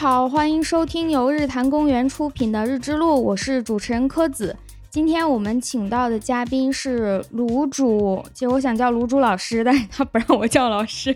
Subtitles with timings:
[0.00, 4.56] 家好，欢迎收听由日坛公园出品的《日之路》，我是主持人柯子。
[4.88, 11.14] 今天我们请到的嘉宾是卤煮，其实我想叫卤煮老师，但是他不让我叫老师，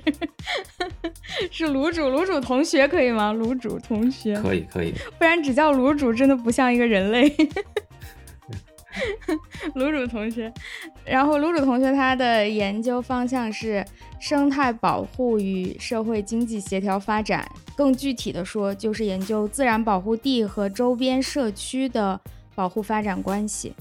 [1.51, 3.33] 是卤煮，卤煮同学可以吗？
[3.33, 7.35] 卤煮同学可以可以， 不然只叫卤煮真的不像一个人类。
[9.75, 10.53] 卤煮同学，
[11.05, 13.85] 然后卤煮同学他的研究方向是
[14.21, 22.21] 生态保护与社会经济协调发展，更具体的说就是研究自然保护地和周边社区的。
[22.57, 23.75] 保护发展关系，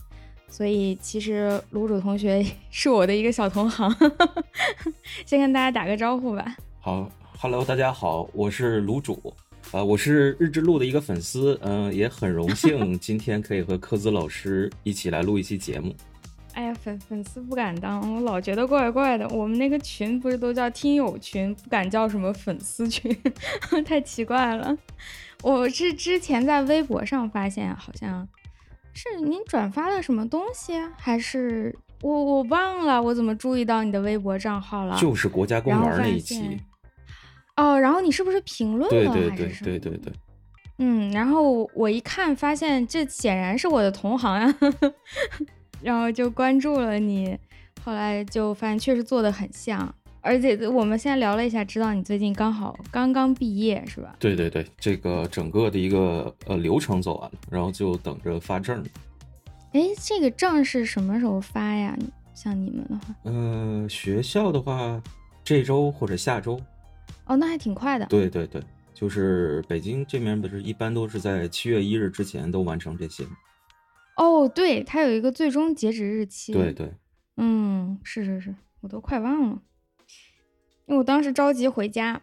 [0.50, 3.88] 所以其实卤煮同学 是我的一个小同行，
[5.28, 6.56] 先跟大家打个招呼吧。
[6.80, 7.08] 好
[7.40, 9.32] ，Hello，大家好，我是卤煮，
[9.74, 15.96] 啊，我是日之路的一个粉丝，嗯，也很荣幸 今天可以和科子老师一起来录一期节目。
[16.54, 19.28] 哎呀，粉粉丝不敢当，我老觉得怪怪的。
[19.30, 23.12] 我们那个群不是都叫听友群，不敢叫什么粉丝群，
[23.84, 24.78] 太奇怪了。
[25.42, 28.28] 我是之前在微博上发现，好像。
[28.94, 33.02] 是您转发了什么东西，还是我我忘了？
[33.02, 34.96] 我怎么注意到你的微博账号了？
[35.02, 36.60] 就是国家公园那一期。
[37.58, 39.14] 哦，然后你是不是评论了？
[39.14, 40.14] 对对对对对对。
[40.80, 44.56] 嗯，然后我一看，发现这显然是我的同行呀，
[45.82, 47.38] 然后就关注了你。
[47.84, 49.94] 后来就发现确实做的很像。
[50.22, 54.16] 而且我们现在聊了一下，知道你最近刚好刚刚毕业，是吧？
[54.20, 58.82] 对对对，这个整个的一个呃流程走完了，然后就等着发证。
[59.74, 61.96] 哎，这个证是什么时候发呀？
[62.34, 65.00] 像你们的话，呃，学校的话，
[65.44, 66.60] 这周或者下周。
[67.26, 68.06] 哦，那还挺快的。
[68.08, 68.62] 对对对，
[68.94, 73.26] 就是北京这边不是一般都是在七月一日之前都完成这些。
[74.18, 76.54] 哦，对，它有一个最终截止日期。
[76.54, 76.92] 对对。
[77.38, 79.62] 嗯，是是是，我都快忘了。
[80.86, 82.22] 因为我当时着急回家，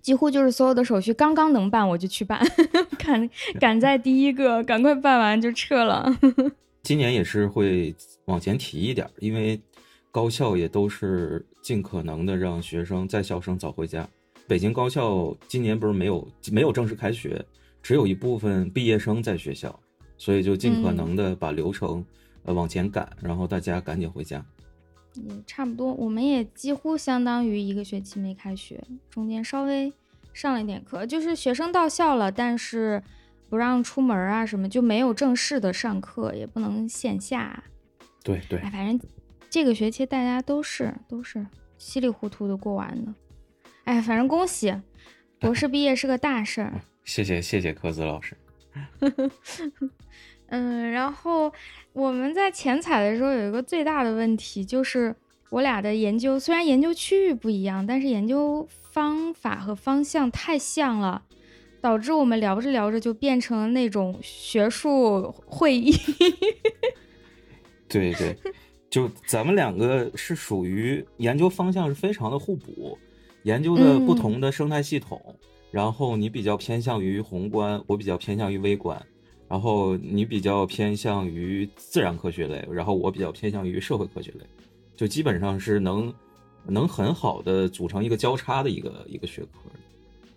[0.00, 2.40] 几乎就是所有的手续刚刚能办，我就去办，
[2.96, 3.28] 赶
[3.60, 6.06] 赶在第一个，赶快办完就撤了。
[6.82, 7.94] 今年也是会
[8.24, 9.60] 往前提一点，因为
[10.10, 14.08] 高校也都是尽可能的让学生在校生早回家。
[14.50, 17.40] 北京高校今年不是没有没有正式开学，
[17.80, 19.78] 只有一部分毕业生在学校，
[20.18, 22.04] 所以就尽可能的把流程
[22.42, 24.44] 呃往前赶，然后大家赶紧回家。
[25.14, 29.92] 也差不多，我们也几乎相当于一个学期没开学，中间稍微
[30.32, 33.00] 上了一点课，就是学生到校了，但是
[33.48, 37.62] 不让出门啊什么，就没有正式的上课，也不能线下。
[38.24, 39.08] 对对，反正
[39.48, 41.46] 这个学期大家都是都是
[41.78, 43.14] 稀里糊涂的过完的。
[43.84, 44.74] 哎，反正恭喜，
[45.38, 46.80] 博士毕业是个大事儿。
[47.04, 48.36] 谢谢谢谢科子老师。
[50.48, 51.52] 嗯，然后。
[51.92, 55.12] 我们在前采的时候有一个最大的问题，就是
[55.50, 61.24] 我俩的研究虽然研究区域不一样，但是研究方法和方向太像了，
[61.80, 65.92] 导致我们聊着聊着就变成了那种学术会议。
[67.90, 68.36] 对对，
[68.88, 72.96] 就咱们两个是属于研究方向是非常的互补，
[73.42, 75.20] 研究的不同的生态系统，
[75.70, 79.00] 然后你比较偏向于宏观，我比较偏向于微观。
[79.48, 84.46] 然后你比较偏向于自然科学类，然后我比较偏向于社会科学类，
[84.94, 86.14] 就基本上是能
[86.64, 89.48] 能很好的组成一个交叉的一个一个学科。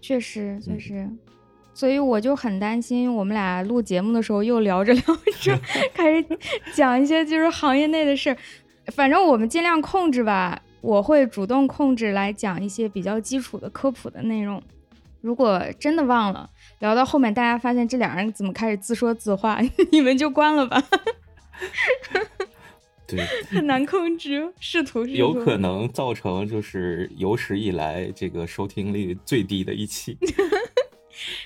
[0.02, 1.08] 确实确实，
[1.75, 5.02] 所以我就很担心，我们俩录节目的时候又聊着聊
[5.40, 5.59] 着
[5.94, 6.28] 开始
[6.74, 8.38] 讲一些就是行业内的事儿。
[8.88, 14.61] 反正我们尽量控制吧，我会主动控制来讲一些比较基础的科普的内容。
[15.21, 16.49] 如果真的忘了。
[16.79, 19.61] 聊到后面，大家发现这两人怎么开始自说自话？
[19.91, 20.83] 你们就关了吧。
[23.07, 30.17] 对，很难控制，试图有可能造成就是有史以来这个收听率最低的一期。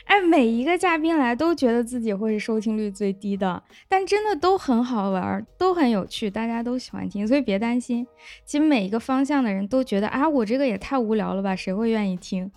[0.05, 8.05] 哎，每一个嘉宾来都觉得自己会是收听率最低的，但真的都很好玩，都很有趣，大家都喜欢听，所以别担心。
[8.45, 12.51] 其实每一个方向的人都觉得啊，我这个也太无聊了吧，谁会愿意听？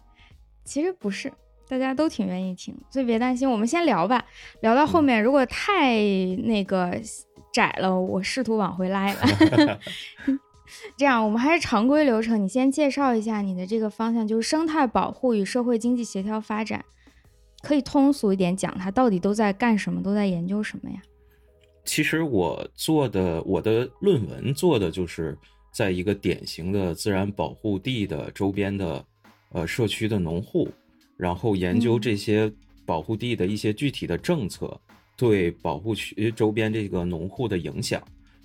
[0.65, 1.33] 其实不是。
[1.69, 3.49] 大家都挺愿意听，所以别担心。
[3.49, 4.25] 我们先聊吧，
[4.61, 6.01] 聊到后面如果太
[6.43, 7.01] 那个
[7.53, 9.07] 窄了，我试图往回拉。
[10.99, 16.85] 这样，我们还是常规流程，你先介绍一下你的这个方向，就是生态保护与社会经济协调发展，
[17.63, 21.03] 可以通俗一点讲，他到底都在干什么，都在研究什么呀？
[21.85, 25.37] 其实我做的我的论文做的就是
[25.73, 29.05] 在一个典型的自然保护地的周边的
[29.53, 30.69] 呃社区的农户。
[31.17, 32.51] 然后研究这些
[32.87, 34.81] 保护地的一些具体的政策
[35.19, 38.03] 对保护区周边这个农户的影响，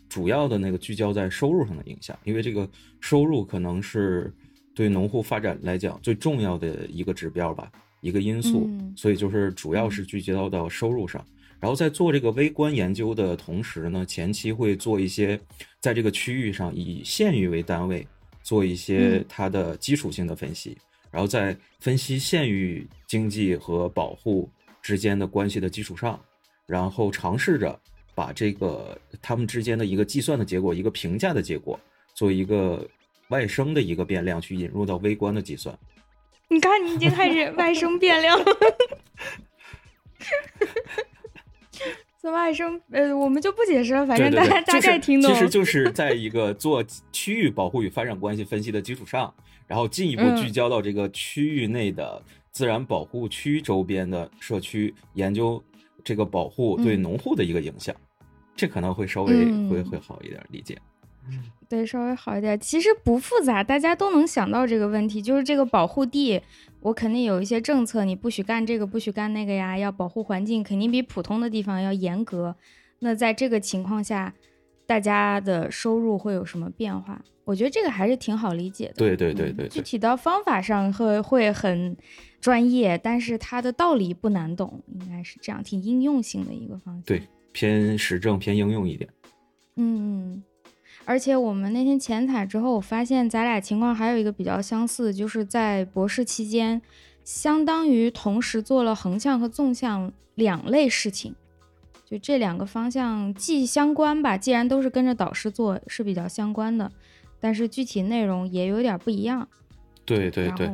[0.10, 2.70] 主要的那个聚焦在收入上的影响，因为这个
[3.00, 4.34] 收入可能是
[4.74, 7.72] 对农户发展来讲最重要的一个指标吧。
[8.06, 11.26] 一个因素，所以就是主要是聚焦到收入上。
[11.60, 15.40] 然后在做这个微观研究的同时呢，前期会做一些
[15.80, 18.06] 在这个区域上以县域为单位
[18.44, 20.78] 做一些它的基础性的分析，
[21.10, 24.48] 然后在分析县域经济和保护
[24.84, 26.20] 之间的关系的基础上，
[26.68, 27.80] 然后尝试着
[28.14, 31.80] 把这个他们之间的一个计算的结果、一个评价的结果，
[32.14, 32.88] 做一个
[33.30, 35.76] 外生的一个变量去引入到微观的计算。
[36.50, 38.46] 你看，你已经开始 外生变量了。
[42.20, 45.32] 做外生，呃，我们就不解释了，反正大家大概听懂。
[45.32, 49.32] 其实就是在一个做区域保护与发展关系分析的基础上，
[49.68, 52.20] 然后进一步聚焦到这个区域内的
[52.52, 55.64] 自然保护区周边的社区，研究
[56.04, 57.96] 这个保护对农户的一个影响，
[58.56, 60.76] 这可能会稍微会会好一点理解。
[61.68, 62.60] 对，稍微好一点。
[62.60, 66.40] 其实不复杂，大家都能想到这个问题，就是这个保护地。
[66.82, 69.76] 我肯定有一些政策，你不许干这个，不许干那个呀。
[69.76, 72.56] 要保护环境，肯定比普通的地方要严格。
[73.00, 74.32] 那在这个情况下，
[74.86, 77.20] 大家的收入会有什么变化？
[77.44, 78.94] 我觉得这个还是挺好理解的。
[78.98, 79.68] 对对对对。
[79.68, 81.98] 具体到方法上会会很
[82.40, 87.02] 专业，但是它的道理不难懂，应该是这样，挺应用性的一个方向。
[87.02, 89.10] 对，偏实证，偏应用一点。
[89.78, 90.44] 嗯。
[91.08, 96.82] 而且我们那天前采之后，我发现咱俩情况还有一个比较相似，就是在博士期间，
[97.24, 101.36] 相当于同时做了横向和纵向两类事情，
[102.04, 106.92] 就这两个方向既相关吧，既然都是跟着导师做，是比较相关的，
[107.40, 109.48] 但是具体内容也有点不一样。
[110.06, 110.72] 对对对，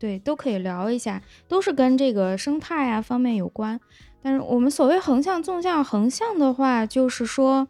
[0.00, 3.78] 对，都可以聊一下，都是跟这个生态啊方面有关。
[4.20, 7.68] 但是我们所谓横向、纵向，横向的话就是说。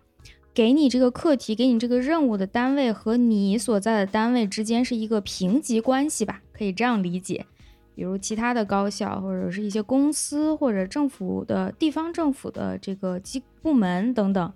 [0.60, 7.46] 给你这个课题，给你这个任务的单位和你所在的单位之间是一个平级关系吧，可以这样理解。
[7.94, 14.52] 比如其他的高校或者是一些公司或者政府的地方政府的这个机部门等等，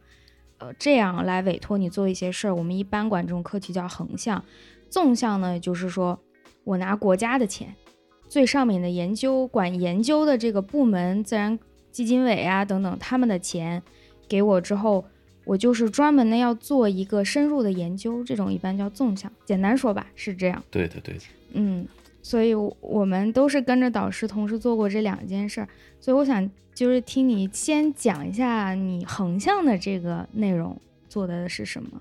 [0.58, 4.44] 呃，这样来委托你做一些事儿，我们一般管这种课题叫横向。
[4.90, 6.20] 纵向呢，就是说
[6.64, 7.74] 我拿国家的钱，
[8.28, 11.58] 最上面的研究管研究的这个部门，自然
[11.90, 13.82] 基金委啊等等，他们的钱
[14.28, 15.02] 给我之后。
[15.44, 19.31] 我就是专门的要做一个深入的研究，这种一般叫纵向。
[19.44, 20.62] 简单说吧，是这样。
[20.70, 21.20] 对的，对的。
[21.52, 21.87] 嗯，
[22.23, 25.69] 所以我们都是跟着导师同时做过这两件事儿，
[26.00, 30.75] 所以我想就是听你先讲一下你横向的这个内容
[31.08, 32.00] 做的是什么。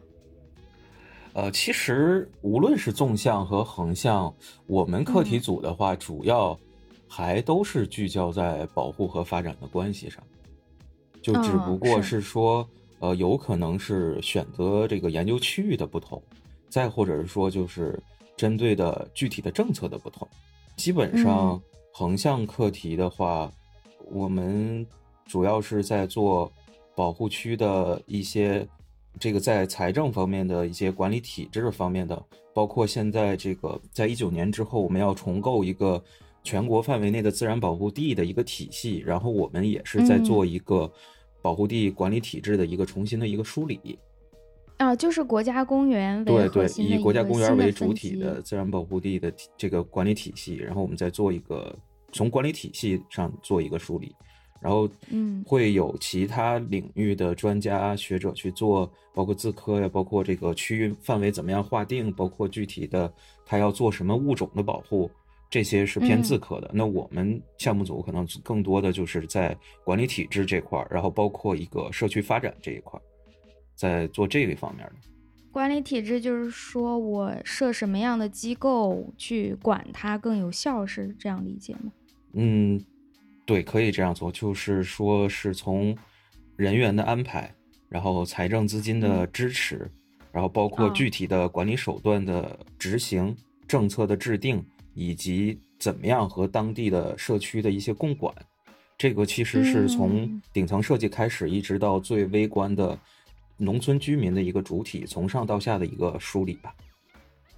[1.33, 4.33] 呃，其实无论是纵向和横向，
[4.67, 6.57] 我们课题组的话，主要
[7.07, 10.23] 还都是聚焦在保护和发展的关系上，
[11.21, 12.65] 就只不过是说。
[13.03, 16.23] 呃，有可能是选择这个研究区域的不同，
[16.69, 18.01] 再或者是说就是
[18.37, 20.25] 针对的具体的政策的不同。
[20.77, 21.61] 基本上
[21.91, 23.51] 横向课题的话，
[24.09, 24.87] 我们
[25.25, 26.49] 主要是在做
[26.95, 28.65] 保护区的一些
[29.19, 32.23] 这个在财政方面的一些管理体制方面的，
[32.53, 36.01] 包括现在这个在一九年之后，我们要重构一个
[36.41, 40.89] 全国范围内的自然保护地的一个体系，然后我们也是在做一个。
[41.43, 43.99] 保护地管理体制的一个重新的一个梳理，
[44.77, 51.77] 啊，就是国家公园对对，以国家公园为主体的自然保护地的这个管理体系，然后我们再做一个
[52.13, 54.15] 从管理体系上做一个梳理，
[54.61, 63.13] 然后嗯，会有其他领域的专家学者去做，包括自科呀，包括这个区域范围怎么样划定，包括具体的
[63.45, 65.11] 他要做什么物种的保护。
[65.53, 73.01] 这些是偏自科的，那我们项目组可能更多的就是在管理体制这块儿，然后包括一个社区发展这一块儿，
[73.75, 74.95] 在做这个方面的。
[75.51, 81.91] 管理体制就是说我设什么样的机构去管它更有效，是这样理解吗？
[82.33, 82.83] 嗯，
[83.45, 85.95] 对，可以这样做，就是说是从
[86.55, 87.53] 人员的安排，
[87.89, 89.87] 然后财政资金的支持，
[90.31, 94.65] 然后包括具体的管理手段的执行、政策的制定。
[94.93, 98.33] 以及怎么样和当地的社区的一些共管，
[98.97, 102.97] 这个其实是从顶层设计开始，一直到最微观的
[103.57, 106.73] 农村居民的一个主体，从上到下的一个梳理吧。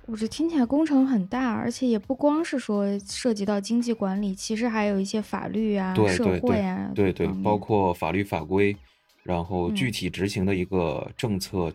[0.08, 8.76] 我这听起来工程很大，而且也不光是说涉及到经济管理，其实还有一些法律啊、社会啊，对对，包括法律法规，
[9.24, 11.74] 然后具体执行的一个政策。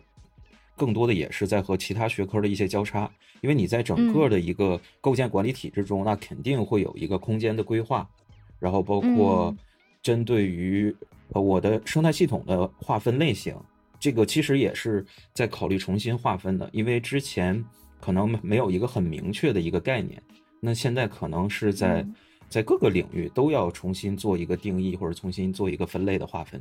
[0.81, 3.07] 更多的也是在和其他学科的一些交叉，
[3.41, 8.09] 因为你在整个的一个构建管理体制中，那肯定会有一个空间的规划，
[8.57, 9.55] 然后包括
[10.01, 10.91] 针对于
[11.33, 13.55] 呃我的生态系统的划分类型，
[13.99, 17.63] 这个其实也是在考虑重新划分的，因为之前
[17.99, 20.19] 可能没有一个很明确的一个概念，
[20.59, 22.03] 那现在可能是在
[22.49, 26.59] 在各个领域都要重新做一个定义，或者重新做一个分类的划分。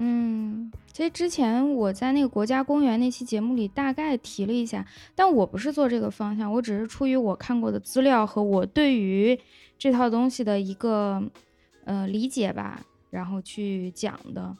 [0.00, 9.38] 嗯，其实之前我在那个国家公园那期节目里大概提了一下，但我不是做这个方向，我只是出于我看过的资料和我对于
[9.76, 11.20] 这套东西的一个
[11.84, 14.56] 呃理解吧，然后去讲的。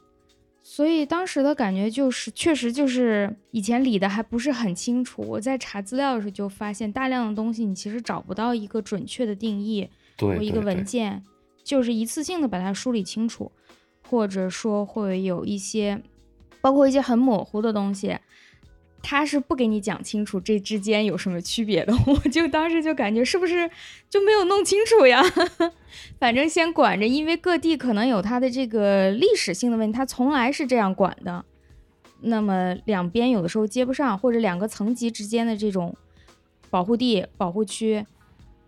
[0.61, 5.23] 所以当时的感觉就是，确实就是以前理的还不是很清楚。
[5.23, 11.23] 我在查资料的时候就发现，大量的东西你其实找不到一个准确的定义，或一个文件，
[11.63, 13.51] 就是一次性的把它梳理清楚，
[14.09, 16.01] 或者说会有一些，
[16.61, 18.19] 包括一些很模糊的东西。
[19.01, 23.71] 他是不给你讲清楚这之间有什么区别的， 我就当时就感觉是不是
[24.11, 25.23] 就没有弄清楚呀？
[26.19, 31.45] 反正先管着，因为各地可能有它的这个历史性的问题，它从来是这样管的。
[32.23, 35.97] 那么两边有的时候接不上，或者两个层级之间的这种
[36.69, 38.05] 保护地、保护区，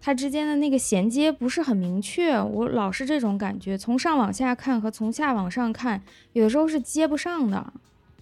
[0.01, 2.41] 它之间的那个衔接不是很明确。
[2.41, 6.03] 我老是这种感觉，从上往下看和从下往上看，
[6.33, 7.73] 有的时候是接不上的。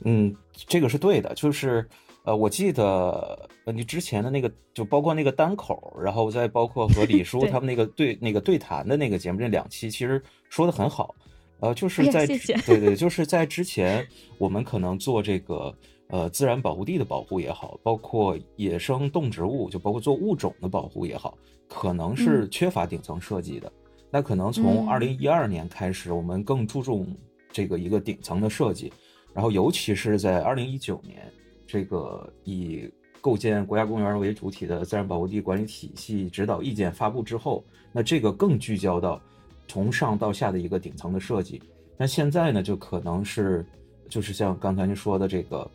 [0.05, 0.35] 嗯，
[0.67, 1.89] 这个是对的，就是，
[2.25, 11.15] 呃，我记得你之前的那个，就包括那个单口，然后再包括和李叔 他们那个对那个对谈的那个节目，这两期其实说的很好，
[11.61, 14.07] 呃，就是在对对，就是在之前
[14.39, 15.75] 我们可能做这个
[16.09, 21.37] 呃自然保护地的保护也好，包括野生动植物，就包括做物种的保护也好，
[21.69, 23.73] 可能是缺乏顶层设计的。
[24.11, 27.07] 那可能从二零一二年开始，我们更注重
[27.53, 28.93] 这个一个顶层的设计。
[29.35, 31.31] 然后，尤其是在二零一九年，
[31.67, 37.63] 这个以构建国家公园为主体的自然保护地管理体系指导意见发布之后，
[37.93, 39.21] 那这个更聚焦到
[39.69, 41.63] 从上到下的一个顶层的设计。
[41.97, 43.65] 那现在呢，就可能是
[44.09, 45.71] 就是像刚才您说的这个，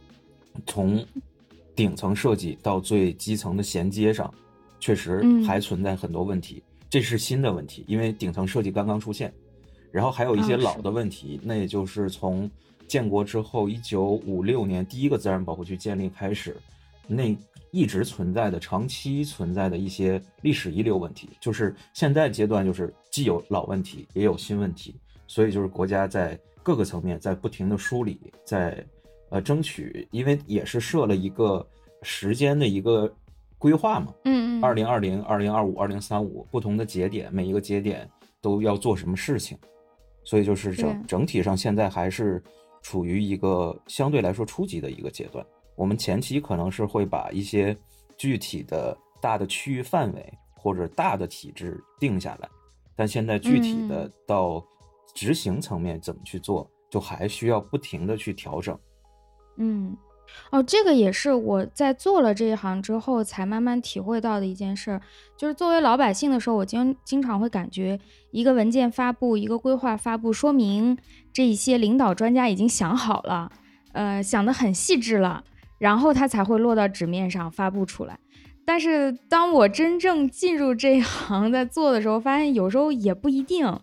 [0.65, 1.05] 从
[1.75, 4.33] 顶层设计到最基层的衔接上，
[4.79, 6.61] 确实还存在很多问题。
[6.89, 9.33] 这是新的问题，因为顶层设计刚刚出现，
[9.91, 12.49] 然后还有一些老的问题，那也就是从。
[12.85, 16.55] 建国之后，一九五六年第一个自然保护区建立开始，
[17.07, 17.35] 那
[17.71, 24.93] 一直存在的、长期存在的一些历史遗留问题，就是现在阶段就是既有老问题，也有新问题，
[25.27, 28.85] 所以就是国家在各个层面在不停的梳理，在
[29.33, 31.67] 呃争取，因为也是设了一个
[32.03, 33.11] 时间的一个
[33.57, 38.07] 规划嘛，嗯嗯，二零二零、二零二五、二零三五不同的节点，每一个节点
[38.39, 39.57] 都要做什么事情，
[40.23, 42.41] 所以就是整整体上现在还是。
[42.85, 45.45] 处于一个相对来说初级的一个阶段，
[45.77, 47.73] 我们前期可能是会把一些
[48.17, 52.49] 具体的大的区域范围或者大的体制定下来，
[52.93, 54.61] 但现在具体的到
[55.15, 58.75] 执行层面怎么去做，就还需要不停的去调整。
[58.75, 58.81] 嗯。
[59.57, 59.95] 嗯
[60.49, 65.01] 哦，这个也是我在做了这一行之后才慢慢体会到的一件事儿，
[65.37, 67.99] 就是作为老百姓的时候，我经经常会感觉
[68.31, 70.97] 一个文件发布、一个规划发布，说明
[71.31, 73.51] 这一些领导专家已经想好了，
[73.91, 75.43] 呃，想得很细致了，
[75.77, 78.17] 然后他才会落到纸面上发布出来。
[78.65, 83.79] 但是当我真正进入这一行在做的时候，发现有时候也不一定，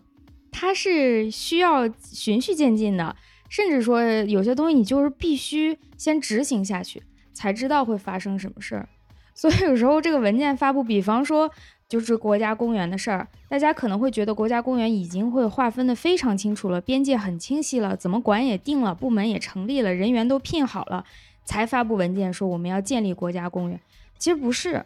[0.51, 3.15] 它是需要循序渐进的。
[3.51, 7.03] 甚至说有些东西你就是必须先执行下去，
[7.33, 8.87] 才知道会发生什么事儿。
[9.35, 11.51] 所以有时候这个文件发布，比方说
[11.89, 21.03] 就是国家公园的事儿，大家可能会觉得国家公园已经会划分的非常清楚了，边界很清晰了，怎么管也定了，部门也成立了，人员都聘好了，
[21.43, 23.77] 才发布文件说我们要建立国家公园。
[24.17, 24.85] 其实不是，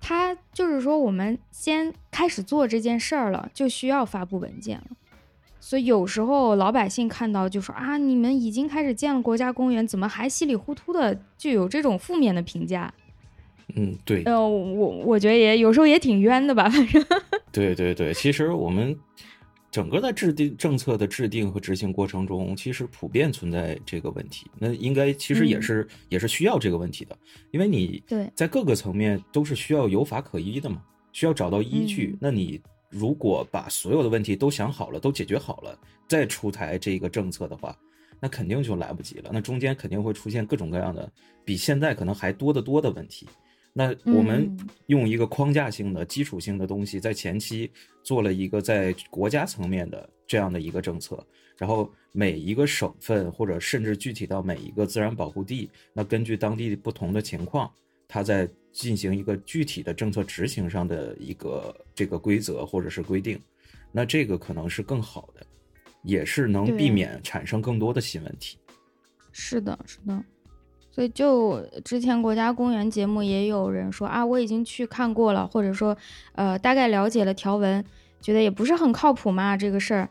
[0.00, 4.96] 他就是说我们先开始做这件事儿了，就需要发布文件了。
[5.62, 12.92] 所以有时候老百姓看到就说啊，你们已经开始建了国家公园，怎么还稀里糊涂的就有这种负面的评价？
[13.76, 14.22] 嗯，对。
[14.24, 17.04] 呃，我我觉得也有时候也挺冤的吧，反正。
[17.52, 18.98] 对对对，其实我们
[19.70, 24.50] 整个在制定政策的制定和执行过程中，其实普遍存在这个问题。
[24.58, 27.16] 那应该其实也是也是需要这个问题的，
[27.50, 28.02] 因为你
[28.34, 32.16] 在各个层面都是需要有法可依的嘛，需要找到依据。
[32.18, 32.60] 那你。
[32.90, 35.78] 如果把所有的问题都想好了，都解决好了，
[36.08, 37.78] 再出台这个政策的话，
[38.18, 39.30] 那肯定就来不及了。
[39.32, 41.10] 那中间肯定会出现各种各样的，
[41.44, 43.28] 比现在可能还多得多的问题。
[43.72, 44.50] 那我们
[44.86, 47.70] 用一个框架性的、基础性的东西，在前期
[48.02, 51.24] 做了一个在国家层面的这样的一个政策，
[51.56, 57.72] 然后每一个省份或者甚至具体到每一个自然保护地，那根据当地不同的情况，
[58.08, 58.48] 它在。
[58.72, 63.40] 进行一个具体的政策执行上的一个这个规则或者是规定，
[63.92, 65.44] 那这个可能是更好的，
[66.02, 68.58] 也是能避免产生更多的新问题。
[69.32, 70.24] 是的，是的。
[70.92, 75.96] 所以就之前国家公园节目也有人说啊，我已经去看过了，或者说
[76.32, 77.84] 呃大概了解了条文，
[78.20, 80.10] 觉得也不是很靠谱嘛，这个事儿。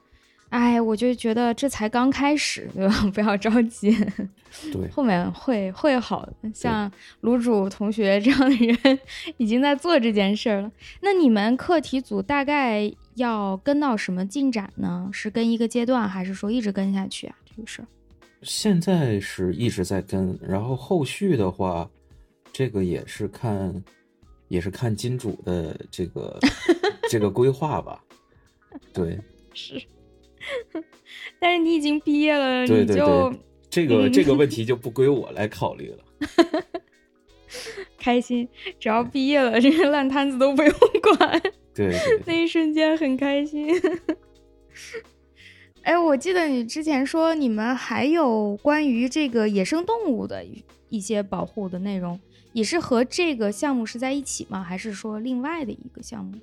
[0.50, 2.94] 哎，我就觉得这才刚开始，对吧？
[3.14, 3.96] 不要着急，
[4.74, 6.34] 对，后面会会好的。
[6.54, 6.92] 像
[7.22, 9.00] 卤煮同学这样的人
[9.38, 10.72] 已经在做这件事了。
[11.02, 15.08] 那你们课题组大概要跟到什么进展呢？
[15.14, 17.36] 是跟一个阶段，还是说一直跟下去啊？
[17.46, 17.88] 这个事儿？
[18.42, 21.88] 现在是一直在跟，然后后续的话，
[22.52, 23.84] 这个也是看，
[24.48, 26.40] 也是看金主的这个
[27.08, 28.02] 这个规划吧。
[28.92, 29.20] 对，
[29.54, 29.80] 是。
[31.40, 33.34] 但是你已经毕业了，你就
[33.70, 36.04] 这个 这个问题就不归我来考虑了。
[37.98, 38.48] 开心，
[38.80, 40.72] 只要毕业了，这些烂摊子都不用
[41.18, 41.42] 管。
[41.74, 41.94] 对，
[42.26, 43.68] 那一瞬间很开心。
[45.82, 50.46] 哎，我记得你之前说你们还有关于这个野生动物的
[50.90, 52.20] 一些保护的内容，
[52.54, 54.64] 也是和这个项目是在一起吗？
[54.64, 56.38] 还是说另外的一个项目？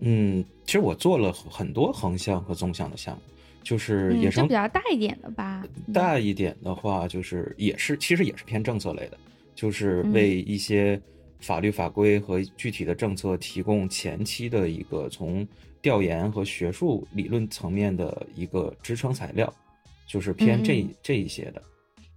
[0.00, 3.22] 嗯，其实我做了很多横向和纵向的项目。
[3.64, 9.18] 就是野生比较大一点的吧，大一点的话就是也是其实也是偏政策类的，
[9.54, 11.00] 就是为一些
[11.40, 15.46] 法律法规和具体的政策提供前期的一个从
[15.80, 19.52] 调研和学术理论层面的一个支撑材料，
[20.06, 21.62] 就是偏这这一些的。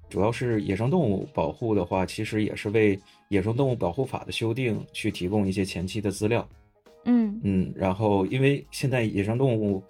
[0.09, 2.97] 主要是野生动物保护的话，其实也是为
[3.29, 6.47] 野生动物保护法的修订去提供一些前期的资料。
[7.03, 9.83] 嗯嗯，然后因为现在野生动物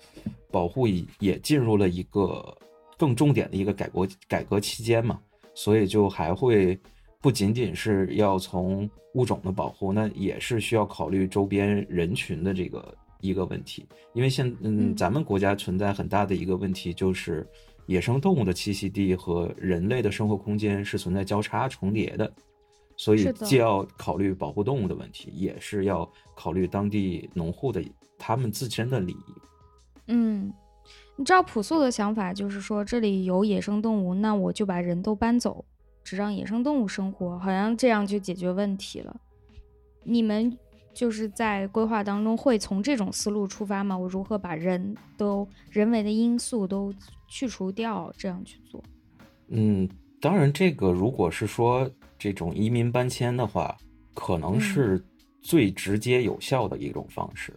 [0.51, 2.57] 保护也也进入了一个
[2.97, 5.19] 更重点的一个改革改革期间嘛，
[5.53, 6.79] 所以就还会
[7.21, 13.85] 不仅仅是要从物种的保护，那也是需要考虑周边人群的这个一个问题。
[14.13, 17.47] 因为现嗯，咱们国家存在很大的一个问题，就是
[17.85, 22.31] 野生动物的栖息地和人类的生活空间是存在交叉重叠的。
[22.95, 27.83] 所以既要考虑保护动物的问题，也是要考虑当地农户的
[28.17, 29.33] 他们自身的利益。
[30.07, 30.51] 嗯，
[31.15, 35.63] 你知道朴素的想法就是说，这里有野生动物，那我就把人都搬走，
[36.03, 39.19] 只让野生动物生活，好像这样就解决问题了。
[40.03, 40.57] 你们
[40.93, 43.97] 就是在规划当中会从这种思路出发吗？
[43.97, 46.93] 我如何把人都人为的因素都
[47.27, 48.83] 去除掉，这样去做？
[49.49, 49.87] 嗯，
[50.21, 51.89] 当然，这个如果是说。
[52.19, 53.77] 这种移民搬迁的话，
[54.15, 54.99] 可能是
[55.39, 57.53] 最直接有效的一种方式，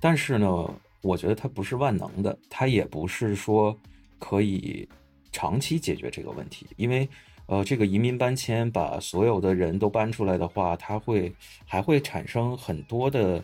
[0.00, 0.70] 但是呢，
[1.06, 3.78] 我觉得它不是万能的，它也不是说
[4.18, 4.88] 可以
[5.30, 7.08] 长期解决这个问题，因为
[7.46, 11.32] 呃，这个移民搬迁把所有的人都搬出来的话，它会
[11.64, 13.42] 还会产生很多的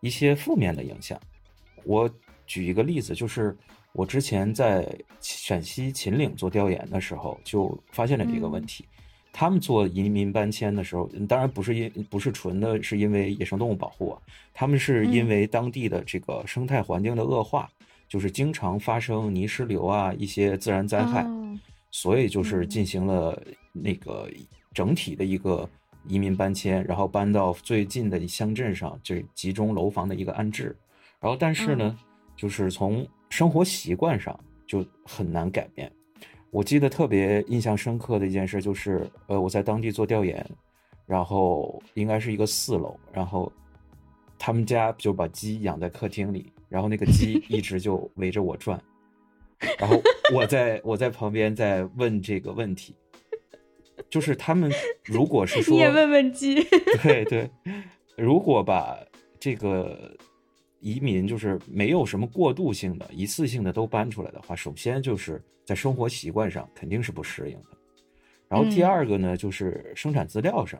[0.00, 1.20] 一些负面的影响。
[1.84, 2.10] 我
[2.46, 3.56] 举一个例子，就是
[3.92, 4.84] 我之前在
[5.20, 8.84] 陕西秦岭做调研的时候，就发现了这个问题。
[9.36, 17.68] 他们做移民搬迁的时候，当然不是因不是纯的是因为野生动物保护啊，他们是因为当地的这个生态环境的恶化，
[18.08, 21.26] 就是经常发生泥石流啊一些自然灾害，
[21.90, 23.36] 所以就是进行了
[23.72, 24.30] 那个
[24.72, 25.68] 整体的一个
[26.06, 30.76] 移民搬迁，然后搬到最近的乡镇上，就是集中楼房的一个安置，
[31.18, 31.98] 然后但是呢，
[32.36, 35.90] 就是从生活习惯上就很难改变。
[36.54, 40.48] 我记得特别印象深刻的一件事就是，呃，我在当地做调研，
[41.04, 43.52] 然后应该是一个四楼，然后
[44.38, 48.80] 他们家就把鸡养在客厅里，然后那个鸡一直就围着我转，
[49.80, 50.00] 然后
[50.32, 52.94] 我在我在旁边在问这个问题，
[54.08, 54.70] 就是他们
[55.02, 56.62] 如果是说你也问问鸡，
[57.02, 57.50] 对对，
[58.16, 58.96] 如果把
[59.40, 60.16] 这个。
[60.84, 67.68] 移民就是没有什么过渡性的、一次性的都搬出来的话，首先就是在生活习惯上肯定是不适应的。
[68.50, 70.78] 然后第二个呢，就是生产资料上。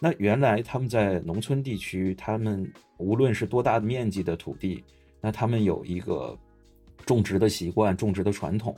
[0.00, 4.82] 那原来他们在农村地区，他们无论是多大的面积的土地，
[5.20, 6.34] 那他们有一个
[7.04, 8.74] 种植的习惯、种植的传统，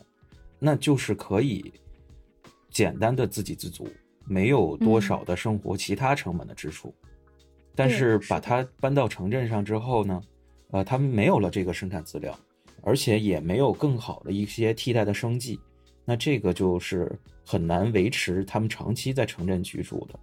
[0.59, 1.73] 那就是可以
[2.71, 3.87] 简单的自给自足，
[4.27, 6.93] 没有多少的生活其他成本的支出。
[7.77, 10.21] 但是把它搬到城镇上之后呢？
[10.73, 12.39] 呃，他们没有了这个生产资料，
[12.83, 15.59] 而且也没有更好的一些替代的生计，
[16.05, 17.11] 那这个就是
[17.45, 20.19] 很难维持他们长期在城镇居住的。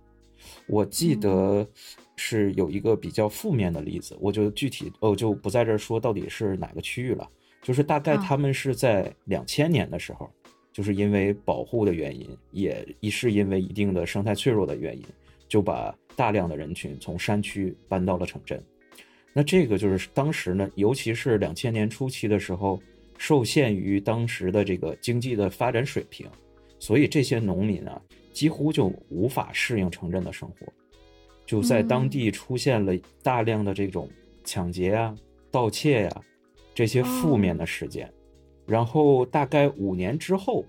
[0.68, 1.68] 我记得
[2.16, 7.28] 是有一个比较负面的例子，我就具体哦就不在这儿说到底是哪个区域了，
[7.62, 10.30] 就是大概他们是在两千年的时候，
[10.72, 15.04] 就是因为保护的原因，也一是因为一定的生态脆弱的原因，
[15.50, 18.64] 就把大量的人群从山区搬到了城镇。
[19.38, 22.82] 那这个就是当时呢，尤其是两千年初期的时候，
[23.20, 26.28] 受限于当时的这个经济的发展水平，
[26.80, 28.02] 所以这些农民啊，
[28.34, 30.74] 几乎就无法适应城镇的生活，
[31.46, 34.10] 就在当地出现了大量的这种
[34.44, 35.16] 抢劫啊、
[35.52, 36.22] 盗窃呀
[36.74, 38.12] 这些负面的事件，
[38.66, 40.66] 然后大概五年之后，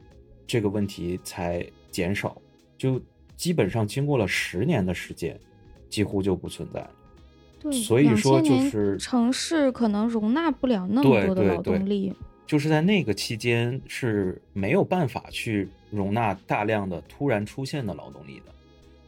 [0.47, 2.37] 这个问题才减少，
[2.77, 3.01] 就
[3.35, 5.41] 基本上经过了十年的时间，
[5.89, 6.91] 几乎就不存在了。
[7.61, 12.13] 对，所以说就是城市可能容纳不了那么多的劳对对对动力。
[12.47, 18.53] 就是在那个期间是没有办法去容纳大量的突然出现的劳动力的。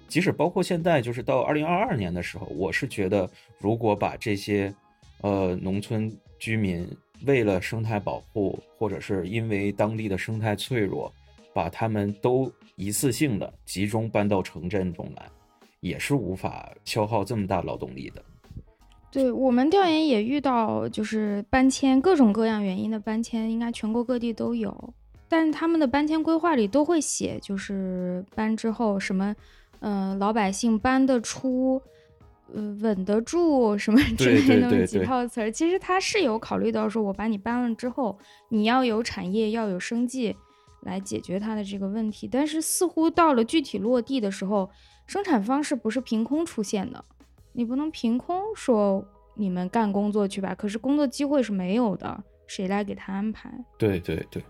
[0.09, 4.75] 即使包括现在，就是到二零二二年的时候，我是觉得，如果把这些，
[5.23, 6.87] 呃，农村居民
[7.25, 11.11] 为了生态保护，或者是因为当地的生态脆弱，
[11.55, 15.27] 把他们都一次性的集中搬到城镇中来，
[15.79, 18.23] 也是无法消耗这么大劳动力的。
[19.11, 24.94] 对我们调研也遇到，就是搬迁各种各样原因的搬迁，应该全国各地都有。
[25.29, 29.35] 但是他们的搬迁规划里都会写，就是搬之后什么，
[29.81, 31.81] 嗯、老百姓搬得出，
[32.53, 35.51] 呃，稳得住什么之类的那么几套词儿。
[35.51, 38.18] 其实他是有考虑到说，我把你搬了之后，
[38.49, 40.37] 你要有产业，要有生计
[40.83, 42.29] 来解决他的这个问题。
[42.31, 44.70] 但是似乎到了具体落地的时候，
[45.07, 47.05] 生产方式不是凭空出现的。
[47.61, 53.53] 你不能凭空说你们干工作去吧，可是工作机会是没有的，谁来给他安排？
[53.77, 54.42] 对对对。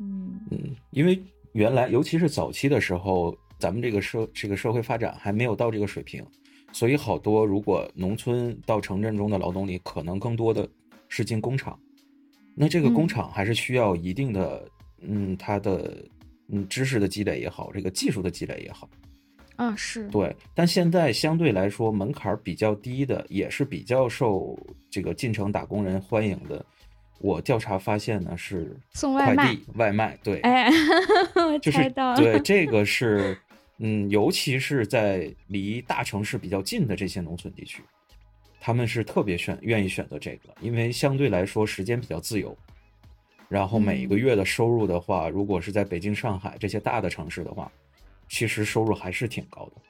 [0.00, 6.24] 嗯嗯，因为原来尤其是早期的时候，咱们这个社这个社会发展还没有到这个水平，
[6.72, 10.66] 所以好多如果农村到城镇中的劳动力，可能更多的
[11.10, 11.78] 是进工厂。
[12.54, 14.66] 那这个工嗯厂还是需要一定的，
[15.02, 16.02] 嗯，它的
[16.48, 18.88] 嗯知识的积累也好，这个技术的积累也好，
[19.58, 20.34] 啊是，对。
[20.54, 26.64] 但现在相对来说门槛比较低的，也是比较受这个进城打工人欢迎的。
[27.20, 30.70] 我调查发现呢是快送外卖递外卖，对，哎，
[31.34, 33.36] 我就是猜到了，对这 个是，
[33.78, 37.82] 嗯，尤其是在离大城市比较近的这些农村地区，
[38.60, 42.56] 他们是特别选愿意选择这个，因为相对来说时间比较自由，
[43.48, 47.68] 然后每个嗯月的收入的话，如果是在北京、上海这些大的城市的话，
[48.28, 49.82] 其实收入还是挺高的，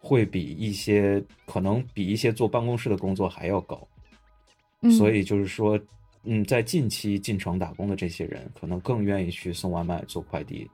[0.00, 3.86] 会比一些可能比一些坐办公室的工作还要高。
[4.82, 5.78] 嗯所以就是说，
[6.24, 10.68] 嗯，在近期进城打工的这些人，可能更愿意去送外卖、做快递，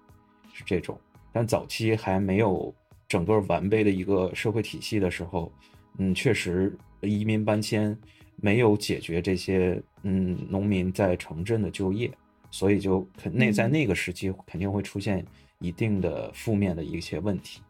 [0.55, 0.99] 是这种。
[1.31, 2.75] 但早期还没有
[3.07, 5.53] 整个完备的一个社会体系的时候，
[5.99, 7.95] 嗯，确实移民搬迁
[8.37, 12.11] 没有解决这些嗯农民在城镇的就业，
[12.51, 15.23] 所以就肯那在嗯那个时期肯定会出现
[15.61, 17.61] 一定的负面的一些问题。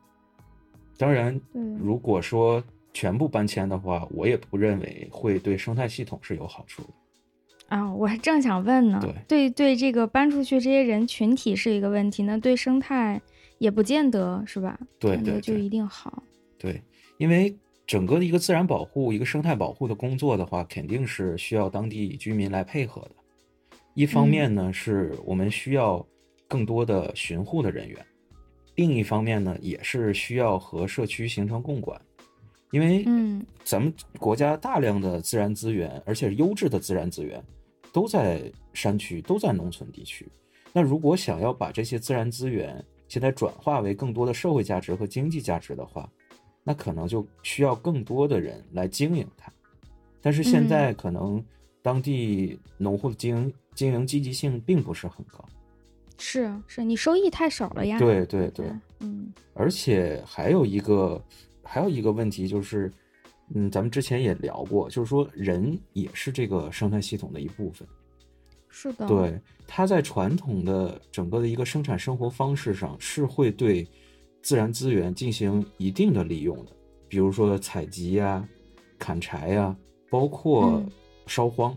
[0.96, 1.40] 当然，
[1.80, 6.88] 如果说全部搬迁的话，我也不认为会对生态系统是有好处的。
[7.68, 13.20] 啊，我还正想问呢，对对，这个搬出去这些人群体是一个问题，那对生态
[13.58, 14.78] 也不见得是吧？
[14.98, 16.22] 对对对就一定好。
[16.56, 16.82] 对，
[17.18, 17.54] 因为
[17.86, 23.10] 整个的一个自然保护、一个生态保护的工作的话，肯定是需要当地居民来配合的。
[23.94, 26.04] 一方嗯面呢，是我们需要
[26.48, 28.00] 更多的巡护的人员；
[28.74, 32.00] 另一方面呢，也是需要和社区形成共管。
[32.70, 37.42] 因为嗯咱们国家大量的自然资源，而且优质的自然资源，
[37.92, 40.26] 都在山区，都在农村地区。
[40.72, 46.10] 那如果想要把这些自然资源现在转化为更多的社会价值和经济价值的话，
[46.62, 49.50] 那可能就需要更多的人来经营它。
[50.20, 51.42] 但是现在可能
[51.80, 55.42] 当地农户的经营经营积极性并不是很高。
[56.18, 57.98] 是是，你收益太少了呀。
[57.98, 58.66] 对对对，
[59.00, 61.22] 嗯而且还有一个
[61.62, 62.92] 还有一个问题就是，
[63.54, 67.86] 嗯，咱们之前也聊过，就是说人也是这个生态系统的一部分。
[68.68, 69.06] 是的。
[69.06, 73.88] 对，它在传统的整个的一个生产生活方式上是会对
[74.42, 76.72] 自然资源进行一定的利用的，
[77.08, 78.46] 比如说采集呀、
[78.98, 79.76] 砍柴呀，
[80.10, 80.90] 包括嗯
[81.26, 81.76] 烧荒，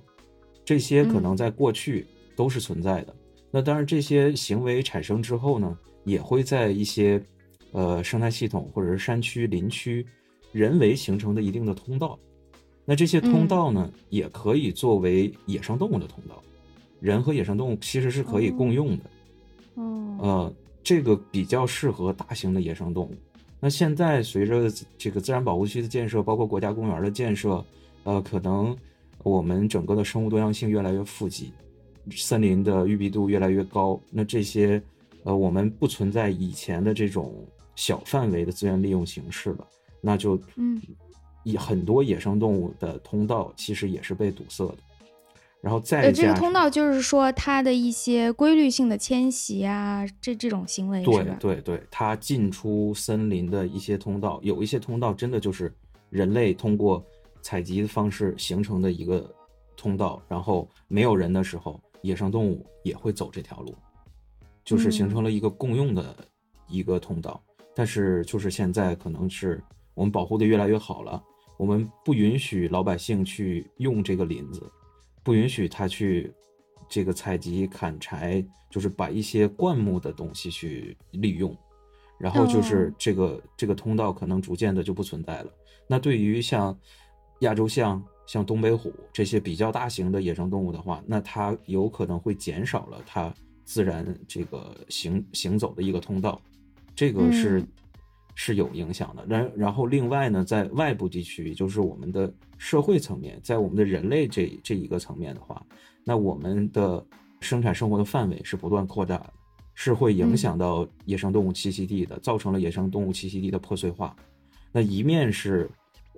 [0.65, 3.15] 这些可嗯能在过去都是存在的。
[3.51, 7.21] 那当然，这些行为产生之后呢，也会在一些
[7.73, 10.05] 呃生态系统或者是山区、林区
[10.53, 12.17] 人为形成的一定的通道。
[12.85, 16.41] 那这些通嗯道呢，也可以作为野生动物的通道。
[16.99, 19.03] 人和野生动物其实是可以共用的，
[19.75, 23.15] 哦，呃，这个比较适合大型的野生动物。
[23.59, 27.63] 那现在随着这个自然保护区的建设，包括国家公园的建设，
[28.03, 28.75] 呃，可能
[29.23, 31.51] 我们整个的生物多样性越来越富集，
[32.09, 33.99] 森林的郁闭度越来越高。
[34.09, 34.81] 那这些，
[35.23, 39.67] 呃，我们不存在以前的这种小范围的资源利用形式了，
[40.01, 40.81] 那就，嗯，
[41.43, 44.77] 以很多野生动物的通道其实也是被堵塞的。
[45.61, 51.23] 然后再呃，这个通道就是说它的一些规律性的迁徙啊，这这种行为对？
[51.39, 55.71] 对对，它进出森林的一些通道，有一些通道真的就是
[56.09, 57.05] 人类通过
[57.43, 59.31] 采集的方式形成的一个
[59.77, 63.75] 通道，然后没有人的时候，野生动物也会走这条路，
[64.63, 66.15] 就是形成了一个共用的
[66.67, 67.41] 一个通道。
[67.73, 71.23] 但是就是现在可能是我们保护的越来越好了，
[71.57, 74.69] 我们不允许老百姓去用这个林子，
[75.23, 76.33] 不允许他去
[76.89, 81.55] 这个采集砍柴，就是把一些灌木的东西去利用。
[82.17, 85.51] 然后就是这个这个通道可能逐渐的就不存在了。
[85.87, 86.77] 那对于像
[87.39, 96.41] 亚洲象、像东北虎这些比较大型的野生动物的话，那它有可能会减少了它自然这个行行走的一个通道，
[96.95, 97.63] 这个是
[98.35, 99.25] 是有影响的。
[99.27, 105.65] 然然后另外呢，在外部地区，就是我们的社会层面，在我们的人类这这一个层面的话，
[106.03, 107.05] 那我们的
[107.39, 109.33] 生产生活的范围是不断扩大的。
[109.73, 114.15] 是会影响到野生动物栖息地的，造成了野生动物栖息地的破碎化。
[114.71, 115.67] 那一面是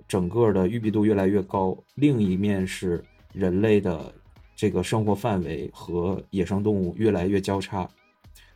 [0.06, 4.12] 整个的育碧度越来越高，另一面是人类的
[4.54, 7.88] 这个生活范围和野生动物越来越交叉，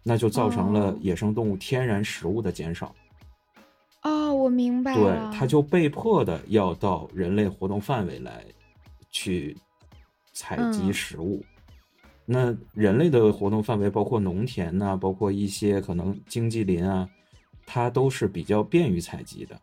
[0.03, 2.95] 那就造成了野生动物天然食物的减少。
[4.03, 5.31] 哦，我明白了。
[5.31, 8.45] 对，它就被迫的要到人类活动范围来
[9.11, 9.57] 去
[10.33, 11.45] 采集食物。
[12.25, 17.09] 那人类的活动范围包括农田呐，包括一些可能经济林啊，
[17.67, 19.61] 它都是比较便于采集的，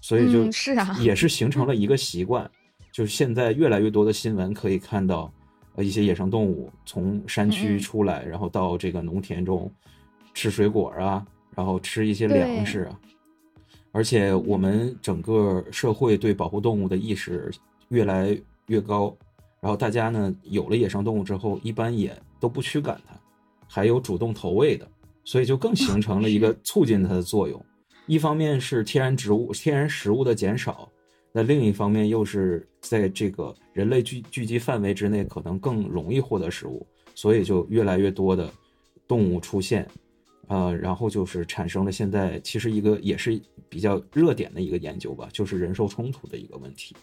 [0.00, 2.50] 所以就是啊，也是形成了一个习惯，
[2.92, 5.32] 就是现在越来越多的新闻可以看到，
[5.74, 9.70] 呃，一些野生动物从山区出来，然后到这个农田中
[10.34, 12.98] 吃水果啊，然后吃一些粮食啊，
[13.92, 17.50] 而且我们整个社会对保护动物的意识
[17.88, 18.36] 越来
[18.66, 19.16] 越高。
[19.60, 23.14] 然后大家呢有了野生动物之后，一般也都不驱赶它，
[23.68, 24.88] 还有主动投喂的，
[25.22, 27.62] 所以就更形成了一个 促进它的作用。
[28.06, 30.90] 一方面是天然植物、天然食物的减少，
[31.32, 36.84] 那另一方面又是在这个人类聚聚集范围之内，可能更容易获得食物，
[37.14, 38.50] 所以就越来越多的
[39.06, 39.86] 动物出现，
[40.48, 46.96] 呃，然后就是产生了现在其实一个也是比较热点的一个研究吧，就是人兽冲突的一个问题。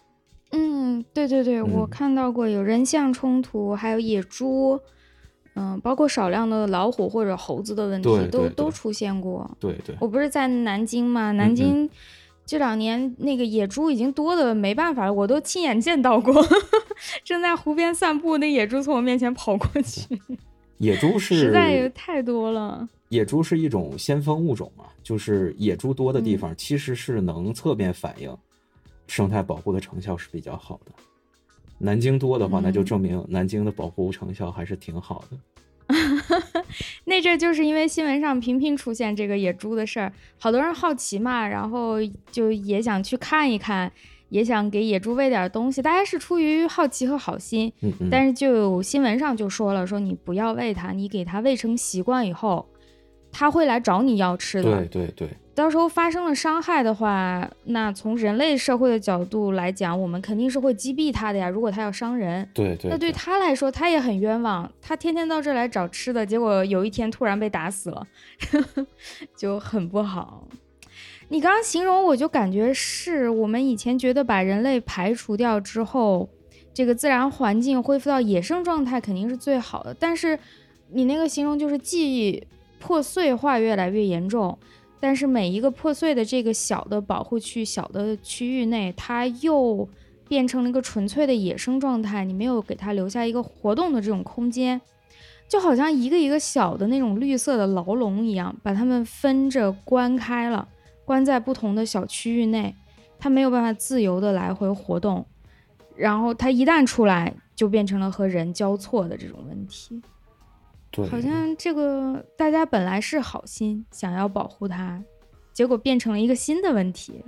[0.51, 4.79] 嗯，对对对，我看到过有人象冲突，还有野猪，
[5.57, 9.49] 嗯，包括少量的老虎或者猴子的问题，都都出现过。
[9.59, 11.31] 对对，我不是在南京嘛？
[11.31, 11.89] 南京
[12.45, 16.33] 这两年那个野猪已经多的没办法了，我都亲眼见到过，
[17.25, 20.07] 正在湖边散步，那野猪从我面前跑过去。
[20.77, 22.87] 野猪是实在太多了。
[23.09, 28.35] 野猪是一种先锋物种嘛，就是野猪多的地方，其实是能侧面反映。
[29.07, 30.91] 生态保护的成效是比较好的，
[31.79, 35.37] 南京多的话，那就证明南京的保护成效还是挺好的。
[37.05, 41.95] 那阵就是因为新闻上频频出现这个野猪的事儿，好多人好奇嘛，然后
[42.29, 43.89] 就也想去看一看，
[44.27, 45.81] 也想给野猪喂点东西。
[45.81, 47.71] 大家是出于好奇和好心，
[48.11, 52.67] 但是就有新闻上就说了，说你不要喂它，你给它喂成习惯以后，
[53.37, 54.63] 它会来找你要吃的。
[54.63, 55.29] 对对对。
[55.53, 61.47] 到时候发生了伤害的话，那从人类社会的角度来讲，我们肯定是会击毙他的呀。
[61.47, 64.71] 如果他要伤人，对对，那对他来说，他也很冤枉。
[64.81, 68.07] 他天天到这来找吃的，结果有一天突然被打死了，
[69.37, 70.47] 就很不好。
[71.29, 76.29] 你刚刚形容，我就感觉是我们以前觉得把人类排除掉之后，
[76.73, 79.93] 这个自然环境恢复到野生状态肯定是最好的。
[79.93, 80.37] 但是
[80.91, 82.47] 你那个形容就是既
[82.79, 84.57] 破碎化越来越严重。
[84.99, 89.87] 但是每一个破碎的这个小的保护区、小的区域内，它又
[90.27, 92.25] 变成了一个纯粹的野生状态。
[92.25, 94.81] 你没有给它留下一个活动的这种空间，
[95.47, 100.67] 就好像一个一个小的那种绿色的牢笼一样，把它们分着关开了，
[101.05, 102.75] 关在不同的小区域内，
[103.19, 105.23] 它没有办法自由的来回活动。
[105.95, 110.01] 然后它一旦出来，就变成了和人交错的这种问题。
[111.09, 115.03] 好像这个大家本来是好心想要保护它，
[115.53, 117.23] 结果变成了一个新的问题。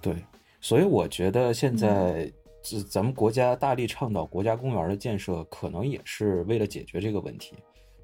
[0.00, 0.16] 对，
[0.60, 7.54] 所以我觉得现在咱咱们国家大力倡导国家公园的建设，可能也是为了解决这个问题。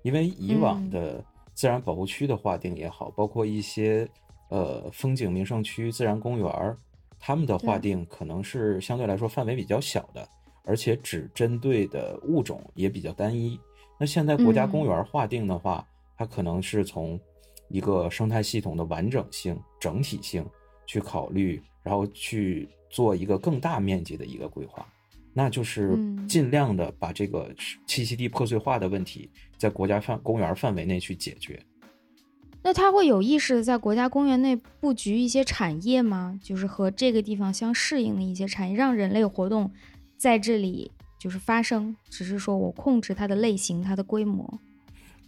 [0.02, 1.24] 因为以往的
[1.54, 4.06] 自然保护区的划定也好，包括一些
[4.50, 6.76] 呃风景名胜区、自然公园，
[7.18, 10.28] 他们的划定可能是相对来说范围比较小的，
[10.64, 13.58] 而且只针对的物种也比较单一。
[13.98, 17.18] 那现在国家公园划定的话，它可能是从
[17.68, 20.44] 一个生态系统的完整性、整体性
[20.86, 24.86] 去考虑，然后去做一个更大面积的一个规划，
[25.32, 27.50] 那就是尽量的把这个
[27.86, 31.60] 栖息地破碎化的问题在国家范公园范围内去解决。
[32.62, 36.38] 那他会有意识的在国家公园内布局一些产业吗？
[36.42, 39.70] 就是和这个地方相适应的一些产业，让人类活动
[40.16, 44.60] 在这里就是发生，只是说我控制它的类型、它的规模。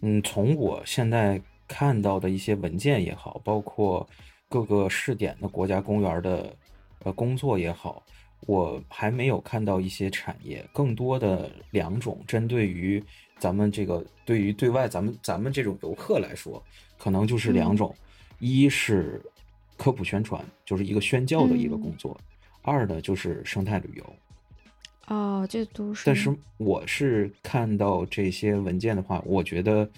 [0.00, 4.08] 嗯，从我现在看到的一些文件也好，包括
[4.48, 6.54] 各个试点的国家公园的
[7.04, 8.02] 呃工作也好，
[8.46, 13.02] 我还没有看到一些产业，更多的两种针对于
[13.38, 16.62] 咱们这个对于对外咱们咱们这种游客来说。
[16.96, 17.94] 可能就是两种，
[18.40, 19.22] 一是
[19.76, 22.12] 科普宣传，就是一个宣教的一个工作；
[22.60, 24.16] 二呢就是生态旅游。
[25.08, 26.04] 哦，这都是。
[26.06, 29.90] 但是我是看到这些文件的话，我觉得，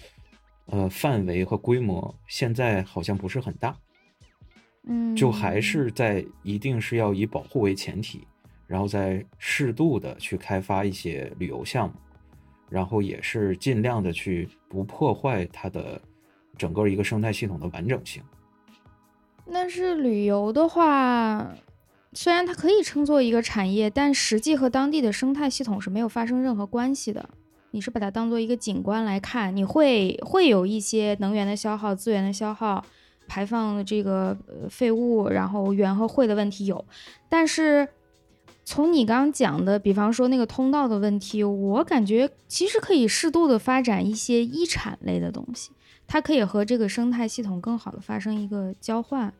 [0.67, 3.77] 呃，范围和规模现在好像不是很大。
[4.85, 5.15] 嗯。
[5.15, 8.27] 就还是在一定是要以保护为前提，
[8.67, 11.95] 然后再适度的去开发一些旅游项目，
[12.69, 16.01] 然后也是尽量的去不破坏它的。
[16.59, 18.23] 整个一个生态系统的完整性。
[19.47, 21.51] 那是旅游的话，
[22.13, 27.29] 虽然它可以称作一个产业，但实际和当地的生态系统是没有发生任何关系的。
[27.71, 32.85] 你是把它当做一个景观来看，你会会有一些能源的消耗、资源的消耗、
[33.29, 34.37] 排放的这个
[34.69, 36.85] 废物，然后源和会的问题有。
[37.29, 37.87] 但是
[38.65, 45.71] 从你刚刚讲的，比方说那个通道的问题，我感觉其实可以适度的发展一些一产类的东西。
[46.09, 49.33] 它可以和这个生态系统更好的发生一个交换，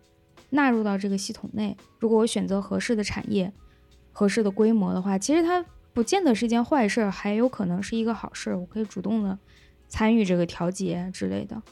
[0.51, 1.77] 纳入到这个系统内。
[1.99, 3.53] 如果我选择合适的产业、
[4.13, 8.55] 合适的规模的话，其实它不见得是一件坏事，还有可能是一个好事。
[8.55, 9.39] 我可以主动的
[9.89, 11.63] 参与这个调节之类的。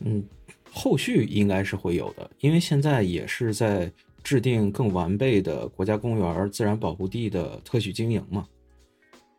[0.00, 0.24] 嗯，
[0.72, 3.90] 后续应该是会有的，因为现在也是在
[4.22, 8.46] 制定更完备的国家公园、自然保护地的特许经营嘛。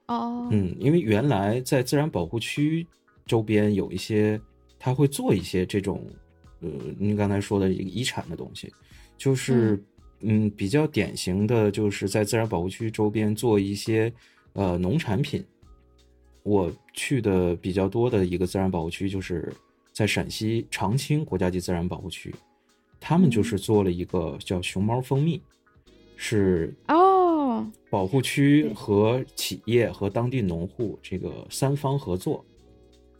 [0.07, 0.47] 哦。
[0.51, 2.85] 嗯，因为原来在自然保护区
[3.25, 4.39] 周边有一些。
[4.81, 6.01] 他会做一些这种，
[6.61, 8.69] 呃，您刚才说的一个遗产的东西，
[9.17, 9.81] 就是，
[10.19, 14.11] 嗯，比较典型的就是在自然保护区周边做一些，
[14.53, 15.43] 呃，农产品。
[16.43, 19.53] 我去的比较多的一个自然保护区就是
[19.91, 22.33] 在陕西长青国家级自然保护区，
[22.99, 25.41] 他们就是做了一个叫熊猫蜂蜜，
[26.15, 32.43] 是哦，保护区和企业和当地农户这个三方合作，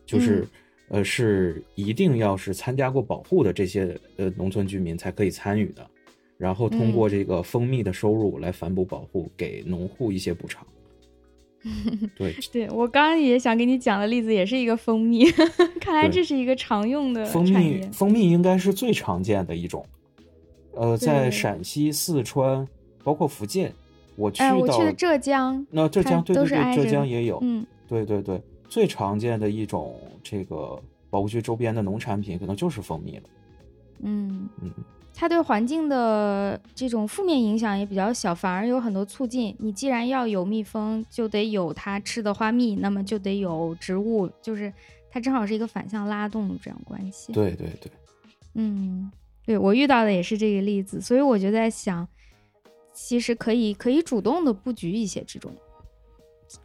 [0.05, 0.45] 就是。
[0.89, 5.87] 呃，是一定要是参加过保护的这些呃农村居民才可以参与的，
[6.37, 10.65] 然后通过这个蜂蜜的收入来反哺保护，给农户一些补偿。
[12.15, 15.25] 对，对我刚刚也想给你讲的例子，也是一个蜂蜜，
[15.81, 17.81] 看来这是一个常用的蜂蜜。
[17.91, 19.85] 蜂蜜应该是最常见的一种。
[20.73, 22.65] 呃，在陕西、四川，
[23.03, 23.73] 包括福建，
[24.15, 27.37] 我去到我去的浙江，那浙江对对对，浙江也有。
[27.41, 28.41] 嗯，对对对。
[28.69, 30.79] 最常见的一种这个
[31.09, 33.23] 保护区周边的农产品，可能就是蜂蜜了。
[34.01, 34.71] 嗯嗯，
[35.13, 39.53] 它对环境的这种负面影响也比较小，反而有很多促进。
[39.59, 44.71] 你既然要有蜜蜂，就得有它吃的花蜜，那么就得有植物，就是
[45.09, 47.33] 它正好是一个反向拉动这样关系。
[47.33, 47.91] 对对对，
[48.53, 49.11] 嗯，
[49.45, 52.07] 对我遇到的也是这个例子，所以我就在想，
[52.93, 55.51] 其实可以可以主动的布局一些这种。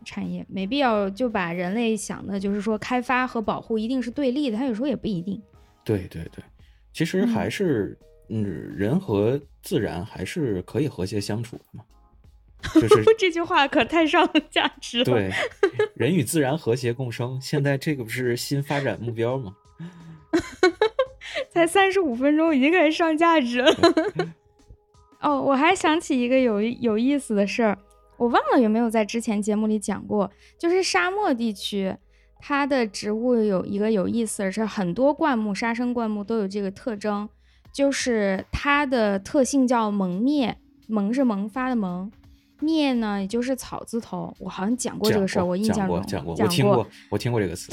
[0.05, 5.41] 产业没必要就把人类想的，就是说开发和保护一定是对立的，它有时候也不一定。
[5.85, 6.43] 对对对，
[6.93, 8.43] 其实还是嗯，
[8.77, 11.85] 人和自然还是可以和谐相处的嘛。
[12.75, 15.05] 就是 这句话可太上价值了。
[15.05, 15.31] 对，
[15.95, 19.55] 人与自然和谐共生，现在这个不是新发展目标吗？
[21.51, 23.71] 才三十五分钟，已经开始上价值了。
[25.21, 27.79] 哦，我还想起一个有有意思的事儿。
[28.17, 31.95] 我忘了有没有在之前节目里讲过，就是沙漠地区，
[32.39, 37.29] 它的植物有一个有意思的是，很多灌木、沙生灌木都有这个特征，
[37.73, 42.11] 就是它的特性叫萌灭，萌是萌发的萌，
[42.61, 44.33] 灭呢也就是草字头。
[44.39, 47.73] 我好像讲过这个事儿，我印象中讲过，讲过，我听过，我听过这个词。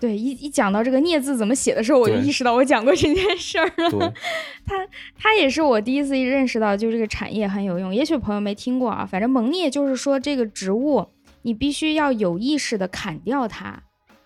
[0.00, 4.14] 对，一一讲到这个“孽”字怎么写的时候，我就意识到我讲过这件事儿了。
[4.64, 4.86] 它
[5.18, 7.92] 它也是我第一次认识到，就这个产业很有用。
[7.92, 11.08] 也许朋友没听过啊，反正蒙孽就是说这个植物
[11.42, 13.82] 你必须要有意识的砍掉它，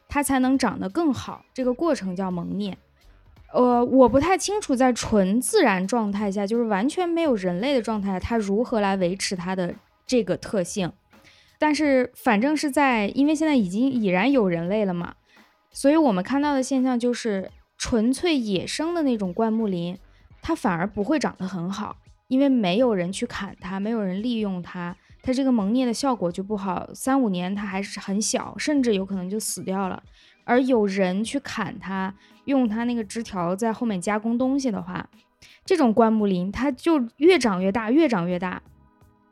[0.08, 1.46] 它才能长得更好。
[1.54, 2.76] 这个过程叫蒙孽。
[3.54, 9.74] 呃，我不太清楚在纯自然状态下，就是完全没有人类的状态，它如何来维持它的
[10.06, 10.92] 这个特性。
[11.58, 15.14] 但是反正是在，因为现在已经已然有人类了嘛。
[15.72, 19.96] 所以，我们看到的现象就是，纯粹野生的那种灌木林，
[20.40, 21.96] 它反而不会长得很好，
[22.28, 26.88] 因为没有人去砍它，没有人利用它，它这个萌孽的效果就不好。
[26.94, 30.02] 三五年它还是很小，甚至有可能就死掉了。
[30.44, 32.14] 而有人去砍它，
[32.44, 35.08] 用它那个枝条在后面加工东西的话，
[35.64, 38.60] 这种灌木林它就越长越大，越长越大，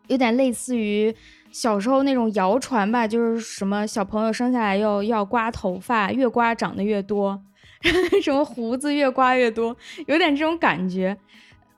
[0.06, 1.14] 有点类似于
[1.52, 7.42] 小时候那种谣传吧，就是什么小朋友生下来要要刮头发，越刮长得越多，
[8.22, 9.76] 什么胡子越刮越多，
[10.06, 11.16] 有点这种感觉。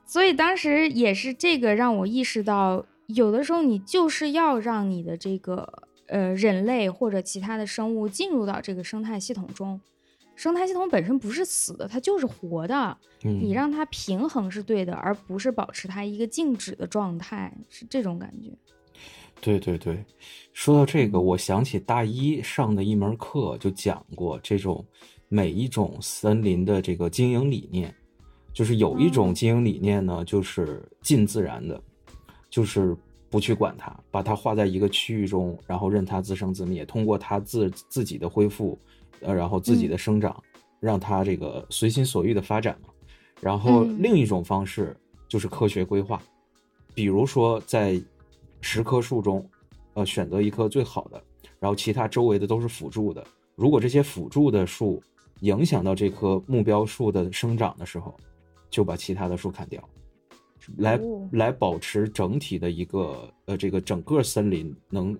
[0.05, 2.85] 所以当时也是这个让我意识到。
[3.07, 5.67] 有的时候，你就是要让你的这个
[6.07, 9.79] 呃人类或者其他的生物进入到这个生态系统中。
[10.35, 12.97] 生态系统本身不是死的，它就是活的。
[13.21, 18.49] 你让它平衡是对的，而不是保持它一个静止的状态，是这种感觉。
[19.43, 20.03] 对对对，
[20.53, 24.83] 说到这个，我想起大一上的一门课就讲过这种
[25.27, 27.93] 每一种森林的这个经营理念，
[28.53, 31.79] 就是有一种经营理念呢，就是近自然的。
[32.49, 32.95] 就是
[33.31, 38.77] 不去管它，把它画在一个区域中，然后任它自生自灭，通过它自自己的恢复，
[39.21, 40.39] 呃，然后自己的生长，
[40.79, 42.89] 让它这个随心所欲的发展嘛。
[43.41, 44.95] 然后另一种方式
[45.27, 46.21] 就是科学规划，
[46.93, 47.99] 比如说在
[48.63, 49.47] 十棵树中，
[49.93, 51.21] 呃，选择一棵最好的，
[51.59, 53.21] 然后其他周围的都是辅助的。
[53.55, 55.03] 如果这些辅助的树
[55.41, 58.15] 影响到这棵目标树的生长的时候，
[58.69, 59.83] 就把其他的树砍掉。
[60.77, 60.97] 来
[61.33, 65.15] 来保持整体的一个呃，这个整个森林能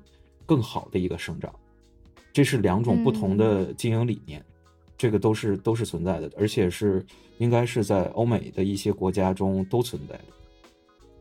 [0.45, 1.53] 更好的一个生长，
[2.31, 4.41] 这是两种不同的经营理念，
[4.97, 7.05] 这个都是都是存在的，而且是
[7.39, 10.23] 应该是在欧美的一些国家中都存在的。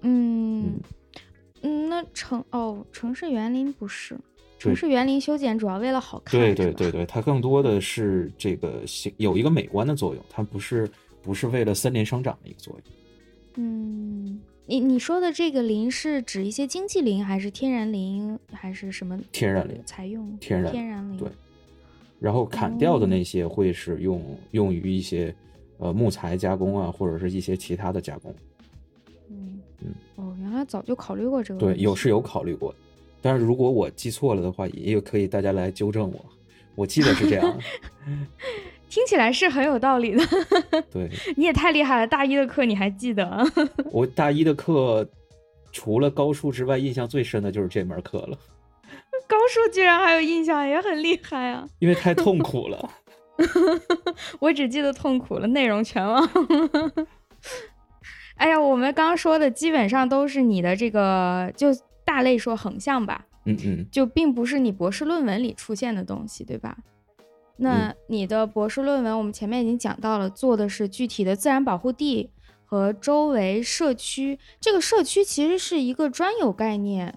[0.03, 0.81] 嗯嗯，
[1.63, 4.19] 那城哦，城市园林不是
[4.59, 8.83] 城市园林修剪主要为了好看，对对对对，它更多的是这个
[9.17, 10.89] 有一个美观的作用，它不是
[11.23, 12.83] 不是为了森林生长的一个作用。
[13.57, 19.19] 嗯，你你说的这个林是指一些经济林，还是天然林，还是什么？
[19.33, 21.29] 天然林采用天然天然林对。
[22.19, 25.35] 然后砍掉的那些会是用用于一些
[25.79, 28.33] 呃木材加工啊，或者是一些其他的加工。
[29.29, 31.61] 嗯嗯哦，原来早就考虑过这个。
[31.61, 32.75] 对，有是有考虑过，
[33.21, 36.25] 但是如果我记错了的话，也有可以大家来纠正我。
[36.75, 37.59] 我记得是这样。
[38.89, 40.25] 听起来是很有道理的，
[40.93, 42.07] 对， 你也太厉害了。
[42.07, 43.43] 大一的课你还记得？
[43.91, 45.09] 我大一的课
[45.73, 48.39] 除了高数之外，印象最深的就是这门课了。
[49.27, 51.67] 高数居然还有印象，也很厉害啊！
[51.79, 52.91] 因为太痛苦了。
[54.39, 56.23] 我只记得痛苦了，内容全忘。
[58.43, 61.69] 哎呀，我们刚刚说的基本上都是你的这个，就
[62.05, 63.25] 大类说横向吧。
[63.45, 63.87] 嗯嗯。
[63.93, 66.77] 就并不是你博士论文里出现的东西，对吧？
[67.59, 72.31] 那你的博士论文，我们前面已经讲到了，做的是具体的自然保护地
[72.65, 74.37] 和周围社区。
[74.61, 77.17] 这个社区其实是一个专有概念，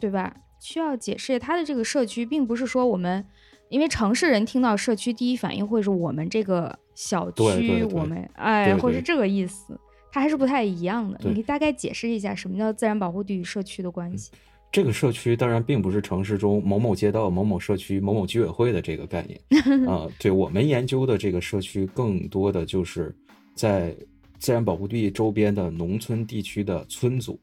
[0.00, 0.34] 对吧？
[0.58, 3.22] 需要解释它的这个社区，并不是说我们，
[3.68, 9.78] 因为城市人听到社区第一反应会是我们这个小区，我们哎，或是这个意思，
[10.14, 11.18] 它还是不太一样的。
[11.24, 14.30] 你可以大概解释一下什么叫自然保护地与社区的关系。
[14.70, 19.40] 这个社区当然并不是城市中某某街道、某某社区、某某居委会的这个概念
[19.90, 20.06] 啊。
[20.20, 23.12] 对我们研究的这个社区，更多的就是
[23.56, 23.92] 在
[24.38, 27.36] 自然保护地周边的农村地区的村组，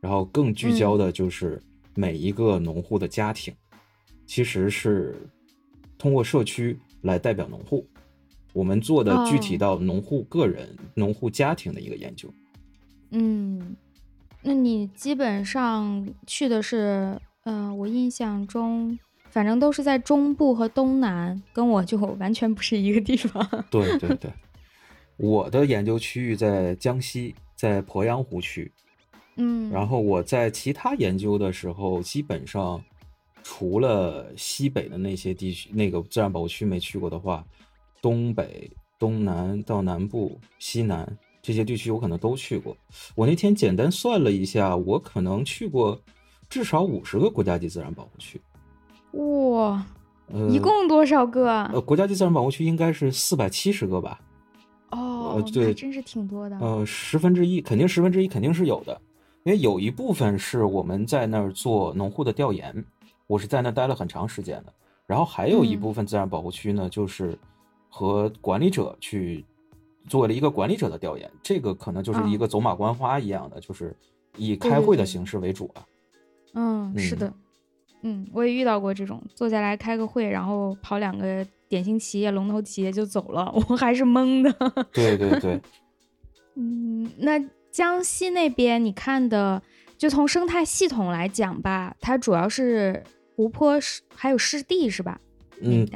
[0.00, 1.62] 然后更聚焦的就是
[1.94, 3.54] 每一个农户的家庭，
[4.26, 5.14] 其实是
[5.96, 7.86] 通过社区来代表农户。
[8.52, 12.32] 我们做的具体到农户个人、农户家庭的一个研究。
[13.10, 13.76] 嗯。
[14.42, 18.98] 那你基本上去的是，嗯，我印象中，
[19.28, 23.46] 反正都是在中部和东南，跟我就完全不是一个地方。
[23.70, 24.32] 对对对，
[25.18, 28.72] 我的研究区域在江西，在鄱阳湖区。
[29.36, 32.82] 嗯，然后我在其他研究的时候，基本上
[33.42, 37.44] 除了西北的那些地区，那个自然保护区没去过的话，
[38.00, 41.16] 东北、东南到南部、西南。
[41.42, 42.76] 这些地区我可能都去过。
[43.14, 45.98] 我那天简单算了一下，我可能去过
[46.50, 48.38] 至少五十个国家级自然保护区。
[49.12, 49.82] 哇，
[50.50, 51.64] 一共多少个？
[51.72, 54.20] 呃，国家级自然保护区应该是四百七十个吧。
[54.90, 56.58] 哦，对，真是挺多的。
[56.58, 59.00] 呃，十分之一，肯定十分之一肯定是有的，
[59.44, 62.84] 因为有一部分是我们在那儿做农户的调研，
[63.26, 64.74] 我是在那待了很长时间的。
[65.06, 67.38] 然后还有一部分自然保护区呢，就是
[67.90, 69.44] 和管理者去。
[70.08, 73.94] 做了一个管理者的调研，这个可能就是一个走马观花一样的，就是
[74.36, 75.86] 以开会的形式为主啊。
[76.54, 77.32] 嗯，是的，
[78.02, 84.86] 嗯，我也遇到过这种，坐下来开个会，然后跑两个典型企业、龙头企业就走了， 我还是懵的。
[84.90, 85.60] 对对对。
[86.56, 87.38] 嗯，那
[87.70, 89.62] 江西那边你看的，
[89.96, 93.04] 就从生态系统来讲吧，它主要是
[93.36, 95.20] 湖泊、湿还有湿地是吧？
[95.60, 95.86] 嗯。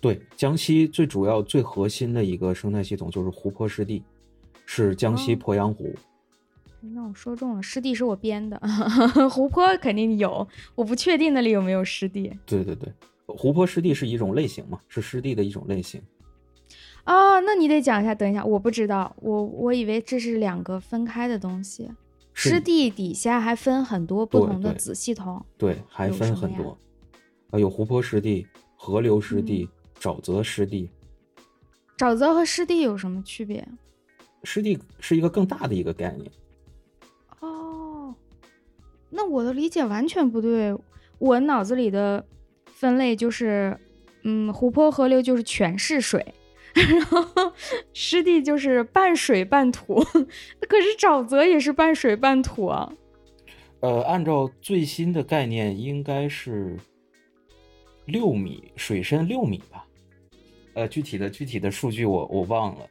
[0.00, 4.04] 对，江西最主要、最核心的一个生态系统就是湖泊湿地，
[4.64, 5.92] 是江西鄱阳湖。
[6.80, 8.60] 那我说中了，湿地是我编的，
[9.28, 10.46] 湖泊肯定有，
[10.76, 12.32] 我不确定那里有没有湿地。
[12.46, 12.88] 对对对，
[13.26, 16.00] 湖泊湿地是一种类型嘛，是湿地的一种类型。
[17.02, 18.14] 啊，那你得讲一下。
[18.14, 21.90] 等一下，我不知道，我我以为这是两个分开的东西。
[22.34, 25.44] 湿地底下还分很多不同的子系统。
[25.56, 26.78] 对，还分很多。
[27.50, 28.46] 啊，有湖泊湿地、
[28.76, 29.68] 河流湿地、
[30.00, 30.90] 沼泽湿地。
[31.96, 33.66] 沼泽和湿地有什么区别？
[34.44, 36.30] 湿地是一个更大的一个概念。
[37.40, 38.14] 哦，
[39.10, 40.76] 那我的理解完全不对。
[41.18, 42.24] 我脑子里的
[42.66, 43.76] 分类就是，
[44.22, 46.24] 嗯，湖泊、河流就是全是水，
[46.72, 47.52] 然后
[47.92, 49.96] 湿地就是半水半土。
[50.68, 52.92] 可是沼泽也是半水半土啊。
[53.80, 56.78] 呃，按照最新的概念，应该是
[58.04, 59.84] 六米水深六米吧。
[60.78, 62.86] 呃，具体的具体的数据我我忘了。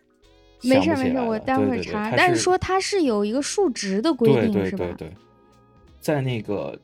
[0.61, 2.11] 没事没事，我待会儿查。
[2.17, 5.11] 但是说它是有一个数值的规定，是对对，
[6.01, 6.77] 在那个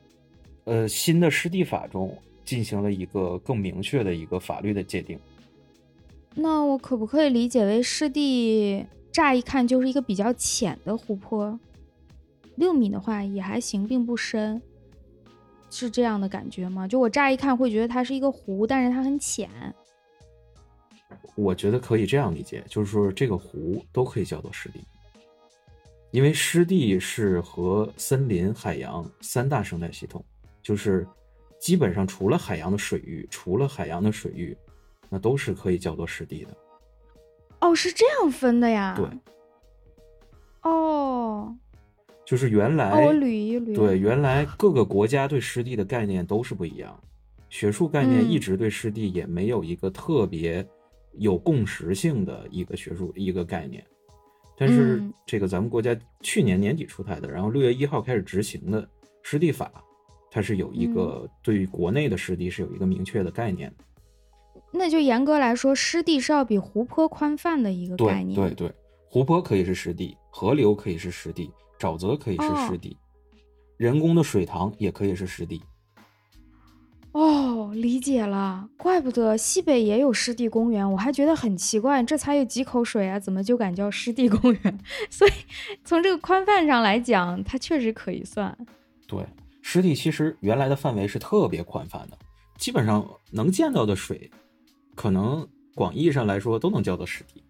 [0.63, 5.19] 呃新的湿地法中进行了一个更明确的一个法律的界定。
[6.35, 11.59] 那我可不可以理解为湿地乍一看就是一个比较浅的湖泊？
[12.55, 14.61] 六米的话也还行，并不深，
[15.69, 16.87] 是这样的感觉吗？
[16.87, 19.49] 就我乍一看会觉得它是一个湖，但是它很浅。
[21.35, 24.79] 我觉得可以这样理解，就是说这个湖都可以叫做湿地，
[26.11, 30.23] 因为湿地是和森林、海洋三大生态系统，
[30.61, 31.07] 就是
[31.59, 34.55] 基本上除了海洋的水域，除了海洋的水域，
[35.09, 36.57] 那都是可以叫做湿地的。
[37.61, 38.93] 哦，是这样分的呀？
[38.95, 39.07] 对。
[40.61, 41.55] 哦。
[42.25, 43.75] 就是原来我捋一捋。
[43.75, 46.97] 对，原来各个国家对湿地的概念都是不一样，
[47.49, 50.65] 学术概念一直对湿地也没有一个特别。
[51.17, 53.85] 有共识性的一个学术一个概念，
[54.57, 58.87] 但是这个咱们国家去年年底出台的，然后六月一号开始执行的
[59.21, 59.71] 湿地法，
[60.31, 63.73] 它是有一个对于国内的湿地是有一个明确的概念。
[64.71, 68.35] 那就严格来说，湿地是要比湖泊宽泛的一个概念。
[68.35, 68.75] 对对对，
[69.07, 72.97] 湖泊可以是湿地，河流可以是湿地，沼泽可以是湿地，
[73.77, 75.61] 人工的水塘也可以是湿地。
[77.13, 84.79] 哦，理解了，怪不得西北也有湿地公园，我还觉得很奇怪，这才有几口水啊，怎么就敢叫湿地公园？
[85.11, 85.31] 所以
[85.85, 88.57] 从这个宽泛上来讲，它确实可以算。
[89.07, 89.23] 对，
[89.61, 92.17] 湿地其实原来的范围是特别宽泛的，
[92.57, 94.31] 基本上能见到的水，
[94.95, 97.43] 可能广义上来说都能叫做湿地。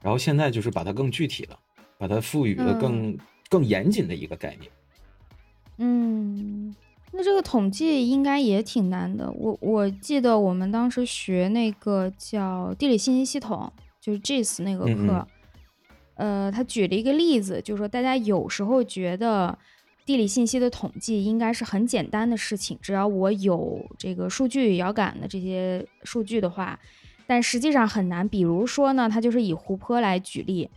[0.00, 1.58] 然后现在就是把它更具体了，
[1.98, 3.18] 把它赋予了更
[3.48, 4.70] 更严谨的一个概念。
[5.78, 6.72] 嗯。
[7.16, 9.30] 那这个统计应该也挺难的。
[9.30, 15.26] 我我记得我们当时学那个叫地理信息系统，就是 GIS 那个课，
[16.16, 19.56] 呃，他举了一个例子，就是说大家有时候觉得
[20.04, 26.78] 地理信息的统计应该是很简单的事情，只要我有这个数据遥感的这些数据的话，
[27.28, 28.28] 但实际上很难。
[28.28, 30.68] 比如说呢，他就是以湖泊来举例。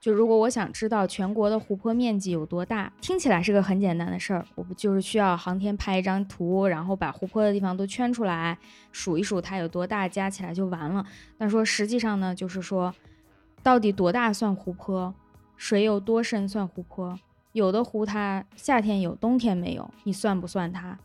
[0.00, 8.56] 就如果我想知道全国的湖泊面积有多大，听起来是个很简单的事儿，我不就是需要航天拍一张图，然后把湖泊的地方都圈出来，
[8.92, 11.04] 数一数它有多大，加起来就完了。
[11.36, 12.94] 但说实际上呢，就是说，
[13.62, 15.12] 到底多大算湖泊，
[15.56, 17.18] 水有多深算湖泊？
[17.52, 20.96] 有的湖它夏天有，冬天没有，你算不算它？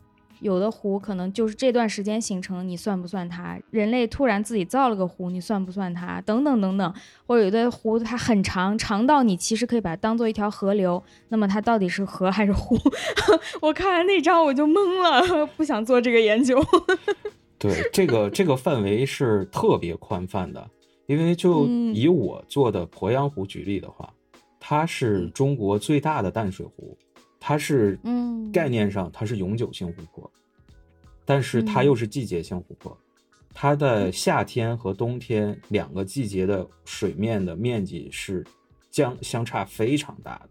[0.44, 3.58] 有的湖可能就是这段时间形成，你算不算它？
[3.70, 6.20] 人类突然自己造了个湖，你算不算它？
[6.20, 6.94] 等等等等，
[7.26, 12.78] 或者有的湖它很长，长到你其实可以把它当做一条河流，那么它到底是河还是湖？
[13.62, 16.62] 我看完那张我就懵了，不想做这个研究。
[17.58, 20.68] 对，这个这个范围是特别宽泛的，
[21.06, 21.64] 因为就
[21.94, 24.12] 以我做的鄱阳湖举例的话，
[24.60, 26.98] 它是中国最大的淡水湖。
[27.46, 30.30] 它是，嗯，概念上它是永久性湖泊，
[31.26, 32.96] 但是它又是季节性湖泊，
[33.52, 38.42] 它的夏天和冬天两个季节的水面的面积是
[38.90, 40.48] 相相差非常大的。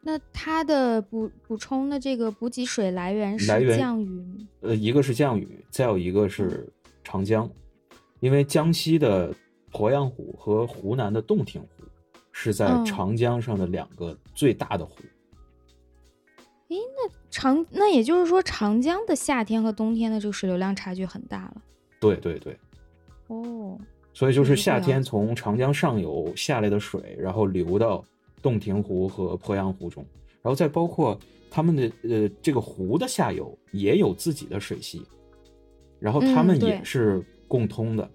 [0.00, 3.46] 那它的补补充的这个补给水来源是
[3.76, 4.46] 降雨？
[4.60, 6.66] 呃，一个是降雨，再有一个是
[7.04, 7.46] 长江，
[8.20, 9.30] 因为江西的
[9.70, 11.68] 鄱阳湖和湖南的洞庭湖
[12.32, 14.94] 是在长江上的两个最大的湖。
[16.70, 21.62] 诶，那长那也就是说，长江的夏天和冬天的这个水流量差距很大了。
[22.00, 22.56] 对对对，
[23.26, 23.76] 哦，
[24.14, 28.04] 所以就是夏天从长江上游下来的水，然后流到
[28.40, 30.06] 洞庭湖和鄱阳湖中，
[30.42, 31.18] 然后再包括
[31.50, 35.04] 他们的呃这个湖的下游也有自己的水系，
[35.98, 38.08] 然后他们也是共通的，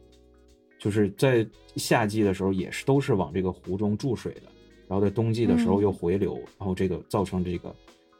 [0.79, 1.45] 就是在
[1.75, 4.43] 夏季的时候也是都是往这个湖中注水的，
[4.87, 7.75] 然后在冬季的时候又回流，然后这个造成这个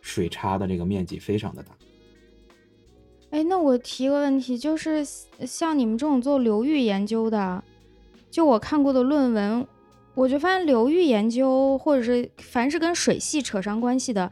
[0.06, 1.72] 水差的这个面积非常的大。
[3.32, 7.64] 哎，那我提个问题，就是像你们这种做流域研究的，
[8.30, 9.66] 就我看过的论文，
[10.14, 14.32] 我就发现流域研究或者是凡是跟水系扯上关系的，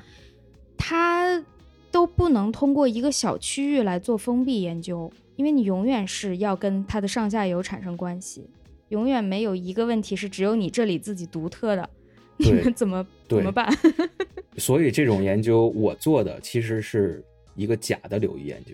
[0.77, 1.43] 它
[1.89, 8.47] 都不能通过一个小区域来做封闭研究，因为你永远是要跟它的上下游产生关系，
[8.89, 11.89] 永远没有一个问题是只有你这里自己独特的，
[12.37, 13.05] 你们怎么
[13.35, 13.67] 怎么办？
[14.57, 17.23] 所以这种研究我做的其实是。
[17.55, 18.73] 一个假的流域研究，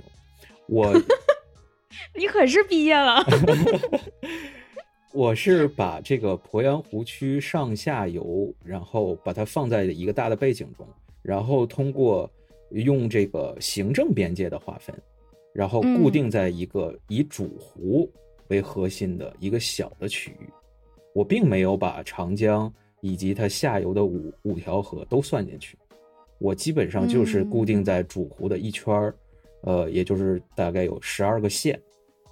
[0.67, 0.93] 我，
[2.17, 3.21] 你可是毕业了。
[5.11, 10.87] 我是把这个鄱阳湖区上下游，然后把它放在一个大的背景中，
[11.21, 12.31] 然后通过
[12.71, 14.95] 用这个行政边界的划分，
[15.53, 18.09] 然后固定在一个以主湖
[18.47, 20.49] 为核心的一个小的区域。
[21.13, 25.77] 我并没有把长江以及它下游的五五条河都算进去。
[26.37, 29.15] 我基本上就是固定在主湖的一圈儿，
[29.61, 31.77] 呃，也就是大概有十二个县，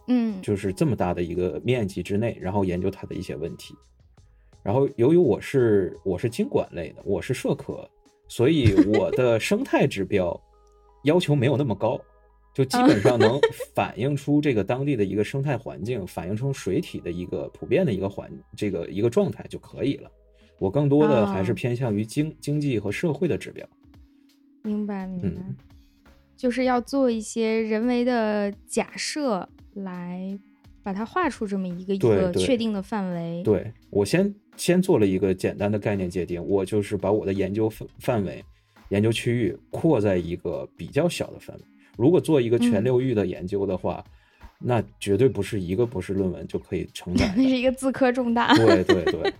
[0.08, 3.76] 嗯，就是这么大的一个面积之内，然后研究它的一些问题。
[4.64, 7.90] 然后由于我是我是经管类的，我是社科，
[8.28, 10.42] 所以我的 生态指标
[11.04, 12.00] 要求没有那么高，
[12.54, 13.40] 就基本上能
[13.76, 20.12] 反映出这个当地的一个生态环境，反映出水体的一个普遍的一个环这个一个状态就可以了。
[20.60, 23.68] 我更多的还是偏向于经经济和社会的指标。
[24.64, 25.42] 明白，明白，
[26.36, 30.38] 就是要做一些人为的假设，来
[30.84, 33.42] 把它画出这么一个一个确定的范围。
[33.44, 38.44] 对我先先做了一个简单的概念界定，我就是把我的研究范范围、
[38.90, 41.62] 研究区域扩在一个比较小的范围。
[41.98, 44.04] 如果做一个全流域的研究的话，
[44.60, 47.34] 那绝对不是一个博士论文就可以承载。
[47.38, 48.54] 那 是一个自科重大。
[48.56, 49.34] 对对对，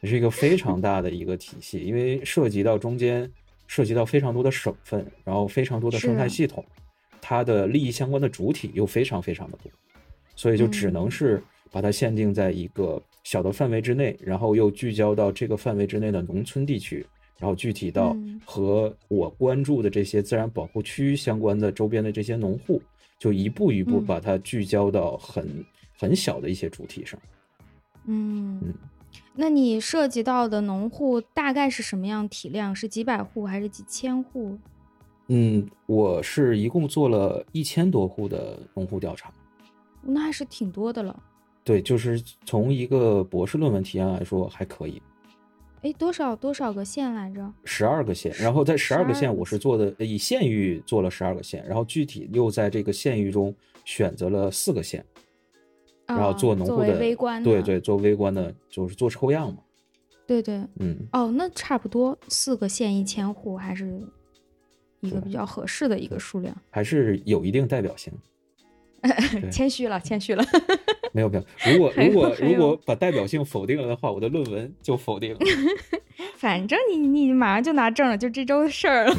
[0.00, 3.30] 这是一个非常大的一个体系，因为涉及到中间。
[3.70, 6.64] 涉及到非常多的省份，然后非常多的生态系统，
[7.20, 9.70] 它的利益相关的主体又非常非常的多，
[10.34, 17.04] 所以就只能是把它限定在一个小的范围之内，然后又聚焦到这个范围之内的农村地区，
[17.38, 22.80] 然后具体到和我关注的这些自然保护区相关的周边的这些农户，
[23.18, 25.46] 就一步一步把它聚焦到很
[25.98, 27.20] 很小的一些主体上。
[28.06, 28.74] 嗯嗯。
[29.40, 32.74] 那你涉及到的农户大概是什么样体量？
[32.74, 34.58] 是几百户还是几千户？
[35.28, 39.32] 嗯，我是一共做了一千多户的农户调查，
[40.02, 41.16] 那还是挺多的了。
[41.62, 45.00] 对，就是从一个博士论文体验来说还可以。
[45.82, 47.48] 哎，多少多少个县来着？
[47.62, 55.06] 十二个县，然后在十二个县，我是做的以县域做了十二个县，然后具体又在这个县域中选择了四个县。
[56.08, 56.86] 然后做农户的，
[57.44, 59.58] 对对，做微观的，就是做抽样嘛。
[60.26, 64.02] 对对，嗯，哦，那差不多四个县一千户，还是
[65.00, 68.12] 一个比较合适的一个数量，还是有一定代表性。
[69.52, 70.44] 谦虚了，谦虚了。
[71.12, 75.38] 没有没有，如果 如果如果把代表性否定了的话，我的论文就否定了。
[76.36, 79.14] 反正你你马上就拿证了，就这周的事儿了。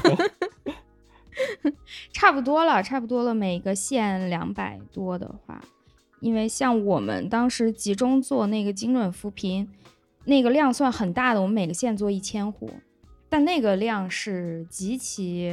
[2.12, 5.62] 差不多了，差不多了，每个县两百多的话。
[6.20, 9.68] 因为像我们当时集中做那个精准扶贫，
[10.26, 12.70] 那个量算很大的，我们每个县做一千户，
[13.30, 15.52] 但那个量是极其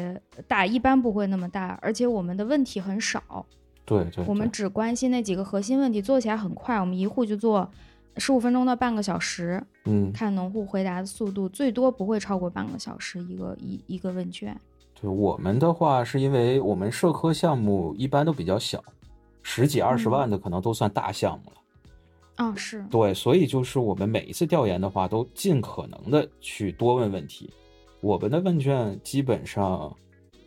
[0.48, 3.46] 大，一般不会那么大，而且我们的问题很少。
[3.84, 7.70] 对对，我们只关心那几个核心问题，做起来很快，我们一户就做
[8.16, 9.62] 十五分钟到半个小时。
[9.84, 14.58] 嗯，看农户回答的速度，最多不会超过半个小时一个一一个问卷。
[15.00, 18.82] 对我们的话，是因为我们社科项目一般都比较小。
[19.48, 27.48] 十几二十万的可能都算大项目了，啊，是对，所以就是我们每一次调研的话，都尽可能的去多问问题。
[28.00, 29.96] 我们的问卷基本上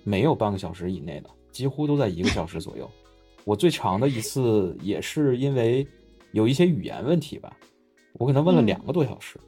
[0.04, 2.91] 没有半个小时以内的，几乎都在一个小时左右。
[3.45, 5.88] 我最长的一次也是因为
[6.34, 7.56] 有一些语言问题吧，
[8.16, 9.39] 我可能问了两个多小时。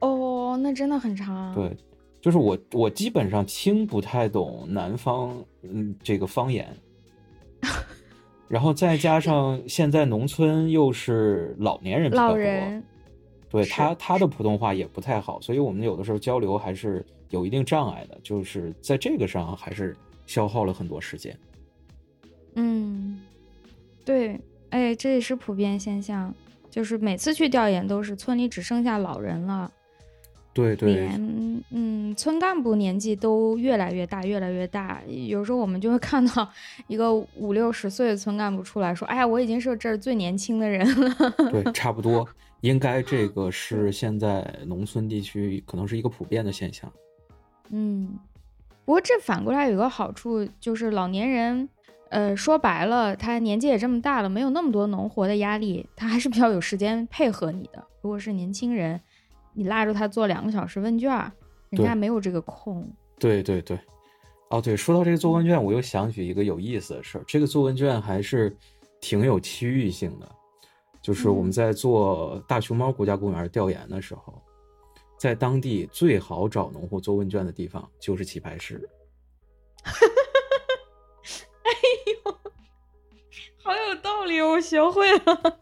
[0.00, 1.54] 哦，那真的很长。
[1.54, 1.74] 对，
[2.20, 6.76] 就是我我基本上听不太懂南方嗯这个方言。
[8.50, 12.36] 然后再加上现在农村又是老年人比较多，
[13.48, 19.96] 对他他的普通话也不太好，所以我们有的时候交流还是有一定障碍的，就是在这个上还是
[20.26, 21.38] 消耗了很多时间。
[22.56, 23.20] 嗯，
[24.04, 24.40] 对，
[24.70, 26.34] 哎，这也是普遍现象，
[26.68, 29.70] 就是每次去调研都是村里只剩下老人了，
[30.52, 35.00] 对对，连嗯村干部年纪都越来越大，越来越大。
[35.06, 36.48] 有时候我们就会看到
[36.88, 42.26] 一个五六十岁的村干部出来说：“哎呀，我已经是这儿最年轻的人了。”对，差不多，
[42.62, 46.92] 应该这个是现在农村地区可能是一个普遍的现象。
[47.70, 48.18] 嗯，
[48.84, 51.68] 不过这反过来有个好处，就是老年人，
[52.08, 57.84] 呃，说白了，他年纪也这么大了，没有那么多农活的压力，他还是比较有时间配合你的。
[58.02, 59.00] 如果是年轻人，
[59.52, 61.10] 你拉着他做两个小时问卷，
[61.70, 62.88] 人家没有这个空。
[63.18, 63.78] 对对对，
[64.48, 67.24] 哦对，说到这个做问卷，我又想起一个有意思的事儿。
[67.26, 68.56] 这个做问卷还是
[69.00, 70.30] 挺有区域性的，
[71.02, 74.40] 就是我们在做大熊猫国家公园调研的时候，
[75.18, 78.88] 在当地最好找农户做问卷的地方就是棋牌室。
[79.84, 81.70] 哎
[82.24, 82.32] 呦，
[83.62, 85.58] 好有道理，我学会了。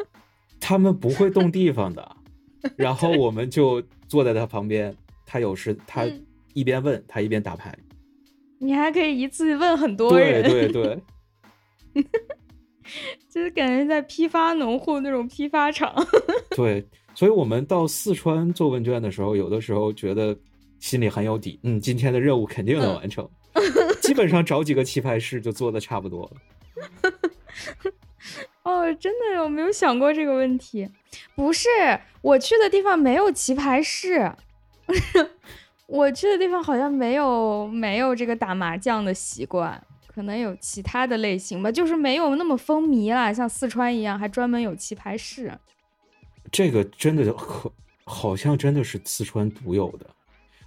[0.60, 2.16] 他们不会动地方的。
[2.76, 4.94] 然后我们就坐在他旁边，
[5.24, 6.06] 他有时他
[6.54, 7.76] 一边问他一边打牌，
[8.58, 11.02] 你还可以一次问很多人，对对
[11.94, 12.04] 对，
[13.28, 15.94] 就是感觉在批发农户那种批发厂。
[16.50, 16.84] 对，
[17.14, 20.36] 所以我们到四川做问卷的时候，有的时候觉得
[20.80, 23.28] 心里很有底，嗯，今天的任务肯定能完成，
[24.02, 27.12] 基本上找几个棋牌室就做的差不多了。
[28.68, 30.86] 哦，真的，我没有想过这个问题。
[31.34, 31.68] 不是，
[32.20, 34.30] 我去的地方没有棋牌室，
[35.86, 45.50] 我去的地方好像没有没有这个打麻将的习惯，可能有其他的类型吧，就是没有那么风靡了，像四川一样还专门有棋牌室。
[46.52, 47.72] 这个真的可
[48.04, 50.06] 好像真的是四川独有的，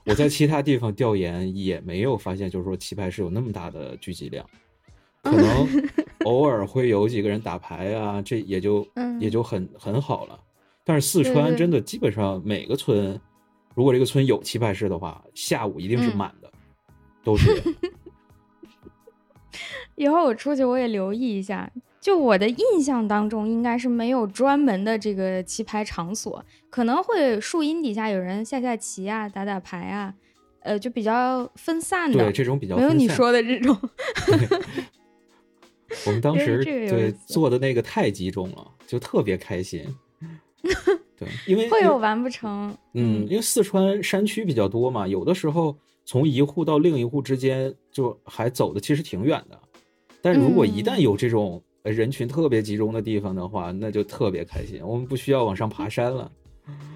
[0.06, 4.44] 我在其他地方调研也没有发现，就是说棋牌室有那么大的聚集量。
[5.24, 5.68] 可能
[6.26, 8.88] 偶尔会有几个人打牌啊，这也就
[9.20, 10.40] 也就很很好了。
[10.84, 13.20] 但是四川真的基本上每个村，
[13.76, 16.52] 如果这个村有棋牌室的话，下午一定是满的，
[17.24, 17.62] 都是。
[19.96, 21.72] 以后我出去我也留意一下。
[22.00, 30.12] 就我的印象当中，应该是没有专门的这个棋牌场所，可能会树荫底下有人下下棋啊，打打牌啊，
[30.62, 32.18] 呃，就比较分散的。
[32.18, 33.78] 对，这种比较没有你说的这种。
[36.06, 39.86] 我们当时对做的那个太集中了，就特别开心。
[41.18, 42.76] 对，因为会有完不成。
[42.94, 49.60] 嗯，因为四川山区比较多嘛，有的时候从一户到另一户之间就还走的其实挺远的。
[50.22, 54.82] 但如果一旦有这种人群特别集中的地方的话，那就特别开心。
[54.84, 56.32] 我们不需要往上爬山了。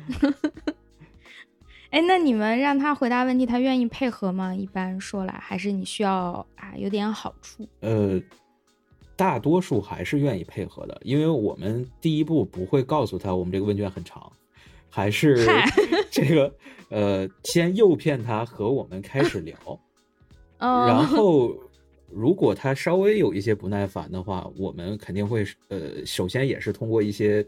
[1.92, 4.54] 哎，那你们让他回答问题，他愿意配合吗？
[4.54, 7.68] 一般说来，还是你需要啊有点好处？
[7.82, 8.22] 呃。
[9.16, 14.32] 大多数还是愿意配合的，因为我们第一步不会告诉他我们这个问卷很长，
[14.90, 15.46] 还是
[16.12, 16.54] 这个
[16.90, 19.56] 呃先诱骗他和我们开始聊，
[20.60, 21.56] 然 后
[22.12, 27.46] 如果他稍微有一些不耐烦的话，我们肯定会呃首先也是通过一些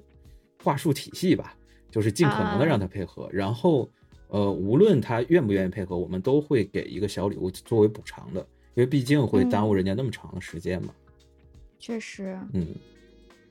[0.63, 1.53] 话术体系吧，
[1.91, 3.89] 就是尽可能的让他配合，然后
[4.29, 8.39] 呃无论他愿不愿意配合，我们都会给一个小礼物作为补偿的，
[8.73, 10.93] 因为毕竟会耽误人家那么长的时间嘛。
[11.79, 12.67] 确实，嗯，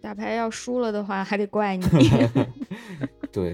[0.01, 1.85] 打牌要输了的话，还得怪你。
[3.33, 3.53] 对，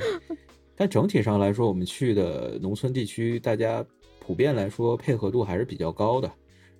[0.76, 3.84] 但整体上来说，我们去的农村地区，大家
[4.20, 6.30] 普遍来说配合度还是比较高的。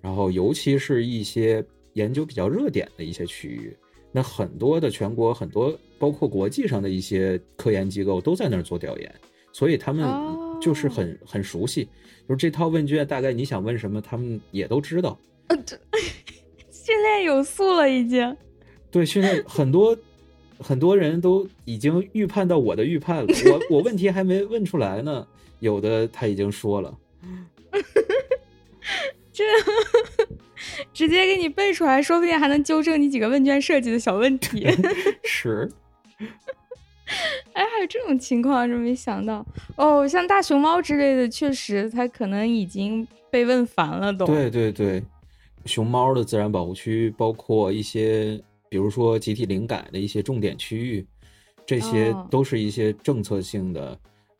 [0.01, 1.63] 然后，尤其是一些
[1.93, 3.75] 研究比较热点的一些区域，
[4.11, 9.15] 那很多的全国很多，包括国际上的一些科研机构都在那儿做调研，
[9.53, 10.05] 所以他们
[10.59, 11.85] 就是很很熟悉，
[12.27, 15.17] 就是这套问卷大概你想问什么，他们也都知道。
[16.83, 18.35] 训练有素了，已经。
[18.91, 19.97] 对，训练 很多
[20.59, 23.27] 很多人都已经预判到我的预判了。
[23.69, 25.25] 我我问题还没问出来呢，
[25.59, 26.93] 有的他已经说了。
[29.31, 29.43] 这
[30.93, 34.67] 直接给你背出来，说不定还能纠正你几个问卷设计的小问题。
[35.23, 35.71] 是。
[37.53, 40.07] 哎，还有这种情况，真没想到哦。
[40.07, 44.25] 像大熊猫之类的，确实它可能已经被问烦了，都。
[44.25, 45.03] 对对对。
[45.65, 51.05] 熊猫的自然保护区包括一些，比如说集体灵感的一些重点区域，
[51.65, 53.97] 这些都是一些政策性的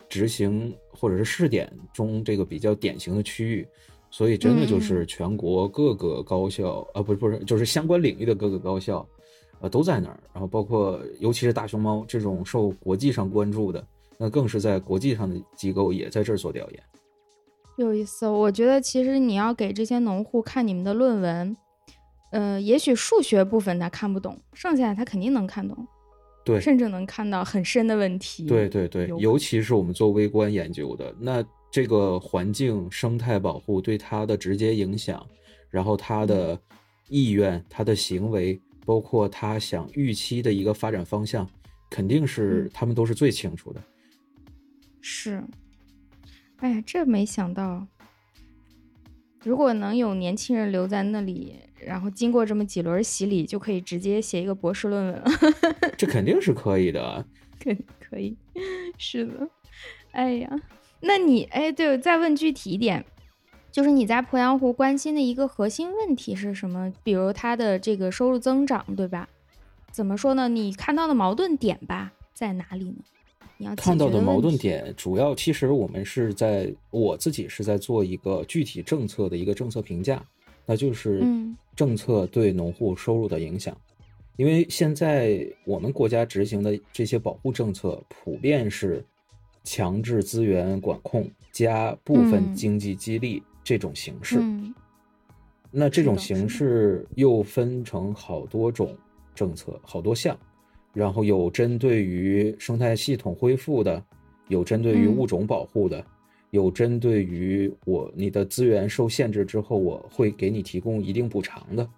[0.09, 3.67] 执行或者是试点中这个比较典型的区域，
[4.11, 9.07] 所以真的就是全国各个高校啊，不是不是，就是相关领域的各个高校，
[9.61, 10.19] 呃都在那儿。
[10.33, 13.85] 然后包括尤其是大熊猫这种受国际上关注的，
[14.17, 16.83] 那更是在国际上的机构也在这儿做调研。
[17.77, 21.57] 有意思，我觉得其实你要给这些农户看你们的论文，
[22.31, 25.87] 呃，也许数学部分他看不懂，剩下他肯定能看懂。
[26.45, 28.45] 对，甚至能看到很深的问题。
[28.45, 35.25] 对对对，尤其是我们做微观研究的，那这个环境生态保护对它的直接影响，
[35.69, 36.59] 然后他的
[37.07, 41.49] 意愿、他的行为，包括他想预期的一个发展方向，
[41.89, 43.81] 肯定是嗯他们都是最清楚的。
[44.99, 45.41] 是，
[46.63, 47.85] 哎呀，这没想到，
[49.43, 55.25] 如果能有年轻人留在那里，然后经过这么几轮洗礼，就可以直接写一个博士论文了。
[55.97, 57.25] 这肯定是可以的。
[57.59, 58.37] 肯可以，
[58.97, 59.45] 是的。
[60.13, 60.49] 哎呀，
[61.01, 63.03] 那你哎，对，再问具体一点，
[63.69, 66.93] 就是你在鄱阳湖关心的一个核心问题是什么？
[67.03, 69.27] 比如它的这个收入增长，对吧？
[69.91, 70.47] 怎么说呢？
[70.47, 73.03] 你看到的矛盾点吧，在哪里呢？
[73.57, 80.23] 你要解看到的矛盾点，主要其实我们是在我自己是在做一个具体政策的一个政策评价，
[80.65, 83.75] 那就是嗯政策对农户收入的影响。
[84.35, 89.05] 因为现在我们国家执行的这些保护政策，普遍是
[89.63, 94.39] 强制资源管控加部分嗯经济激励这种形式。
[94.39, 94.73] 嗯
[95.75, 98.95] 那这种形式又分成好多种
[99.33, 100.37] 政策，好多项，
[100.93, 104.03] 然后有针对于生态系统恢复的，
[104.47, 106.05] 有针对于嗯物种保护的，
[106.51, 111.89] 有针对于我你的资源受限制之后，我会给你提供一定补偿的。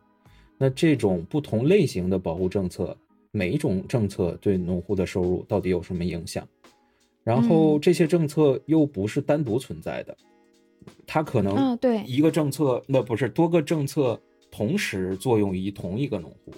[0.57, 2.97] 那这种不同类型的保护政策，
[3.31, 6.47] 每一种政策对农户的收入到底有什么影响？
[7.23, 10.15] 然后嗯这些政策又不是单独存在的，
[11.05, 14.17] 它可能啊对一个政策，那不是多个政策
[14.49, 16.53] 同时作用于同一个农户，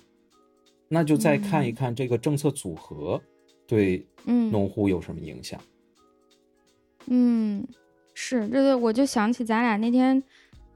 [0.90, 3.22] 那就再看一看这个政策组合
[3.68, 5.60] 对嗯农户有什么影响。
[7.08, 7.66] 嗯，
[8.14, 10.22] 是，对对，我就想起咱俩那天，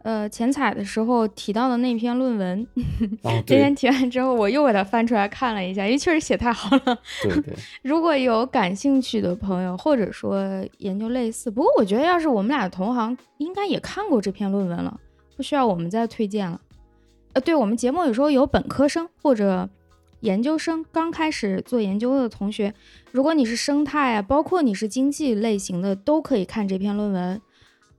[0.03, 2.67] 呃，前采的时候提到的那篇论文，
[3.23, 6.97] 啊，那天提完之后，我又给它翻出来看了一下，因为确实写太好了。
[7.23, 7.53] 对对，
[7.83, 14.97] 如果有感兴趣的朋友，或者说研究类似，不过我觉得要是我们俩同行，应该也看过这篇论文了，
[15.35, 16.61] 不需要我们再推荐了。
[17.33, 19.69] 呃，对我们节目有时候有本科生或者
[20.21, 22.73] 研究生刚开始做研究的同学，
[23.11, 27.41] 如果你是生态啊，包括你是经济类型的，都可以看这篇论文。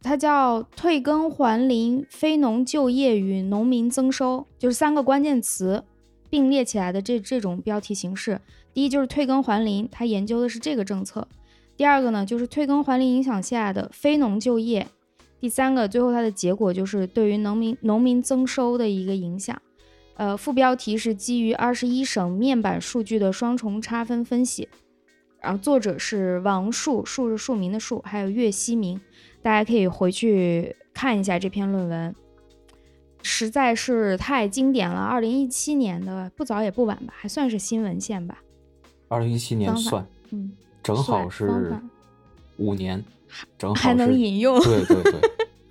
[0.01, 5.85] 它叫“退耕还林、非农就业与农民增收”，就是三个关键词
[6.29, 8.41] 并列起来的这这种标题形式。
[8.75, 11.23] 第一就是退耕还林，它研究的是这个政策；
[11.77, 14.87] 第二个呢，就是退耕还林影响下的非农就业；
[15.41, 19.61] 第三个，最后它的结果就是对于农民农民增收的一个影响。
[20.17, 24.69] 呃，副标题是基于二十一省面板数据的双重差分分析，
[25.41, 29.01] 然后作者是王树，树是树民的树，还有岳西明，
[29.41, 32.15] 大家可以回去看一下这篇论文，
[33.23, 35.01] 实在是太经典了。
[35.01, 38.43] 二零一七年的，不早也不晚吧，还算是新文献吧。
[39.09, 40.53] 二零一七年算嗯，
[40.83, 41.51] 正好是
[42.59, 43.03] 五年，
[43.59, 44.61] 正好还能引用。
[44.61, 45.21] 对对对，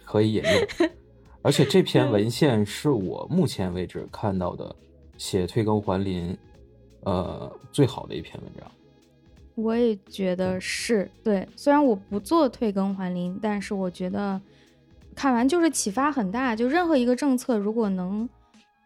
[0.04, 0.90] 可以引用。
[1.44, 4.76] 而且这篇文献是我目前为止看到的
[5.18, 6.38] 写退耕还林，
[7.04, 8.70] 呃，最好的一篇文章。
[9.56, 14.40] 我也觉得是对，虽然我不做退耕还林，但是我觉得
[15.16, 16.56] 看完就是启发很大。
[16.56, 18.28] 就任何一个政策，如果能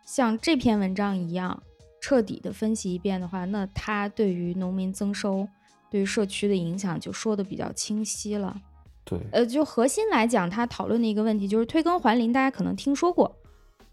[0.05, 1.61] 像这篇文章一样
[2.01, 5.47] 彻底的分析一遍的话，那它对于农民增收、
[5.91, 8.59] 对于社区的影响就说的比较清晰了。
[9.05, 13.35] 对，呃，就核心来讲，他讨论的一个问题就是退耕还林，大家可能听说过，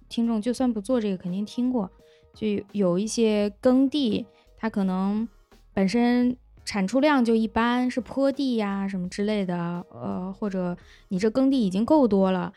[0.08, 1.90] 听众就算不做这个肯定听过，
[2.34, 4.24] 就有一些耕地，
[4.56, 5.28] 它可能
[5.74, 6.34] 本身
[6.64, 10.74] 产出量就一般，是坡地呀什么之类的，呃，或者
[11.08, 12.50] 你这耕地已经够多了，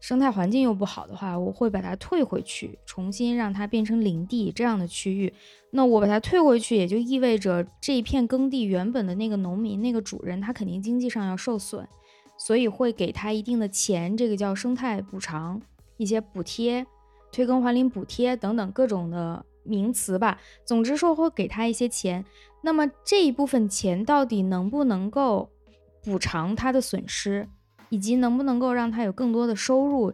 [0.00, 5.32] 生态环境又不好的话，我会把它退回去，重新让它变成林地这样的区域。
[5.70, 11.86] 那我把它退回去，也就意味着这一片耕地原本的那个农民、那个主人，他肯定经济上要受损。
[12.40, 15.60] 所以会给他一定的钱，这个叫生态补偿，
[15.98, 16.86] 一些补贴、
[17.30, 20.40] 退耕还林补贴等等各种的名词吧。
[20.64, 22.24] 总之说会给他一些钱。
[22.62, 25.50] 那么这一部分钱到底能不能够
[26.02, 27.46] 补偿他的损失，
[27.90, 30.12] 以及能不能够让他有更多的收入，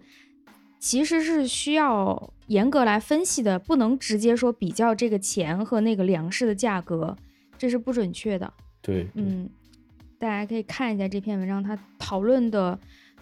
[0.80, 7.16] 其实是需要严格来分析的，不能直接说比较这个钱和那个粮食的价格，
[7.56, 8.52] 这是不准确的。
[8.80, 9.48] 对，嗯，
[10.26, 12.76] 大家可以看一下这篇文章，它讨论的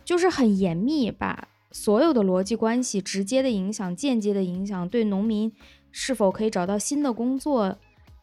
[0.07, 5.53] 就是很严密，把所有的逻辑关系、直接的影响、间接的影响，对农民
[5.93, 7.77] 是否可以找到新的工作，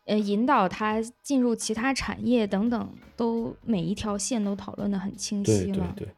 [0.05, 5.93] 呃，引导他进入其他产业等等，都每一条线都讨论的很清晰了。
[5.95, 6.13] 对对，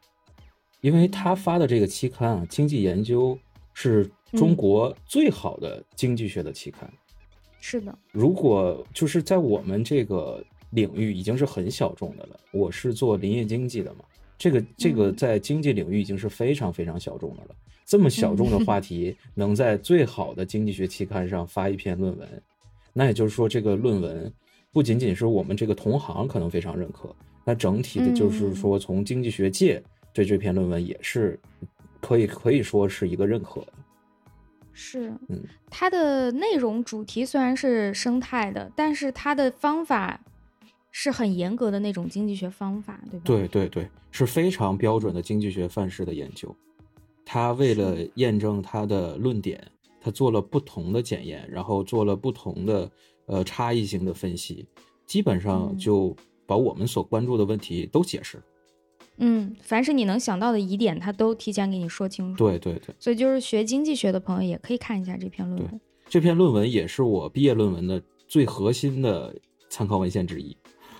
[0.80, 3.36] 因为他发的这个期刊啊，《经济研究》
[3.74, 6.90] 是中嗯国最好的经济学的期刊。
[7.60, 10.42] 是的，如果就是在我们这个
[10.74, 12.38] 领域已经是很小众的了。
[12.52, 14.04] 我是做林业经济的嘛，
[14.36, 17.54] 这个这个在经济领域已经是非常非常小众的了。
[17.86, 22.42] 这么小众的话题，能在最好的经济学期刊上发一篇论文，
[22.92, 24.32] 那也就是说，这个论文
[24.72, 27.14] 不仅仅是我们这个同行可能非常认可，
[27.44, 29.82] 那整体的就是说，从经济学界
[30.14, 31.38] 对这篇论文也是
[32.00, 33.72] 可以可以说是一个认可的。
[34.72, 40.18] 是，嗯，它的内容主题虽然是生态的，但是它的方法
[40.96, 43.24] 是很严格的那种经济学方法，对吧？
[43.26, 46.54] 对对对，是非常标准的经济学范式的研究。
[47.26, 49.60] 他为了验证他的论点，
[50.00, 52.88] 他做了不同的检验，然后做了不同的
[53.26, 54.64] 呃差异性的分析，
[55.04, 56.14] 基本上就
[56.46, 58.40] 把我们所关注的问题都解释。
[59.16, 62.38] 嗯，凡是你能想到的疑点，他都提前给你说清楚。
[62.38, 65.80] 对对对，所以就是学经济学的朋友也可以看一下这篇论文。
[66.08, 69.34] 这篇论文也是我毕业论文的最核心的
[69.68, 70.56] 参考文献之一。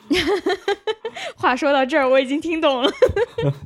[1.36, 2.90] 话说到这儿，我已经听懂了，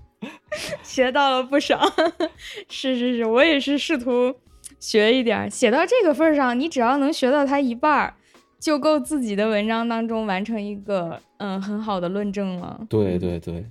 [0.83, 1.81] 学到了不少。
[2.69, 4.35] 是是是，我也是试图
[4.79, 5.51] 学一点。
[5.51, 8.15] 写到这个份上，你只要能学到它一半儿，
[8.59, 12.81] 就够自己的文章当中完成一个嗯很好的论证了。
[12.89, 13.65] 对对对。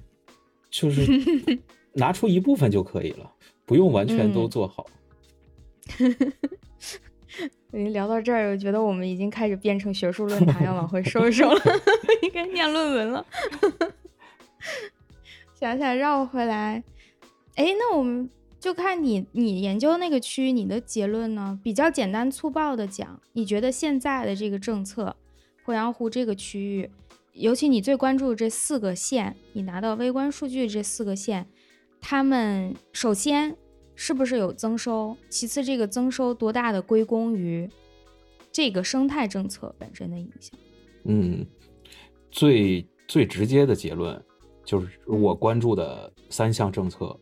[0.70, 1.02] 就是
[1.94, 3.32] 拿出一部分就可以了，
[3.66, 4.86] 不用完全都做好。
[7.92, 11.62] 聊到这儿，我觉得我们已经开始变成学术论坛，要往回收一收了，
[12.22, 13.26] 应该念论文了。
[15.54, 16.84] 想想绕回来，
[17.56, 18.30] 哎，那我们
[18.60, 21.60] 就看你你研究那个区域，你的结论呢？
[21.64, 25.16] 比较简单粗暴的讲，你觉得现在的这个政策，
[25.66, 26.90] 鄱阳湖这个区域？
[27.34, 31.48] 尤其你最关注这四个县，你拿到微观数据这四个县，
[32.02, 33.56] 他们首先
[33.98, 35.18] 是不是有增收？
[35.28, 37.70] 其次，这个增收多大的归功于
[38.50, 40.58] 这个生态政策本身的影响？
[41.04, 41.46] 嗯，
[42.32, 44.24] 最最直接的结论
[44.64, 47.14] 就是我关注的三项政策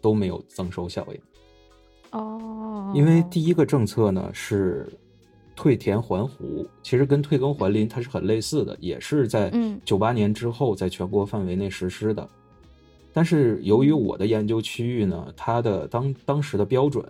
[0.00, 1.20] 都没有增收效应。
[2.18, 4.88] 哦，因为第一个政策呢是。
[5.54, 9.52] 退田还湖其实跟退耕还林它是很类似的，也是在
[9.84, 12.26] 九八年之后在全国范围内实施的。
[13.12, 17.04] 但是由于我的研究区域呢，它的当当时的标准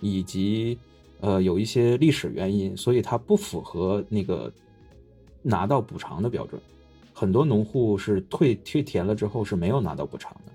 [0.00, 0.78] 以及
[1.20, 4.50] 呃有一些历史原因，所以它不符合那个
[5.42, 6.60] 拿到补偿的标准。
[7.12, 10.52] 很多农户是退退田了之后是没有拿到补偿的。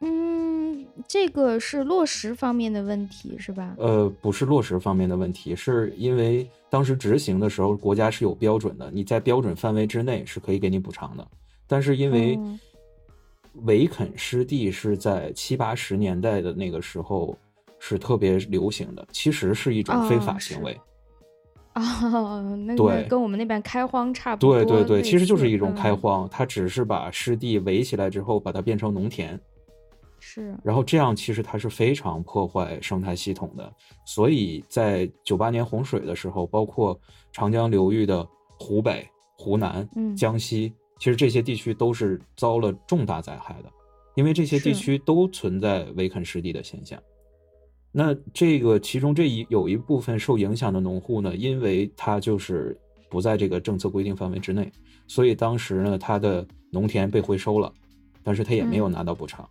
[0.00, 3.74] 嗯这个是落实方面的问题，是吧？
[3.78, 11.26] 呃，不是落实方面的问题，是因为当时执行的时候，国家是有标准的，你在标准范围之内是可以给你补偿的。
[11.66, 12.38] 但是因为
[13.64, 17.36] 围垦湿地是在七八十年代的那个时候
[17.78, 20.78] 是特别流行的，其实是一种非法行为。
[21.74, 24.64] 哦，那个跟我们那边开荒差不多。
[24.64, 29.38] 对对对，其实就是一种开荒，它只是把湿地围起来之后，把它变成农田。
[30.18, 33.72] 是，然后这样其实它是非常破坏生态系统的，
[34.04, 36.98] 所以在九八年洪水的时候，包括
[37.30, 38.28] 长江流域的
[38.58, 43.70] 湖北、湖南、江西，其实这些地区都是遭了重大灾害的，
[44.14, 47.00] 因为这些地区都存在围垦湿地的现象。
[47.90, 52.78] 那这个其中这一有一部分受影响的农户呢，因为他就是
[53.08, 54.70] 不在这个政策规定范围之内，
[55.06, 57.72] 所以当时呢，他的农田被回收了，
[58.22, 59.48] 但是他也没有拿到补偿。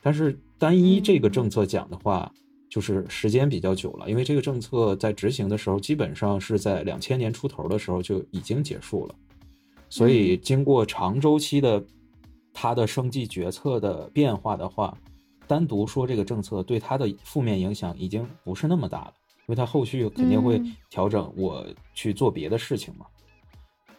[0.00, 2.30] 但是单一这个政策讲的话，
[2.70, 9.14] 就是时间比较久了，因为这个政策在执行的时候，基本上是在两千年出头的时候就已经结束了，
[9.94, 11.80] 所以经过长周期的
[12.52, 14.98] 它的生计决策的变化的话，
[15.46, 21.64] 单独说这个政策对它的负面影响已经不是那么大了，因为它后续肯定会调整我
[21.94, 23.06] 去做别的事情嘛。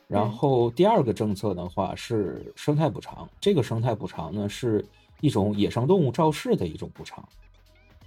[0.05, 4.85] 然后第二个政策的话是生态补偿，这个生态补偿呢是。
[5.21, 7.25] 一种野生动物肇事的一种补偿，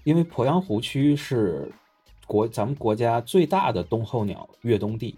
[0.04, 1.72] 因为鄱阳湖区是
[2.26, 5.16] 国咱们国家最大的冬候鸟越冬地，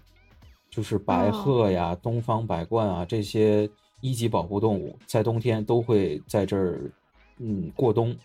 [0.71, 3.69] 就是白鹤呀、东方白鹳啊这些
[3.99, 6.91] 一级保护动物，在冬天都会在这儿
[7.37, 8.15] 嗯过冬，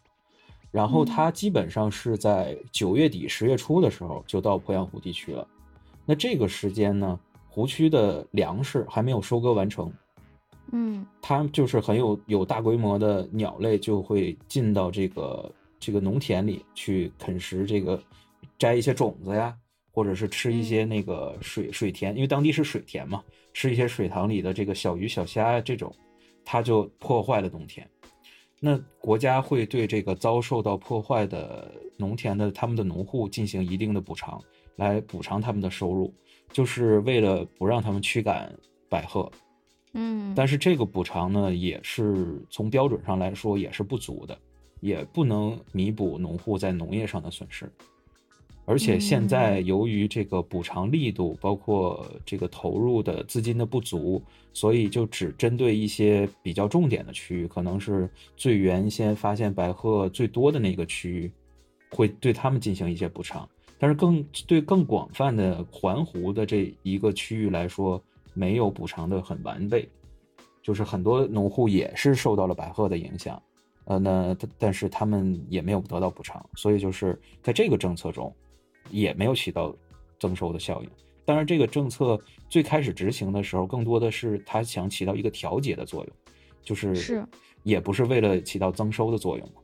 [0.71, 5.47] 然后它基本上是在九月底十月初的时候就到鄱阳湖地区了，
[6.07, 7.19] 那这个时间呢，
[7.49, 9.93] 湖区的粮食还没有收割完成。
[10.73, 18.01] 嗯，它就是很有有大规模的鸟类就会进到这个这个农田里去啃食这个，
[18.59, 19.57] 摘一些种子呀，
[19.97, 23.25] 或者是吃一些那个水水田，因为当地是水田嘛，
[23.55, 25.91] 吃一些水塘里的这个小鱼小虾呀这种，
[26.45, 27.89] 它就破坏了农田。
[28.61, 34.39] 那国家会对这个遭受到破坏的农田的他们的农户进行一定的补偿，
[34.77, 36.13] 来补偿他们的收入，
[36.53, 38.55] 就是为了不让他们驱赶
[38.91, 39.33] 百鹤。
[39.95, 44.39] 嗯，但是这个补偿呢，也是从标准上来说也是不足的，
[44.81, 47.73] 也不能弥补农户在农业上的损失。
[48.69, 54.21] 而且现在由于这个补偿力度，包括这个投入的资金的不足，
[54.53, 61.33] 所以就只针对一些比较重点的区域，可能是最原先发现白鹤最多的那个区域，
[61.91, 63.49] 会对他们进行一些补偿。
[63.79, 68.03] 但是更对更广泛的环湖的这一个区域来说，
[68.35, 69.89] 没有补偿的很完备，
[70.61, 73.41] 就是很多农户也是受到了白鹤的影响，
[73.85, 78.35] 呃，那但是他们也没有得到补偿，所以就是在这个政策中。
[78.91, 79.75] 也没有起到
[80.19, 80.91] 增收的效应。
[81.25, 86.17] 当然，这个政策最开始执行的时候，更多的是他想起到一个调节的作用，
[86.63, 87.27] 就是是，
[87.65, 89.61] 也不是为了起到增收的作用嘛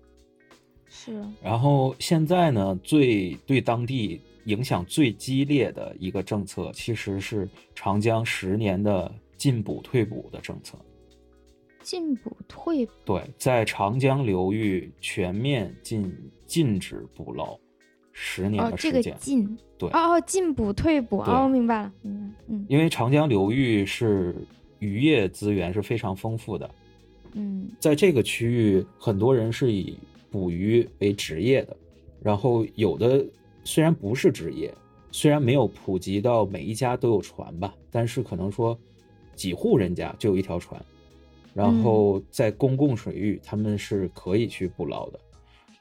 [0.87, 1.25] 是。
[1.41, 10.77] 然后现在呢，最对当地影响最激烈的一个政策，其实是长江十年的禁捕退捕的政策。
[11.81, 12.93] 禁捕退捕？
[13.05, 16.13] 对，在长江流域全面禁
[16.45, 17.57] 禁止捕捞。
[18.13, 24.35] 十年的时间，禁对哦哦，进补退补哦，明白了，嗯嗯，因为长江流域是
[24.79, 26.71] 渔业资源是非常丰富的，
[27.33, 29.99] 嗯，在这个区域，很多人是以
[30.31, 31.77] 捕鱼为职业的，
[32.23, 33.25] 然后有的
[33.65, 34.73] 虽然不是职业，
[35.11, 38.79] 虽然没有普及到每一家都有船吧，但是可能说
[39.35, 40.81] 几户人家就有一条船，
[41.55, 45.19] 然后在公共水域他们是可以去捕捞的。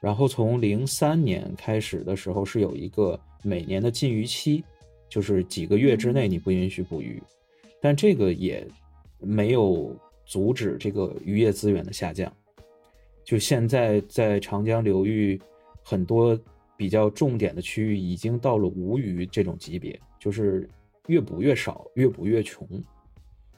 [0.02, 4.64] 然后从零三年开始的时候是有一个每年的禁渔期，
[5.08, 7.22] 就是几个月之内你不允许捕鱼，
[7.80, 8.68] 但这个也
[9.20, 9.96] 没有
[10.26, 12.34] 阻止这个渔业资源的下降。
[13.24, 15.40] 就现在在长江流域
[15.84, 16.38] 很多
[16.76, 20.68] 比较重点的区域已经到了无鱼这种级别，就是
[21.06, 22.68] 越捕越少，越捕越穷。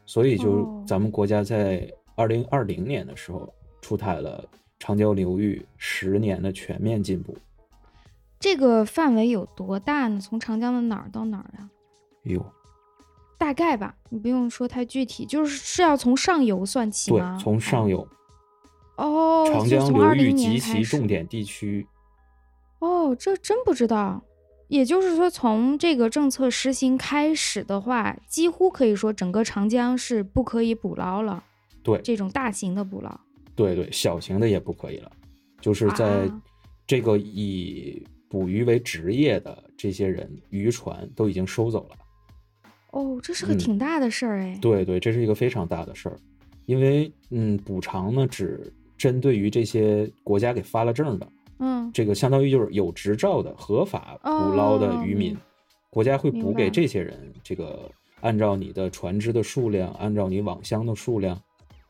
[0.05, 4.43] 所以就咱们国家在二零二零年的时候出台了。
[4.85, 7.37] 长江流域十年的全面进步，
[8.37, 10.19] 这个范围有多大呢？
[10.19, 11.69] 从长江的哪儿到哪儿呀？
[12.23, 12.45] 有，
[13.37, 17.37] 大概吧，你不用说太具体，就是是要从上游算起吗？
[17.37, 18.05] 对，从上游。
[18.97, 21.87] 哦，长江流域及其重点地区。
[22.79, 24.21] 哦，这真不知道。
[24.67, 31.41] 也就是说，从这个政策实行开始的话，几乎可以说整个长江是不可以捕捞了。
[31.81, 33.21] 对，这种大型的捕捞。
[33.55, 35.11] 对对，小型的也不可以了，
[35.61, 36.29] 就是在
[36.87, 41.95] 这个以捕鱼为职业的这些人，渔船都已经收走了。
[42.91, 44.57] 哦，这是个挺大的事儿哎。
[44.61, 46.17] 对对，这是一个非常大的事儿，
[46.65, 51.27] 因为嗯，补偿呢只针对于这些国家给发了证的，
[51.59, 55.35] 嗯，这个相当于就是有执照的合法捕捞的渔民，
[55.89, 57.89] 国家会补给这些人，这个
[58.21, 61.39] 按照你的船只的数量，按照你网箱的数量，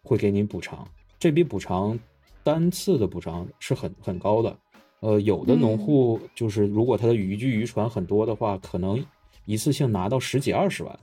[0.03, 0.87] 会给你补偿。
[1.23, 1.97] 这笔补偿，
[2.43, 4.59] 单次的补偿是很很高的，
[4.99, 9.01] 呃，有的农户就是如果他的渔具渔船很多的话，可能
[9.45, 10.99] 一次性拿到十几二十万。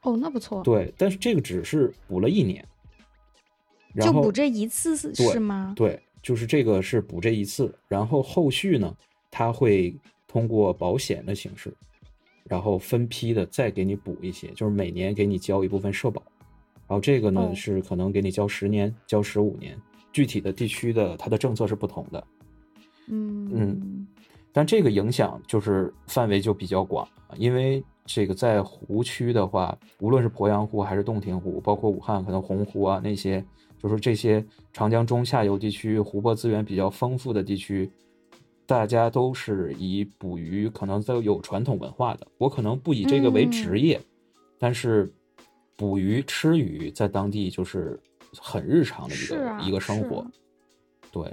[0.00, 0.62] 哦，那不错。
[0.62, 2.66] 对，但是这个只是补了一年，
[4.00, 5.74] 就补这一次是吗？
[5.76, 8.96] 对，就是这个是补这一次，然后后续呢，
[9.30, 9.94] 他会
[10.26, 11.70] 通过保险的形式，
[12.44, 16.22] 然后分批的再给你补一些，就是每年给你交一部分社保。
[16.90, 19.80] 然后这个呢是可能给你交十年、交十五年，
[20.12, 22.26] 具体的地区的它的政策是不同的。
[23.06, 24.06] 嗯嗯，
[24.52, 27.06] 但这个影响就是范围就比较广，
[27.36, 33.44] 因为这个在湖区的话，无论是鄱阳湖还是洞庭湖，包括武汉可能洪湖啊那些，
[33.78, 37.88] 就是这些长江中下游地区湖泊资源比较丰富的地区，
[38.66, 42.26] 大家都是以捕鱼可能都有传统文化的。
[42.36, 44.00] 我可能不以这个为职业，
[44.58, 45.14] 但是。
[45.80, 47.98] 捕鱼吃鱼在当地就是
[48.38, 50.26] 很日常的一个一个生活，
[51.10, 51.24] 对。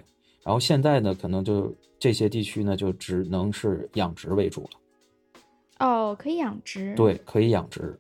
[0.41, 5.85] 然后现在呢，可能就这些地区呢，就只能是养殖为主了。
[5.85, 6.95] 哦，可以养殖。
[6.95, 7.93] 对，可以养殖。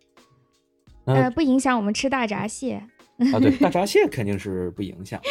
[1.03, 2.81] 呃，不影响我们吃大闸蟹。
[3.33, 5.21] 啊，对，大闸蟹 肯定是不影响。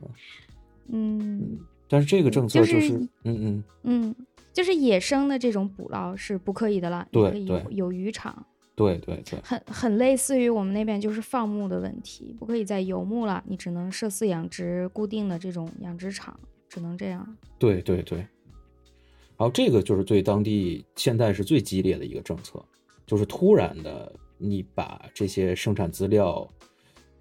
[0.92, 1.58] 嗯。
[1.88, 4.14] 但是这个政策就是，嗯嗯嗯，
[4.52, 7.08] 就是野生的这种捕捞是不可以的了。
[7.10, 8.44] 对对，有渔场。
[8.76, 16.38] 对对对，很很类似于我们那边就是放牧的问题，不可以再游牧了，你只能设饲养殖固定的这种养殖场，
[16.68, 17.36] 只能这样。
[17.58, 22.60] 对对对，然后这个就是对当地现在是最激烈的一个政策，
[23.06, 26.48] 就是突然的你把这些生产资料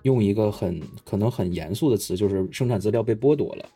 [0.02, 3.70] 用一个很可能很严肃的词，就是生产资料被剥夺了。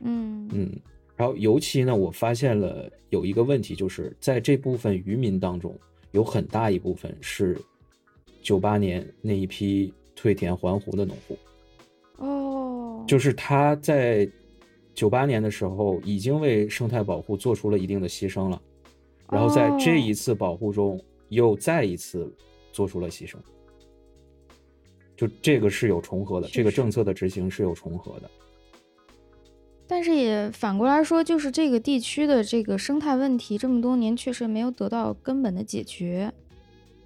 [0.00, 0.80] 嗯嗯，
[1.16, 5.78] 然后尤其呢，我发现了有一个问题，就是在这部分渔民当中，
[6.12, 7.60] 有很大一部分是
[8.42, 11.38] 九八年那一批退田还湖的农户。
[12.16, 14.28] 哦，就是他在
[14.94, 18.60] 九八年的时候已经为生态保护做出了一定的牺牲了，
[19.30, 22.32] 然后在这一次保护中又再一次
[22.72, 23.36] 做出了牺牲。
[25.16, 28.30] 就这个是有重合的，这个政策的执行是有重合的。
[29.90, 36.30] 但是也反过来说，就是这个地区的这个生态问题，这么多年确实没有得到根本的解决。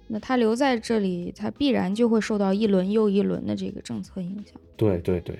[0.05, 4.59] 那它留在这里，它必然就会受到一轮又一轮的这个政策影响。
[4.75, 5.39] 对对对，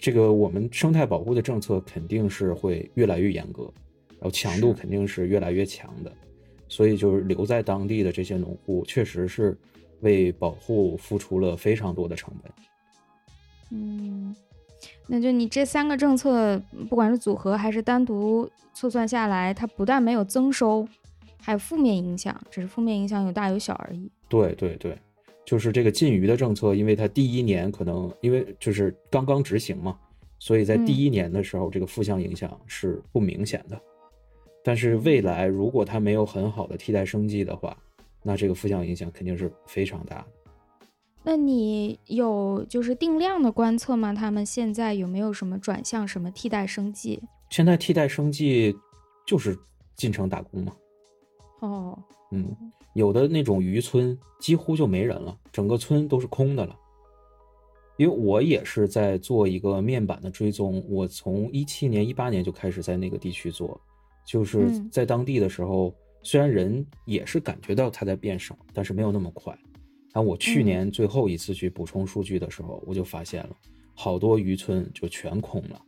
[0.00, 3.72] 这个我们生态保护的政策肯定是会越来越严格，
[4.18, 6.12] 然后强度肯定是越来越强的。
[6.68, 9.56] 所以就是留在当地的这些农户，确实是
[10.00, 12.52] 为保护付出了非常多的成本。
[13.70, 14.34] 嗯。
[15.12, 16.56] 那就你这三个政策，
[16.88, 20.86] 不管是组合还是单独测算下来，它不但没有增收，
[21.42, 24.08] 还有负面影响，只是负面影响有大有小而已。
[24.28, 24.96] 对对对，
[25.44, 29.98] 就是这个禁渔的政策，因为它第一年可能因为就是刚刚执行嘛，
[30.38, 33.76] 所以在第一年的时候，这个负向影响是不明显的。
[34.62, 37.76] 但是未来如果它没有很好的替代生计的话，
[38.22, 40.26] 那这个负向影响肯定是非常大的。
[41.22, 44.14] 那你有就是定量的观测吗？
[44.14, 47.22] 他们现在有没有什么转向什么替代生计？
[47.50, 48.74] 现在替代生计
[49.26, 49.58] 就是
[49.96, 50.72] 进城打工嘛。
[51.60, 51.98] 哦，
[52.30, 52.56] 嗯，
[52.94, 56.74] 有的那种渔村几乎就没人了，整个村都是空的了。
[57.98, 63.78] 因为我也是在做一个面板的追踪，我从一七年、一八年就开始在那个地区做，
[64.24, 69.54] 就是在当地的时候，虽然人也是感觉到它在变少，但是没有那么快。
[70.12, 73.50] 但我去年最后一次去补充数据的时候，我就发现了
[73.94, 75.80] 好多渔村就全空了，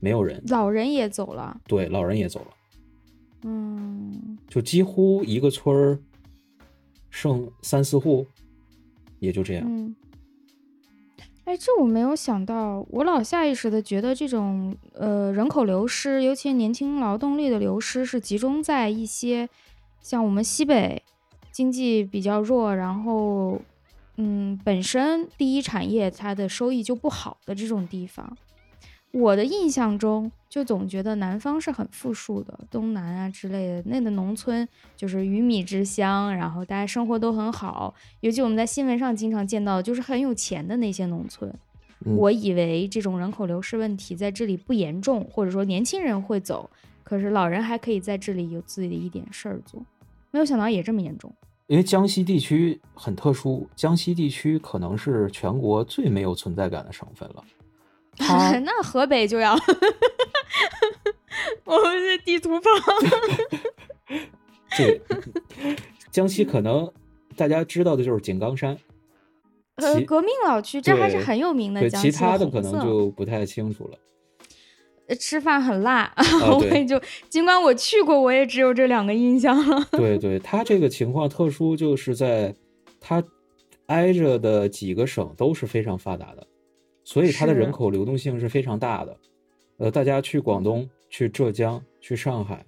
[0.00, 2.46] 没有人，老人也走了，对，老人也走了，
[3.42, 5.98] 嗯，就几乎一个村儿
[7.10, 8.26] 剩三四户，
[9.20, 9.64] 也就这样。
[9.68, 9.94] 嗯，
[11.44, 19.48] 哎，这我没有想到，我老下意识的觉得这种呃人口流失，尤其年轻劳动力的流失，是集中在一些
[20.00, 21.04] 像我们西北。
[21.54, 23.60] 经济比较弱，然后，
[24.16, 28.36] 嗯，本身第一产业它的收益就不好的这种地方，
[29.12, 41.54] 我的印象中就总觉得南方是很富庶的，东南啊之类的，那个农村就是鱼米之乡，然后大家生活都很好，尤其我们在新闻上经常见到，就是很有钱的那些农村。
[42.04, 46.68] 我以为这种人口流失问题在这里不严重，或者说年轻人会走，
[47.04, 49.80] 可是老人还可以在这里有自己的一点事儿做。
[50.34, 51.32] 没有想到也这么严重，
[51.68, 57.44] 因为江西地区很特殊，江西地区可能是全国最没有存在感的省份了。
[58.18, 59.54] 那河北就要，
[61.64, 62.68] 我们是地图炮。
[64.76, 65.00] 对，
[66.10, 66.92] 江西可能
[67.36, 68.76] 大家知道的就是井冈山，
[69.76, 71.80] 呃，革命老区，这还是很有名的。
[71.80, 73.96] 对，其他的可能就不太清楚了。
[75.18, 76.14] 吃饭很辣，
[76.58, 79.86] 我也就尽管我去过，我也只有这两个印象了。
[79.92, 82.54] 对对，它这个情况特殊，就是在
[83.00, 83.22] 它
[83.86, 86.46] 挨着的几个省都是非常发达的，
[87.04, 89.16] 所以它的人口流动性是非常大的。
[89.76, 92.64] 呃，大家去广东、去浙江、去上海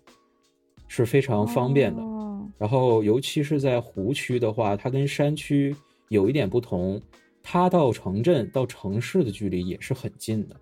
[0.88, 2.02] 是非常方便的。
[2.58, 5.74] 然后，尤其是在湖区的话，它跟山区
[6.08, 7.00] 有一点不同，
[7.42, 10.56] 它到城镇、到城市的距离也是很近的。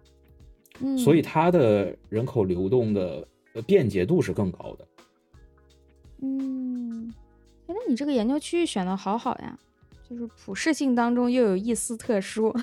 [0.99, 3.27] 所以它的人口流动的
[3.67, 4.87] 便捷度是更高的。
[6.23, 7.13] 嗯，
[7.67, 9.59] 哎，那你这个研究区域选的好好呀，
[10.09, 12.55] 就是普适性当中又有一丝特殊。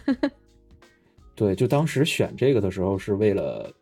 [1.35, 3.73] 对，就当时选这个的时候是为了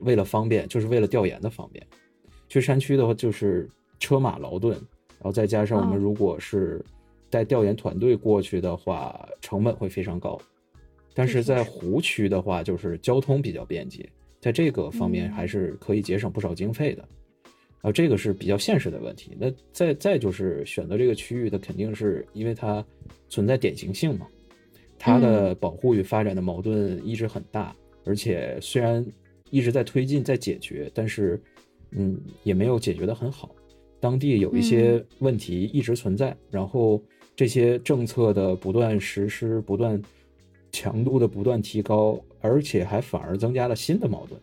[0.00, 1.84] 为了方便，就是为了调研的方便。
[2.48, 3.68] 去山区的话，就是
[3.98, 6.84] 车马劳顿，然后再加上我们如果是
[7.30, 10.38] 带调研团队过去的话，成本会非常高。
[11.18, 14.06] 但是在湖区的话，就是交通比较便捷，
[14.38, 17.08] 在这个方面还是可以节省不少经费的，
[17.80, 19.34] 啊，这个是比较现实的问题。
[19.40, 22.84] 那再再就是选择这个区域，它肯定是因为它
[23.30, 24.26] 存在典型性嘛，
[24.98, 27.74] 它的保护与发展的矛盾一直很大，
[28.04, 29.02] 而且虽然
[29.48, 31.42] 一直在推进在解决，但是
[31.92, 33.56] 嗯也没有解决的很好，
[34.00, 37.02] 当地有一些问题一直存在，然后
[37.34, 39.98] 这些政策的不断实施，不断。
[40.76, 44.38] 强度的不断提高，而且还反而增加了新的矛盾。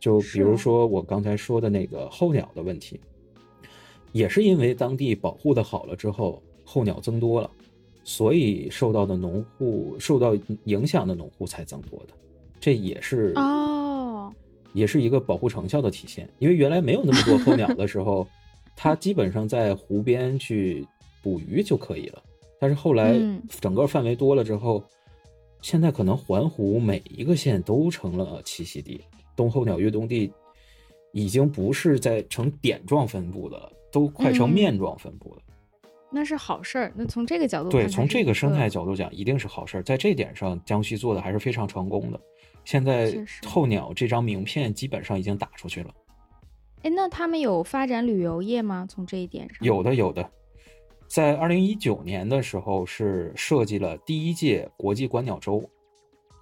[0.00, 2.98] 就比如说我刚才说的那个候鸟的问题，
[4.10, 7.48] 也是因为当地保护的好了之后，候鸟增多了，
[8.02, 12.14] 所以受到的农户受到影响的农户才增多的，
[12.58, 14.32] 这也是哦，
[14.72, 16.28] 也是一个保护成效的体现。
[16.40, 18.26] 因为原来没有那么多候鸟的时候，
[18.74, 20.84] 它基本上在湖边去
[21.22, 22.20] 捕鱼就可以了。
[22.58, 23.16] 但是后来
[23.60, 24.82] 整个范围多了之后，
[25.62, 29.00] 现在可能环湖每一个县都成了栖息地，
[29.34, 30.30] 冬候鸟越冬地
[31.12, 35.42] 已经不是在成点状分布的了，都快成面状分布了。
[36.10, 36.92] 那是好事儿。
[36.94, 39.82] 那从这个角度，对，从这个生态角度讲，一定是好事儿。
[39.82, 42.20] 在这点上，江西做的还是非常成功的。
[42.64, 43.14] 现在
[43.46, 45.94] 候鸟这张名片基本上已经打出去了。
[46.82, 48.86] 哎，那他们有发展旅游业吗？
[48.90, 50.28] 从这一点上，有的，有的。
[51.12, 55.62] 在二零一九年的时候，是设计了第一届国际观鸟周。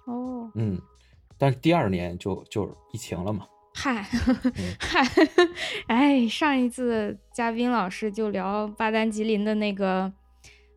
[0.05, 0.81] 哦，嗯，
[1.37, 3.45] 但是第二年就就疫情了嘛。
[3.73, 4.01] 嗨，
[4.79, 5.05] 嗨，
[5.87, 10.09] 哎，上一次嘉宾老师就聊巴丹吉林的那个，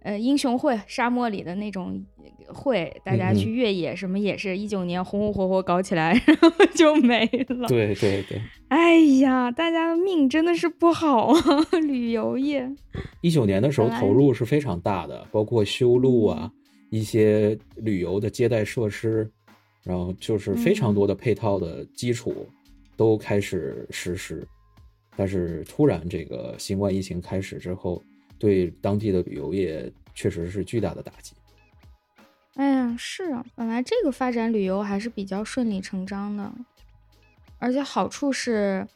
[0.05, 2.05] 呃，英雄会，沙漠里的那种
[2.47, 7.67] 会，大家去越野，什么也是一九年红红火火搞起来，然后 就没了。
[7.67, 8.41] 对对对。
[8.69, 11.41] 哎呀，大家的命真的是不好啊！
[11.83, 12.71] 旅游业。
[13.23, 16.53] 一九年的时候投入是非常大的，包括修路啊，
[16.91, 19.29] 一些旅游的接待设施，
[19.83, 22.47] 然后就是非常多的配套的基础。
[22.97, 24.47] 都开始实施，
[25.17, 28.01] 但是突然这个新冠疫情开始之后，
[28.45, 31.33] 对当地的旅游业确实是巨大的打击。
[32.57, 36.53] 哎呀，是啊，本来这个发展旅游还是比较顺理成章的，
[37.59, 38.87] 而且好处是，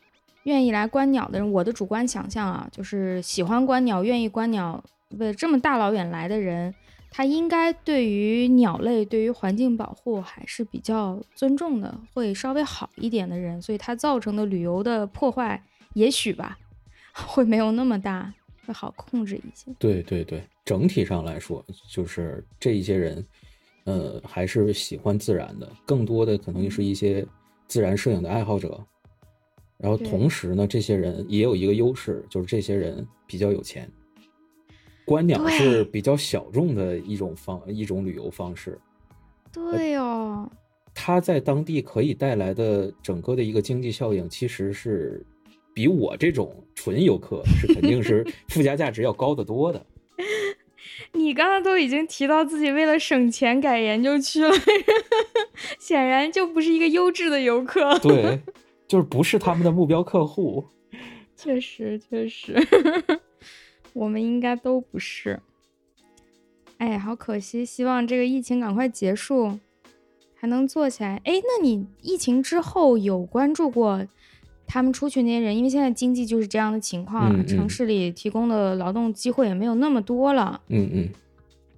[0.43, 6.75] 愿意来观鸟的人，我的主观想象啊，就是喜欢观鸟、愿意观鸟，为这么大老远来的人。
[7.11, 15.65] 他应该对于鸟类、对于环境保护还是比较尊重的，会稍微好一点的人，所以它造成的旅游的破坏，
[15.95, 16.59] 也许吧，
[17.27, 18.35] 会没有那么大，
[18.69, 19.75] 会好控制一些。
[19.79, 23.27] 对对对，整体上来说，就是这一些人，
[23.85, 27.27] 呃，还是喜欢自然的，更多的可能是一些
[27.67, 28.79] 自然摄影的爱好者。
[29.79, 33.91] 然后同时呢，这些人也有一个优势，就是这些人比较有钱。
[35.07, 38.79] 观鸟是比较小众的一种方一种旅游方式，
[39.51, 40.51] 对哦，
[40.93, 45.25] 它在当地可以带来的整个的一个经济效应，其实是
[45.79, 49.87] 比我这种纯游客是肯定是 附加价值要高得多的。
[51.15, 54.51] 你刚刚都已经提到自己为了省钱改研究区了，
[55.79, 57.97] 显然就不是一个优质的游客。
[58.01, 58.41] 对，
[58.89, 60.65] 就是不是他们的目标客户。
[61.37, 62.57] 确实，确实。
[63.93, 65.39] 我们应该都不是，
[66.79, 67.65] 哎，好可惜！
[67.65, 69.61] 希望这个疫情赶快结束，
[70.35, 71.23] 还能做起来。
[71.25, 74.05] 哎，那你疫情之后有关注过
[74.69, 75.57] 他们出去那些人？
[75.57, 80.61] 因为现在经济就是这样的情况，城市里提供的劳动机会也没有那么多了。
[80.69, 81.09] 嗯嗯。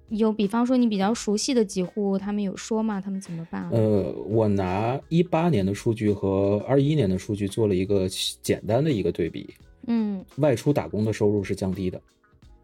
[0.09, 2.99] 有，比方说你比较熟悉的几户，他们有说吗？
[2.99, 3.69] 他们怎么办？
[3.71, 8.09] 呃，我拿一八年的数据和二一年的数据做了一个
[8.41, 9.55] 简单的一个对比。
[9.87, 12.01] 嗯，外出打工的收入是降低的，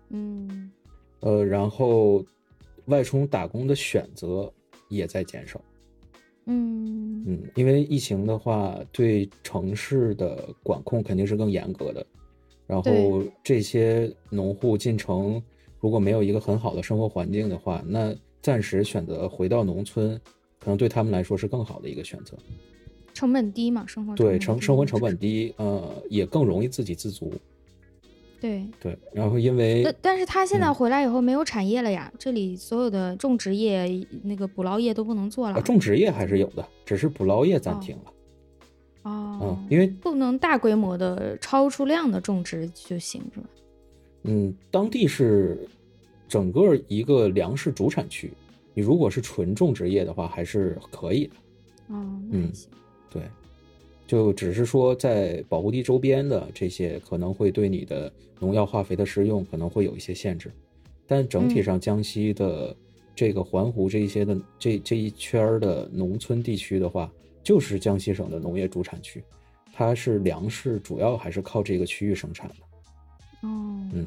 [0.10, 0.70] 嗯，
[1.22, 2.24] 呃，然后
[2.86, 4.52] 外出打工的选择
[4.90, 5.60] 也在减少，
[6.48, 12.06] 嗯嗯，因为疫情的话，对城市的管控肯定是更严格的，
[12.66, 15.42] 然后这些农户进城
[15.80, 20.20] 如果没有一个很好的生活环境的话，那暂时选择回到农村，
[20.60, 22.38] 可能对他们来说是更好的一个选择。
[23.14, 27.34] 成本低嘛，生活对成生活成本低，呃，也更容易自给自足。
[28.40, 35.62] 对对，然后因为但但是他现在回来以后没有产业了呀，这里所有的种植业、那个捕捞业都不能做了。
[35.62, 38.14] 种植业还是有的，只是捕捞业暂停了。
[39.04, 43.48] 哦，嗯，因为不能大规模的超出量的种植就行，是吧？
[44.24, 45.68] 嗯，当地是
[46.28, 48.32] 整个一个粮食主产区，
[48.74, 51.34] 你如果是纯种植业的话，还是可以的。
[51.88, 52.52] 哦，嗯。
[53.10, 53.24] 对，
[54.08, 60.50] 就只是说在保护地周边的这些可能会对你的农药化肥的施用可能会有一些限制，
[61.06, 62.74] 但整体上江西的
[63.14, 67.12] 这个环湖这一些的这这一圈的农村地区的话，
[67.44, 69.22] 就是江西省的农业主产区，
[69.74, 72.56] 它是粮食主要还是靠这个区域生产的。
[73.42, 74.06] 哦，嗯，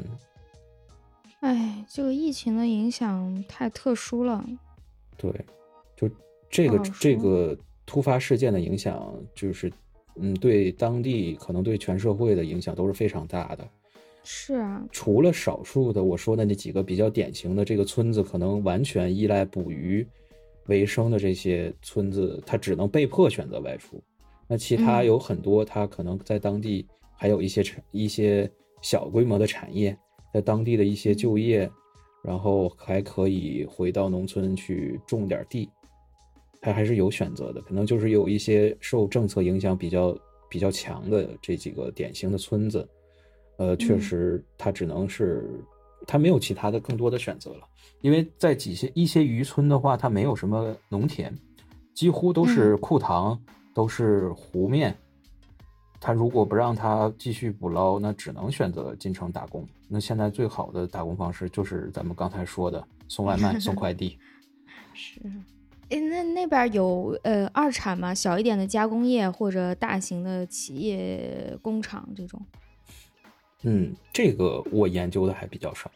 [1.41, 4.43] 哎，这个疫情的影响太特殊了。
[5.19, 5.31] 对，
[5.95, 6.09] 就
[6.49, 7.55] 这个这个。
[7.87, 9.69] 突发事件的影响，就是，
[10.17, 13.69] 嗯，对当地可能对全社会的影响都是非常大的。
[14.23, 20.07] 是啊，除了少数的我说的那几个比较典型的这个村子，可能完全依赖捕鱼
[20.67, 24.01] 为生的这些村子，它只能被迫选择外出。
[24.47, 28.49] 那其他有很多，它可能在当地还有一些产一些
[28.83, 29.97] 小规模的产业，
[30.35, 31.69] 在当地的一些就业，
[32.23, 35.71] 然后还可以回到农村去种点地，
[36.61, 37.61] 它还是有选择的。
[37.63, 40.17] 可能就是有一些受政策影响比较
[40.49, 42.89] 比较强的这几个典型的村子，
[43.57, 45.49] 呃，确实它只能是
[46.07, 47.67] 它没有其他的更多的选择了。
[48.01, 51.37] 因为在几些一些渔村的话，它没有什么农田，
[51.95, 53.39] 几乎都是库塘，
[53.75, 54.97] 都是湖面。
[56.03, 59.69] 他如果不让他继续捕捞，那只能选择进城打工。
[59.87, 64.19] 那现在最好的打工方式就是咱们刚才说的送外卖、送快递。
[64.95, 65.21] 是，
[65.91, 68.15] 哎，那那边有呃二产吗？
[68.15, 72.41] 小一点的加工业或者大型的企业工厂这种？
[73.63, 75.91] 嗯，这个我研究的还比较少。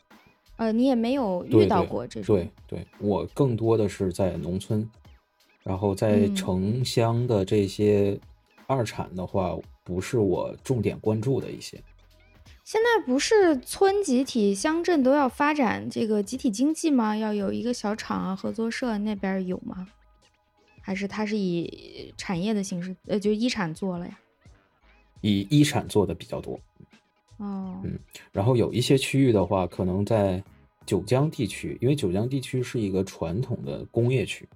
[0.57, 2.37] 呃，你也没有遇到过这种？
[2.37, 4.89] 对对，我更多的是在农村，
[5.63, 8.19] 然后在城乡的这些
[8.67, 9.57] 二产的话。
[9.87, 11.79] 不是我重点关注的一些。
[12.65, 17.15] 现在不是村集体、乡镇都要发展这个集体经济吗？
[17.15, 19.87] 要有一个小厂啊、合作社，那边有吗？
[20.81, 24.19] 还是它是以产业的形式，呃，就一产做了呀？
[25.21, 26.59] 以一产做的比较多。
[27.37, 27.99] 哦，嗯，
[28.33, 30.43] 然后有一些区域的话，可能在
[30.87, 34.49] 九江地区，因为九江地区是一个传统的工业区，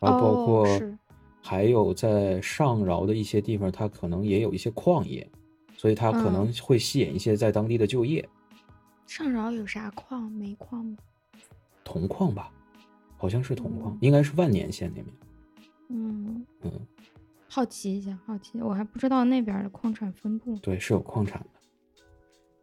[0.00, 0.66] 然后包括。
[1.40, 5.26] 还有在上饶的一些地方，它可能也有一些矿业，
[5.78, 8.28] 所以它可能会吸引一些在当地的就业。
[9.06, 10.30] 上饶有啥矿？
[10.32, 10.96] 煤矿吗？
[11.84, 12.50] 铜矿吧，
[13.16, 15.16] 好像是铜矿，应该是万年县那边。
[15.90, 16.72] 嗯嗯，
[17.46, 20.56] 好奇一下，好奇，我还不知道那边的矿产分布。
[20.56, 21.46] 对，是有矿产的。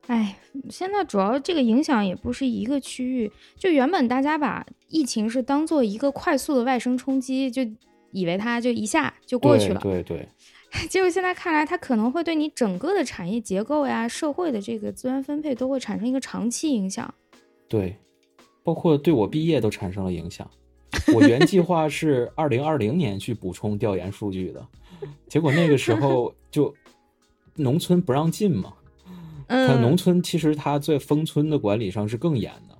[0.07, 0.37] 哎，
[0.69, 7.63] 现在主要这个影响也不是一个区域，就原本大家把疫情是当做一个快速的外生冲击，就。
[8.15, 10.27] 以为它就一下就过去了，对对。
[10.89, 17.13] 结果现在看来，它可能会对你整个的产业结构呀、社会的这个资源分配都会产生一个长期影响。
[17.67, 17.95] 对，
[18.63, 20.49] 包括对我毕业都产生了影响。
[21.13, 24.67] 我原计划是二零二零年去补充调研数据的，
[25.27, 26.73] 结果那个时候 就
[27.55, 28.73] 农村不让进嘛。
[29.47, 29.81] 嗯。
[29.81, 32.74] 农村其实它在封村的管理上是更严的，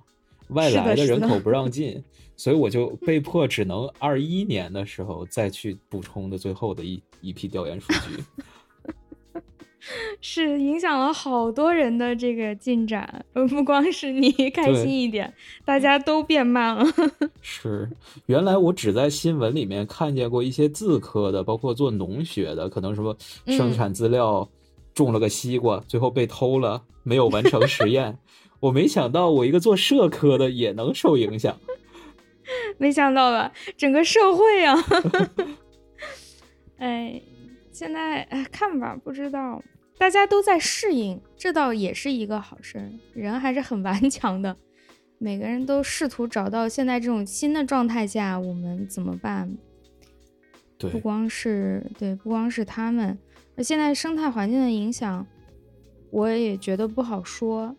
[0.48, 2.02] 外来的人口不让进。
[2.38, 9.40] 所以我就被迫只能二一年的时候再去补充的最后的一一批调研数据，
[10.20, 15.32] 是影响了好多人的这个进展，不光是你开心一点，
[15.64, 16.84] 大家都变慢了。
[17.40, 17.88] 是，
[18.26, 23.16] 原来我只在新闻里面看见过一些自科的，包括做农学的，可能什么
[23.46, 24.46] 生产资料
[24.92, 28.18] 种了个西瓜，最后被偷了，没有完成实验。
[28.60, 31.58] 我没想到我一个做社科的也能受影响。
[32.78, 34.76] 没想到吧，整个社会啊，
[36.78, 37.20] 哎，
[37.72, 39.60] 现在哎看吧，不知道，
[39.98, 42.88] 大家都在适应，这倒也是一个好事儿。
[43.14, 44.56] 人还是很顽强的，
[45.18, 49.56] 每个人都试图找到现在这种新的状态下我们怎么办。
[50.78, 53.18] 对，不光是对，不光是他们，
[53.56, 55.26] 那现在生态环境的影响，
[56.10, 57.74] 我也觉得不好说。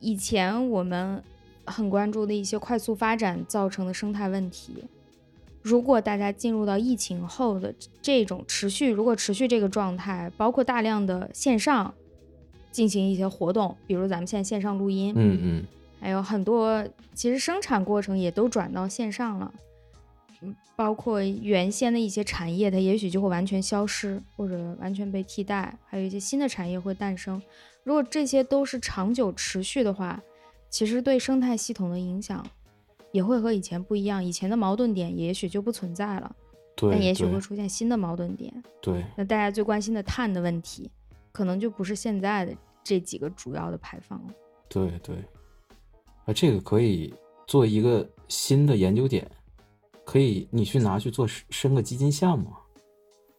[0.00, 1.22] 以前我们。
[1.70, 4.82] 很关注的一些快速发展造成的生态问题，
[5.60, 11.92] 如果大家进入到疫情后的这种持续，如果持续这个状态，包括大量的线上
[12.72, 15.64] 进行一些活动，比如咱们现在线上录音，嗯嗯，
[16.00, 19.52] 还有很多其实生产过程也都转到线上了，
[20.40, 27.42] 嗯，包括原先的一些产业，它也许就会完全消失或者完全被替代，还有一些新的产业会诞生。
[27.88, 30.22] 如果这些都是长久持续的话，
[30.68, 32.46] 其实对生态系统的影响
[33.12, 36.36] 也会和以前不一样，以前的矛盾点也许就不存在了，
[36.76, 38.52] 但也许会出现新的矛盾点。
[38.82, 40.90] 对，那大家最关心的碳的问题，
[41.32, 42.54] 可能就不是现在的
[42.84, 44.34] 这几个主要的排放了。
[44.68, 45.16] 对对，
[46.26, 47.14] 啊，这个可以
[47.46, 49.26] 做一个新的研究点，
[50.04, 52.52] 可以你去拿去做申个基金项目。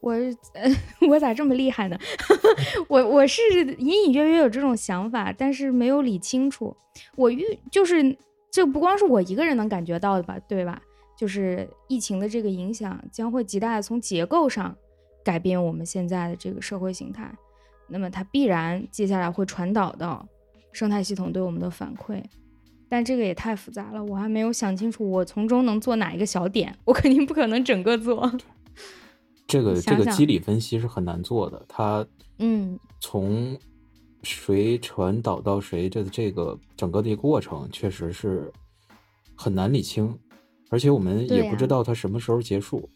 [0.01, 0.13] 我
[0.53, 0.71] 呃，
[1.09, 1.97] 我咋这么厉害呢？
[2.88, 3.41] 我我是
[3.77, 6.76] 隐隐约约有这种想法，但是没有理清楚。
[7.15, 8.17] 我预就是
[8.51, 10.81] 这不光是我一个人能感觉到的吧，对吧？
[11.17, 14.73] 就是疫情的这个影响将会极大的从结构上
[15.23, 17.30] 改变我们现在的这个社会形态，
[17.89, 20.26] 那么它必然接下来会传导到
[20.71, 22.23] 生态系统对我们的反馈。
[22.88, 28.31] 但这个也太复杂了，我还没有想清楚我从中能做哪一个小点，我肯定不可能整个做。
[29.49, 32.05] 这个这个机理分析是很难做的，它
[32.38, 33.57] 嗯，从
[34.21, 38.53] 谁传导到谁这这个整个的一个过程确实是
[39.35, 40.15] 很难理清，
[40.69, 42.88] 而且我们也不知道它什么时候结束，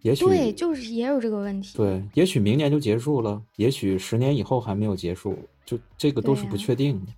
[0.00, 7.12] 也许对，就是也有这个问题，对，也许明年就结束了，也许十年以后还没有结束，就这个都是不确定的。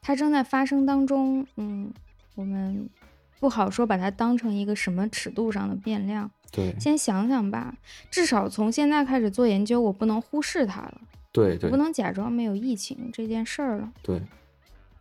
[0.00, 1.92] 它正在发生当中，嗯，
[2.36, 2.88] 我们
[3.38, 6.30] 不好说把它当成一个什么尺度上的变量。
[6.50, 7.76] 对，先想想吧，
[8.10, 11.00] 至少从现在开始做研究，我不能忽视它了。
[11.30, 13.92] 对对，不能假装没有疫情这件事儿了。
[14.02, 14.22] 对，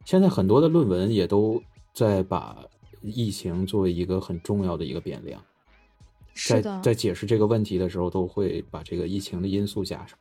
[0.03, 1.63] 现在很多的论文也都
[1.93, 2.57] 在把
[3.01, 5.41] 疫情作为一个很重要的一个变量。
[6.33, 10.19] 是的，在解释这个问题的时候，都会把这个疫情的因素加上。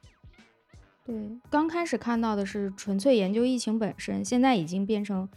[1.05, 1.15] 对，
[1.51, 5.29] 刚开始看到的是纯粹研究疫情本身，现在已经变成，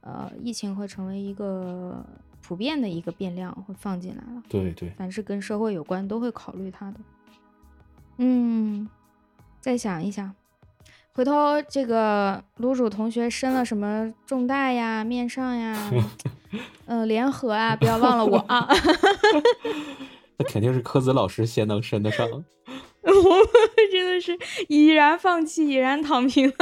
[0.00, 2.04] 呃，疫情会成为一个
[2.46, 4.42] 普遍的一个变量，会放进来了。
[4.48, 7.00] 对对，凡是跟社会有关，都会考虑它的。
[8.18, 8.86] 嗯，
[9.60, 10.34] 再想一想，
[11.14, 15.90] 回头这个卤煮同学申了什么重大呀、面上呀，
[16.86, 18.68] 嗯，联合啊，不要忘了我啊。
[20.36, 22.28] 那肯定是科子老师先能申得上。
[22.28, 23.12] 我
[23.90, 24.38] 真的是
[24.68, 26.54] 已然放弃，已然躺平了。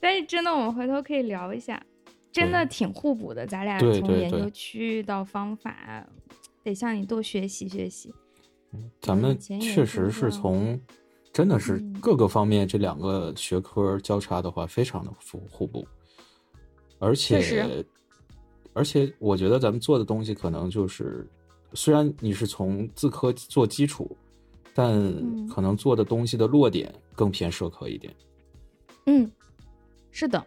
[0.00, 1.82] 但是真的，我们回头可以聊一下，
[2.32, 3.46] 真的挺互补的。
[3.46, 6.06] 咱俩从研究区域到方法，
[6.62, 8.14] 得向你多学习学习。
[9.00, 10.80] 咱们确实是从，
[11.32, 15.86] 真的是各个方面这两个学科交叉的话，非常的互互补，
[16.98, 17.84] 而且。
[18.72, 21.28] 而且我觉得咱们做的东西可能就是，
[21.74, 24.16] 虽然你是从自科做基础，
[24.72, 24.94] 但
[25.48, 28.14] 可能做的东西的落点更偏社科一点。
[29.06, 29.28] 嗯，
[30.12, 30.46] 是的，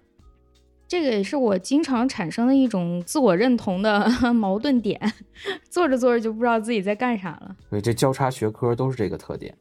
[0.94, 5.02] 这个也是我经常产生的一种自我认同的 矛盾点，
[5.68, 7.56] 做着做着就不知道自己在干啥了。
[7.68, 9.58] 对，这交叉学科都是这个特点。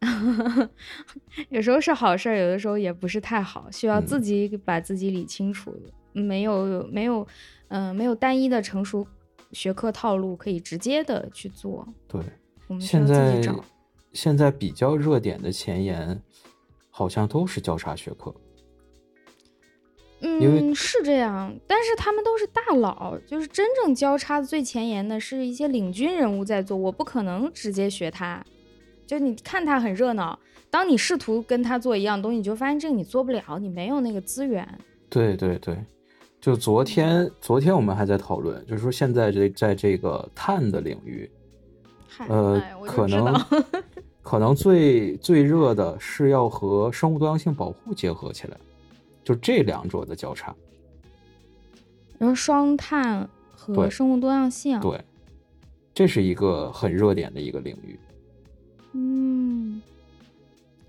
[1.50, 5.78] 有时候是好事儿，有的时候也不是太好，需要自己把自己理清楚。
[6.14, 7.28] 没有，没有。
[7.68, 9.06] 嗯，没有单一的成熟
[9.52, 11.86] 学科套路可以直接的去做。
[12.08, 12.18] 对，
[12.66, 13.42] 我们现在
[14.14, 16.18] 现在比较热点的前沿，
[16.88, 18.34] 好像都是交叉学科。
[20.22, 28.42] 嗯，是这样，但是他们都是大佬，就是真正交叉的最前沿的是一些领军人物在做，我不可能直接学他。
[29.06, 30.38] 就你看他很热闹，
[30.70, 34.66] 当你试图跟他做一样东西，你就发现这个你做不了，你没有那个资源。
[35.10, 35.76] 对对对。
[36.40, 41.30] 就昨天，昨天我们还在讨论，就是说现在这在这个碳的领域，
[42.26, 43.32] 呃，可能
[44.22, 48.56] 可能最最热的是要和生物多样性保护结合起来，
[49.24, 50.54] 就这两者的交叉。
[52.18, 55.04] 然后双碳和生物多样性，对，
[55.92, 57.98] 这是一个很热点的一个领域。
[58.92, 59.82] 嗯，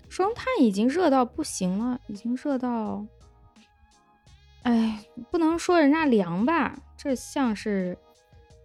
[0.08, 3.04] 双碳已经热到不行了，已经热到。
[4.62, 7.98] 哎，不能说人家凉吧，这像是，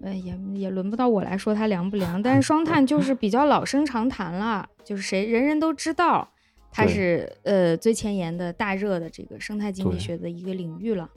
[0.02, 2.22] 呃，也也轮不到我来说它凉不凉。
[2.22, 6.30] 但是双碳就是比较老生常谈了，就是谁人人都知道
[6.72, 11.10] 它是呃最前沿的大热的这个生态经济学的一个领域了。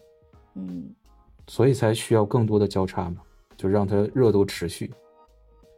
[0.54, 0.94] 嗯，
[1.46, 3.22] 所以才需要更多的交叉嘛，
[3.56, 4.92] 就让它热度持续。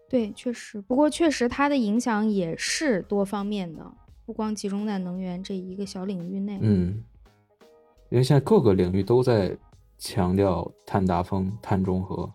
[0.09, 3.85] 对，确实，不过确实它的影响也是多方面的，
[4.25, 6.59] 不光集中在能源这一个小领域内。
[6.61, 7.03] 嗯。
[8.11, 9.57] 因为现在各个领域都在
[9.99, 12.31] 强调碳达峰、碳中和。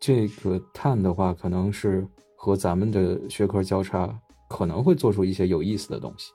[0.00, 2.06] 这个碳的话，可能是
[2.36, 6.32] 和咱们的学科交叉，可能会做出一些有意思的东西。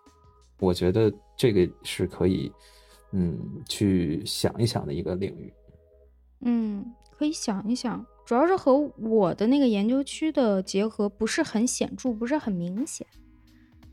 [0.60, 2.52] 我觉得这个是可以，
[3.12, 5.54] 嗯，去想一想的一个领域。
[6.42, 13.06] 嗯，可以想一想，主要是和我的那个研究区的结合不是很显著，不是很明显。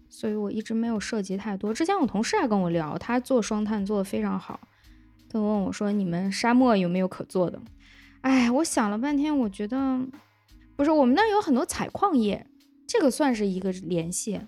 [0.09, 1.75] 所以我一直没有涉及太多。
[1.75, 4.61] 之前我同事还跟我聊，他做双碳做的非常好。
[5.29, 7.61] 他问我说：“你们沙漠有没有可做的？”
[8.23, 10.01] 哎，我想了半天，我觉得
[10.77, 10.91] 不是。
[10.91, 12.47] 我们那有很多采矿业，
[12.87, 14.41] 这个算是一个联系，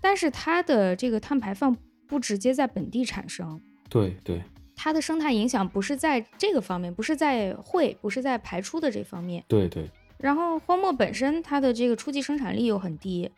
[0.00, 1.76] 但是它的这个碳排放
[2.06, 3.60] 不直接在本地产生。
[3.88, 4.42] 对对，
[4.74, 9.44] 它的生态影响不是在这个方面，不是在会，不是在排出的这方面。
[9.46, 9.90] 对对。
[10.18, 13.30] 然后荒漠本身它的这个初级生产力又很低。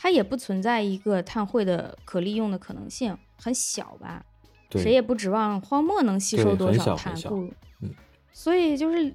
[0.00, 4.24] 它也不存在一个碳汇的可利用的可能性，很小吧？
[4.70, 7.50] 谁也不指望荒漠能吸收多少碳，不，
[7.80, 7.92] 嗯，
[8.32, 9.12] 所以就是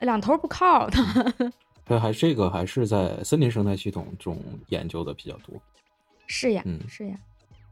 [0.00, 1.52] 两头不靠的。
[1.84, 5.60] 对，还这个还是在森林生态系统中研究的比较多。
[6.26, 7.18] 是呀，是呀，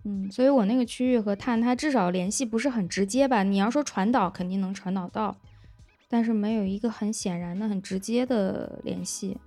[0.04, 3.42] 嗯，所以我那个区域和碳，它至少联系不是很直接吧？
[3.42, 5.34] 你要说传导，肯定能传导到，
[6.08, 9.38] 但是没有一个很显然的、很直接的联系。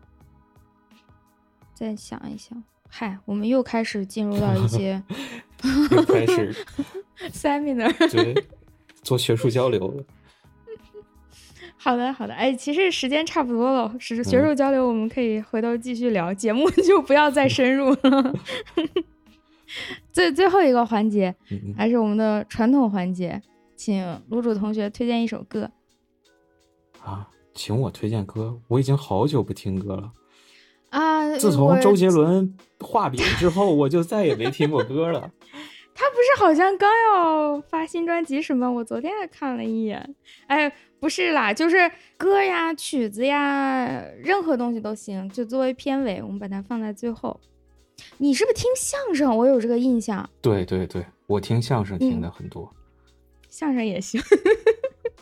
[1.76, 2.64] 再想一想。
[2.88, 5.04] 嗨，我们又开始进入到一些，
[5.92, 6.56] 又开始
[7.30, 8.48] seminar，对，
[9.04, 10.04] 做学术交流了。
[11.86, 18.34] 好的，好的，哎，其实时间差不多了，是学术交流，我们可以回头继续聊，节目就不要再深入了。
[20.12, 21.36] 最最后一个环节，
[21.78, 23.40] 还是我们的传统环节，
[23.76, 25.70] 请卤煮同学推荐一首歌。
[27.04, 30.12] 啊，请我推荐歌，我已经好久不听歌了。
[30.90, 35.30] 啊，自从周杰伦画饼之后，我就再也没听过歌了。
[35.98, 38.70] 他不是好像刚要发新专辑什么？
[38.70, 40.16] 我昨天还看了一眼。
[40.48, 40.70] 哎，
[41.00, 47.40] 不是啦，就是歌呀、曲子呀，任何东西都行，就作为片尾，我们把它放在最后。
[48.18, 49.36] 你是不是听相声？
[49.38, 50.30] 我有这个印象。
[50.42, 52.70] 对对对，我听相声听的很多。
[53.50, 54.22] 相声也行。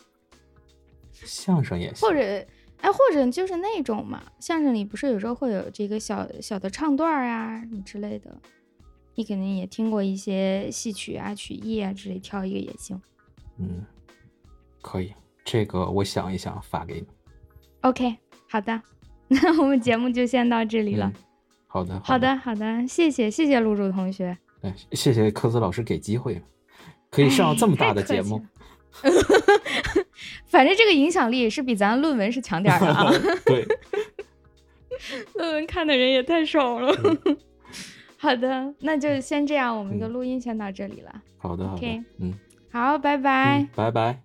[1.12, 2.08] 相声也行。
[2.08, 2.20] 或者，
[2.80, 8.36] 哎，或者就是那种嘛，相声里不是有时候会有这个小小的唱段啊什么之类的。
[9.14, 13.00] 你肯定也听过一些戏曲啊、曲艺啊之类，挑一个也行。
[13.58, 13.84] 嗯，
[14.82, 15.12] 可以，
[15.44, 17.06] 这个我想一想发给你。
[17.82, 18.16] OK，
[18.48, 18.82] 好的，
[19.28, 21.12] 那我们节目就先到这里了。
[21.66, 24.36] 好的，好的，好的，谢谢，谢谢露主同学。
[24.62, 26.42] 哎，谢谢科子老师给机会，
[27.10, 28.44] 可以上这么大的节目。
[30.46, 33.10] 反正这个影响力是比咱论文是强点的啊。
[33.44, 33.66] 对，
[35.34, 36.94] 论文看的人也太少了。
[38.24, 41.22] 好的，那就先这样，我们的录音先到这里了。
[41.36, 42.32] 好的，好的，嗯，
[42.72, 44.23] 好，拜拜，拜拜。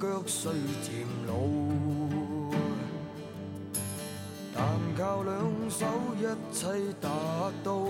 [0.00, 1.32] 脚虽渐老，
[4.54, 4.64] 但
[4.96, 5.34] 靠两
[5.68, 6.22] 手一
[6.54, 6.68] 切
[7.00, 7.08] 达
[7.64, 7.84] 到。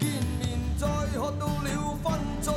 [0.00, 0.08] 见
[0.40, 0.86] 面再
[1.18, 2.54] 喝到了分醉，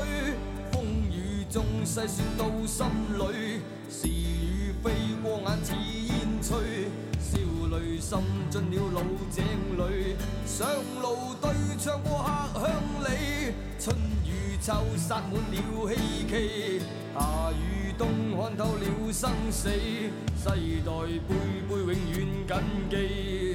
[0.72, 2.88] 风雨中细说到心
[3.20, 3.60] 里，
[3.90, 6.12] 是与非过眼似烟
[6.42, 6.88] 吹，
[7.20, 7.38] 笑
[7.72, 9.44] 泪渗进了老井
[9.78, 10.16] 里，
[10.46, 10.66] 上
[11.02, 12.24] 路对唱过
[12.54, 12.72] 客乡
[13.04, 13.94] 里，春
[14.24, 16.82] 雨秋洒满了希冀。
[17.14, 18.08] 夏与冬
[18.38, 20.92] 看透了生死，世代
[21.28, 21.36] 辈
[21.68, 21.86] 辈永
[22.16, 22.54] 远谨
[22.90, 23.51] 记。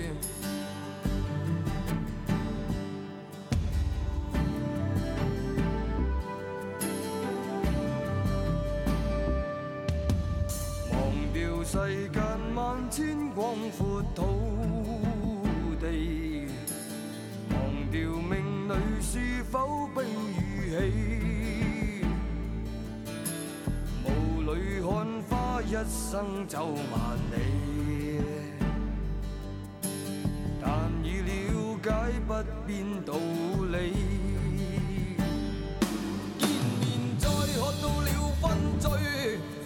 [25.87, 28.21] 一生走万里，
[30.61, 31.89] 但已了解
[32.27, 32.35] 不
[32.67, 33.15] 变道
[33.71, 33.95] 理。
[36.39, 36.49] 见
[36.81, 36.83] 面
[37.21, 38.09] 再喝到了
[38.43, 38.43] 分
[38.81, 38.91] 醉，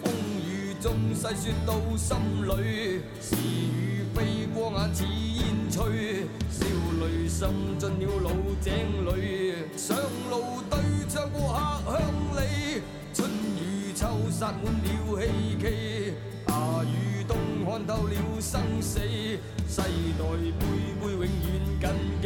[0.03, 0.13] 风
[0.45, 2.15] 雨中细说到心
[2.45, 5.41] 里，是与非过眼似烟
[5.71, 6.67] 吹，笑
[7.01, 7.49] 泪渗
[7.79, 8.29] 进了老
[8.61, 8.69] 井
[9.07, 9.97] 里，上
[10.29, 10.79] 路对
[11.09, 11.51] 唱过
[11.83, 12.01] 客乡
[12.37, 12.39] 里。
[13.93, 16.10] 秋洒满了希冀，
[16.51, 19.85] 夏与冬看透了生死，世代
[20.19, 21.87] 辈辈永远谨
[22.21, 22.25] 记。